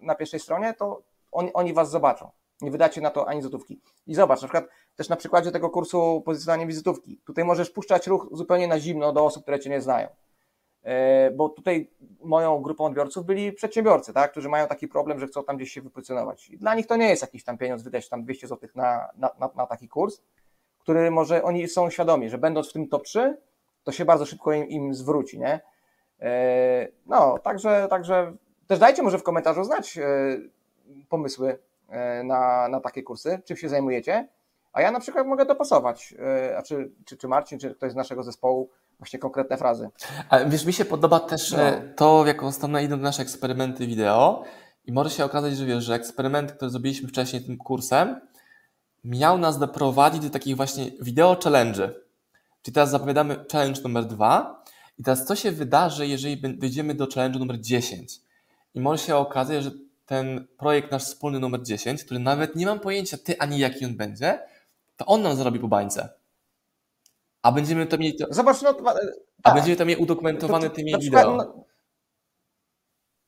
na 0.00 0.14
pierwszej 0.14 0.40
stronie, 0.40 0.74
to 0.74 1.02
oni, 1.32 1.52
oni 1.52 1.72
was 1.74 1.90
zobaczą. 1.90 2.30
Nie 2.60 2.70
wydacie 2.70 3.00
na 3.00 3.10
to 3.10 3.28
ani 3.28 3.42
złotówki. 3.42 3.80
I 4.06 4.14
zobacz, 4.14 4.42
na 4.42 4.48
przykład 4.48 4.70
też 4.96 5.08
na 5.08 5.16
przykładzie 5.16 5.50
tego 5.52 5.70
kursu 5.70 6.22
pozycjonowania 6.24 6.66
wizytówki. 6.66 7.20
Tutaj 7.24 7.44
możesz 7.44 7.70
puszczać 7.70 8.06
ruch 8.06 8.28
zupełnie 8.32 8.68
na 8.68 8.80
zimno 8.80 9.12
do 9.12 9.24
osób, 9.24 9.42
które 9.42 9.60
cię 9.60 9.70
nie 9.70 9.80
znają. 9.80 10.08
E, 10.88 11.30
bo 11.30 11.48
tutaj 11.48 11.90
moją 12.20 12.62
grupą 12.62 12.84
odbiorców 12.84 13.26
byli 13.26 13.52
przedsiębiorcy, 13.52 14.12
tak, 14.12 14.30
którzy 14.30 14.48
mają 14.48 14.66
taki 14.66 14.88
problem, 14.88 15.18
że 15.20 15.26
chcą 15.26 15.44
tam 15.44 15.56
gdzieś 15.56 15.72
się 15.72 15.82
wypozycjonować. 15.82 16.50
Dla 16.56 16.74
nich 16.74 16.86
to 16.86 16.96
nie 16.96 17.08
jest 17.08 17.22
jakiś 17.22 17.44
tam 17.44 17.58
pieniądz 17.58 17.82
wydać 17.82 18.08
tam 18.08 18.24
200 18.24 18.46
zł 18.46 18.68
na, 18.74 19.08
na, 19.16 19.30
na, 19.40 19.50
na 19.56 19.66
taki 19.66 19.88
kurs, 19.88 20.20
który 20.78 21.10
może 21.10 21.42
oni 21.42 21.68
są 21.68 21.90
świadomi, 21.90 22.28
że 22.28 22.38
będąc 22.38 22.70
w 22.70 22.72
tym 22.72 22.88
top 22.88 23.02
3, 23.04 23.36
to 23.84 23.92
się 23.92 24.04
bardzo 24.04 24.26
szybko 24.26 24.52
im, 24.52 24.68
im 24.68 24.94
zwróci, 24.94 25.38
nie? 25.38 25.60
E, 26.20 26.88
no, 27.06 27.38
także, 27.38 27.86
także 27.90 28.36
też 28.66 28.78
dajcie 28.78 29.02
może 29.02 29.18
w 29.18 29.22
komentarzu 29.22 29.64
znać 29.64 29.98
e, 29.98 30.02
pomysły 31.08 31.58
na, 32.24 32.68
na 32.68 32.80
takie 32.80 33.02
kursy, 33.02 33.40
czym 33.44 33.56
się 33.56 33.68
zajmujecie, 33.68 34.28
a 34.72 34.82
ja 34.82 34.90
na 34.90 35.00
przykład 35.00 35.26
mogę 35.26 35.46
dopasować, 35.46 36.14
a 36.56 36.62
czy, 36.62 36.92
czy, 37.04 37.16
czy 37.16 37.28
Marcin, 37.28 37.58
czy 37.58 37.74
ktoś 37.74 37.92
z 37.92 37.94
naszego 37.94 38.22
zespołu 38.22 38.70
właśnie 38.98 39.18
konkretne 39.18 39.56
frazy. 39.56 39.90
Ale 40.28 40.48
wiesz, 40.50 40.64
mi 40.64 40.72
się 40.72 40.84
podoba 40.84 41.20
też 41.20 41.52
no. 41.52 41.62
E, 41.62 41.94
to, 41.96 42.26
jak 42.26 42.42
ostatnio 42.42 42.78
idą 42.78 42.96
nasze 42.96 43.22
eksperymenty 43.22 43.86
wideo 43.86 44.44
i 44.84 44.92
może 44.92 45.10
się 45.10 45.24
okazać, 45.24 45.56
że 45.56 45.66
wiesz, 45.66 45.84
że 45.84 45.94
eksperyment, 45.94 46.52
który 46.52 46.70
zrobiliśmy 46.70 47.08
wcześniej 47.08 47.42
tym 47.42 47.58
kursem, 47.58 48.20
miał 49.04 49.38
nas 49.38 49.58
doprowadzić 49.58 50.22
do 50.22 50.30
takich 50.30 50.56
właśnie 50.56 50.90
wideo 51.00 51.36
challenge. 51.44 51.90
Czyli 52.62 52.74
teraz 52.74 52.90
zapowiadamy 52.90 53.44
challenge 53.52 53.80
numer 53.82 54.04
dwa 54.04 54.64
i 54.98 55.02
teraz 55.02 55.26
co 55.26 55.36
się 55.36 55.52
wydarzy, 55.52 56.06
jeżeli 56.06 56.58
dojdziemy 56.58 56.94
do 56.94 57.06
challenge 57.14 57.38
numer 57.38 57.60
10? 57.60 58.20
I 58.74 58.80
może 58.80 59.02
się 59.02 59.16
okazać, 59.16 59.64
że 59.64 59.70
ten 60.06 60.46
projekt 60.58 60.92
nasz 60.92 61.04
wspólny 61.04 61.40
numer 61.40 61.62
10, 61.62 62.04
który 62.04 62.20
nawet 62.20 62.56
nie 62.56 62.66
mam 62.66 62.80
pojęcia 62.80 63.18
ty 63.18 63.38
ani 63.38 63.58
jaki 63.58 63.84
on 63.84 63.96
będzie, 63.96 64.40
to 64.96 65.06
on 65.06 65.22
nam 65.22 65.36
zarobi 65.36 65.58
po 65.58 65.68
bańce. 65.68 66.08
A 67.42 67.52
będziemy 67.52 67.86
to 67.86 67.98
mieli. 67.98 68.16
Zobacz, 68.30 68.62
no. 68.62 68.70
A 68.70 68.94
tak. 69.42 69.54
będziemy 69.54 69.76
to 69.76 69.84
mieli 69.84 70.02
udokumentowane 70.02 70.70
tymi 70.70 70.92
na 70.92 70.98
wideo. 70.98 71.36
Na, 71.36 71.52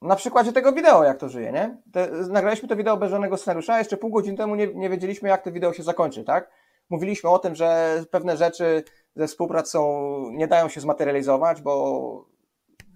na, 0.03 0.17
przykładzie 0.17 0.53
tego 0.53 0.73
wideo, 0.73 1.05
jak 1.05 1.19
to 1.19 1.29
żyje, 1.29 1.53
nie? 1.53 1.83
Te, 1.93 2.11
nagraliśmy 2.11 2.69
to 2.69 2.77
wideo 2.77 2.97
bez 2.97 3.11
żadnego 3.11 3.37
scenariusza, 3.37 3.75
a 3.75 3.79
jeszcze 3.79 3.97
pół 3.97 4.11
godziny 4.11 4.37
temu 4.37 4.55
nie, 4.55 4.67
nie 4.75 4.91
wiedzieliśmy, 4.91 5.29
jak 5.29 5.45
to 5.45 5.53
wideo 5.53 5.73
się 5.73 5.83
zakończy, 5.83 6.25
tak? 6.25 6.51
mówiliśmy 6.91 7.31
o 7.31 7.39
tym, 7.39 7.55
że 7.55 8.03
pewne 8.11 8.37
rzeczy 8.37 8.85
ze 9.17 9.27
współprac 9.27 9.71
są, 9.71 10.23
nie 10.31 10.49
dają 10.49 10.69
się 10.69 10.81
zmaterializować, 10.81 11.63
bo, 11.63 12.27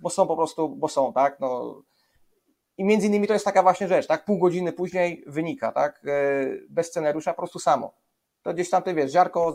bo 0.00 0.10
są 0.10 0.26
po 0.26 0.36
prostu, 0.36 0.68
bo 0.68 0.88
są, 0.88 1.12
tak? 1.12 1.40
No, 1.40 1.82
I 2.78 2.84
między 2.84 3.06
innymi 3.06 3.26
to 3.26 3.32
jest 3.32 3.44
taka 3.44 3.62
właśnie 3.62 3.88
rzecz, 3.88 4.06
tak? 4.06 4.24
Pół 4.24 4.38
godziny 4.38 4.72
później 4.72 5.24
wynika, 5.26 5.72
tak? 5.72 6.02
E, 6.06 6.46
bez 6.68 6.86
scenariusza, 6.86 7.32
po 7.32 7.42
prostu 7.42 7.58
samo. 7.58 7.94
To 8.42 8.54
gdzieś 8.54 8.70
tam, 8.70 8.82
ty 8.82 8.94
wiesz, 8.94 9.12
ziarko 9.12 9.54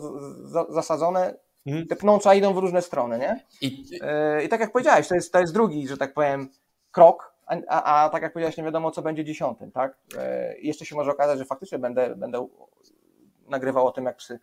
zasadzone, 0.68 1.34
mhm. 1.66 1.86
te 1.86 1.96
pnącza 1.96 2.34
idą 2.34 2.54
w 2.54 2.58
różne 2.58 2.82
strony, 2.82 3.18
nie? 3.18 3.44
I, 3.60 3.84
e, 4.02 4.44
I 4.44 4.48
tak 4.48 4.60
jak 4.60 4.72
powiedziałeś, 4.72 5.08
to 5.08 5.14
jest, 5.14 5.32
to 5.32 5.40
jest 5.40 5.52
drugi, 5.52 5.88
że 5.88 5.96
tak 5.96 6.14
powiem, 6.14 6.48
krok, 6.90 7.34
a, 7.46 7.56
a, 7.68 8.04
a 8.04 8.08
tak 8.08 8.22
jak 8.22 8.32
powiedziałeś, 8.32 8.56
nie 8.56 8.64
wiadomo, 8.64 8.90
co 8.90 9.02
będzie 9.02 9.24
dziesiątym, 9.24 9.70
tak? 9.70 9.96
E, 10.18 10.54
jeszcze 10.58 10.86
się 10.86 10.96
może 10.96 11.10
okazać, 11.10 11.38
że 11.38 11.44
faktycznie 11.44 11.78
będę, 11.78 12.16
będę 12.16 12.46
nagrywał 13.48 13.86
o 13.86 13.92
tym, 13.92 14.04
jak 14.04 14.16
psy 14.16 14.38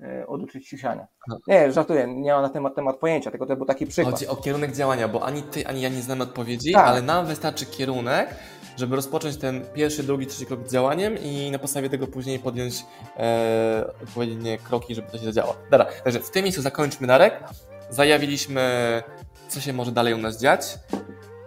e, 0.00 0.26
oduczyć 0.26 0.68
siusiania. 0.68 1.06
No. 1.28 1.38
Nie, 1.46 1.72
żartuję, 1.72 2.06
nie 2.06 2.32
mam 2.32 2.42
na 2.42 2.48
temat, 2.48 2.74
temat 2.74 2.96
pojęcia, 2.96 3.30
tylko 3.30 3.46
to 3.46 3.56
był 3.56 3.66
taki 3.66 3.86
przykład. 3.86 4.14
Chodzi 4.14 4.26
o 4.26 4.36
kierunek 4.36 4.72
działania, 4.72 5.08
bo 5.08 5.24
ani 5.24 5.42
ty, 5.42 5.66
ani 5.66 5.80
ja 5.80 5.88
nie 5.88 6.02
znamy 6.02 6.22
odpowiedzi, 6.22 6.72
tak. 6.72 6.86
ale 6.86 7.02
nam 7.02 7.26
wystarczy 7.26 7.66
kierunek, 7.66 8.34
żeby 8.76 8.96
rozpocząć 8.96 9.36
ten 9.36 9.64
pierwszy, 9.74 10.02
drugi, 10.02 10.26
trzeci 10.26 10.46
krok 10.46 10.68
działaniem 10.68 11.18
i 11.22 11.50
na 11.50 11.58
podstawie 11.58 11.90
tego 11.90 12.06
później 12.06 12.38
podjąć 12.38 12.84
e, 13.16 13.84
odpowiednie 14.02 14.58
kroki, 14.58 14.94
żeby 14.94 15.10
to 15.10 15.18
się 15.18 15.24
zadziało. 15.24 15.56
Dobra, 15.70 15.86
także 16.04 16.20
w 16.20 16.30
tym 16.30 16.42
miejscu 16.42 16.62
zakończmy 16.62 17.06
Darek. 17.06 17.44
Zajawiliśmy, 17.90 19.02
co 19.48 19.60
się 19.60 19.72
może 19.72 19.92
dalej 19.92 20.14
u 20.14 20.18
nas 20.18 20.40
dziać 20.40 20.78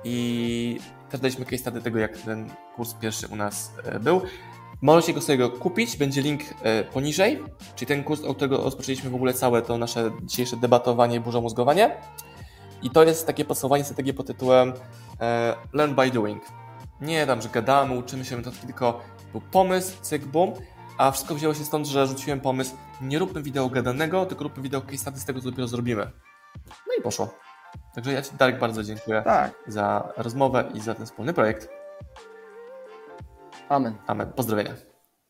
i 0.03 0.79
też 1.09 1.19
daliśmy 1.19 1.45
case 1.45 1.57
study 1.57 1.81
tego, 1.81 1.99
jak 1.99 2.17
ten 2.17 2.49
kurs 2.75 2.93
pierwszy 2.93 3.27
u 3.27 3.35
nas 3.35 3.71
e, 3.83 3.99
był. 3.99 4.21
Możecie 4.81 5.13
go 5.13 5.21
sobie 5.21 5.37
go 5.37 5.49
kupić, 5.49 5.97
będzie 5.97 6.21
link 6.21 6.41
e, 6.63 6.83
poniżej, 6.83 7.43
czyli 7.75 7.87
ten 7.87 8.03
kurs, 8.03 8.23
od 8.23 8.35
którego 8.35 8.57
rozpoczęliśmy 8.57 9.09
w 9.09 9.15
ogóle 9.15 9.33
całe 9.33 9.61
to 9.61 9.77
nasze 9.77 10.11
dzisiejsze 10.23 10.57
debatowanie, 10.57 11.19
burza 11.19 11.41
mózgowanie. 11.41 11.97
I 12.83 12.89
to 12.89 13.03
jest 13.03 13.27
takie 13.27 13.45
podsumowanie 13.45 13.83
strategii 13.83 14.13
pod 14.13 14.27
tytułem 14.27 14.73
e, 15.21 15.55
Learn 15.73 15.95
by 15.95 16.11
Doing. 16.11 16.43
Nie 17.01 17.27
tam, 17.27 17.41
że 17.41 17.49
gadamy, 17.49 17.97
uczymy 17.97 18.25
się 18.25 18.43
to 18.43 18.51
tylko 18.51 19.01
był 19.31 19.41
pomysł, 19.41 19.97
cyk, 20.01 20.25
boom, 20.25 20.53
a 20.97 21.11
wszystko 21.11 21.35
wzięło 21.35 21.53
się 21.53 21.65
stąd, 21.65 21.87
że 21.87 22.07
rzuciłem 22.07 22.39
pomysł, 22.39 22.75
nie 23.01 23.19
róbmy 23.19 23.43
wideo 23.43 23.69
gadanego, 23.69 24.25
tylko 24.25 24.43
róbmy 24.43 24.63
wideo 24.63 24.81
case 24.81 24.97
study 24.97 25.19
z 25.19 25.25
tego, 25.25 25.39
co 25.39 25.49
dopiero 25.49 25.67
zrobimy. 25.67 26.11
No 26.67 26.93
i 26.99 27.01
poszło. 27.01 27.33
Także 27.95 28.13
ja 28.13 28.21
Ci, 28.21 28.31
Darek, 28.37 28.59
bardzo 28.59 28.83
dziękuję 28.83 29.21
tak. 29.21 29.51
za 29.67 30.13
rozmowę 30.17 30.71
i 30.73 30.79
za 30.79 30.95
ten 30.95 31.05
wspólny 31.05 31.33
projekt. 31.33 31.69
Amen. 33.69 33.95
Amen. 34.07 34.31
Pozdrowienia. 34.33 34.88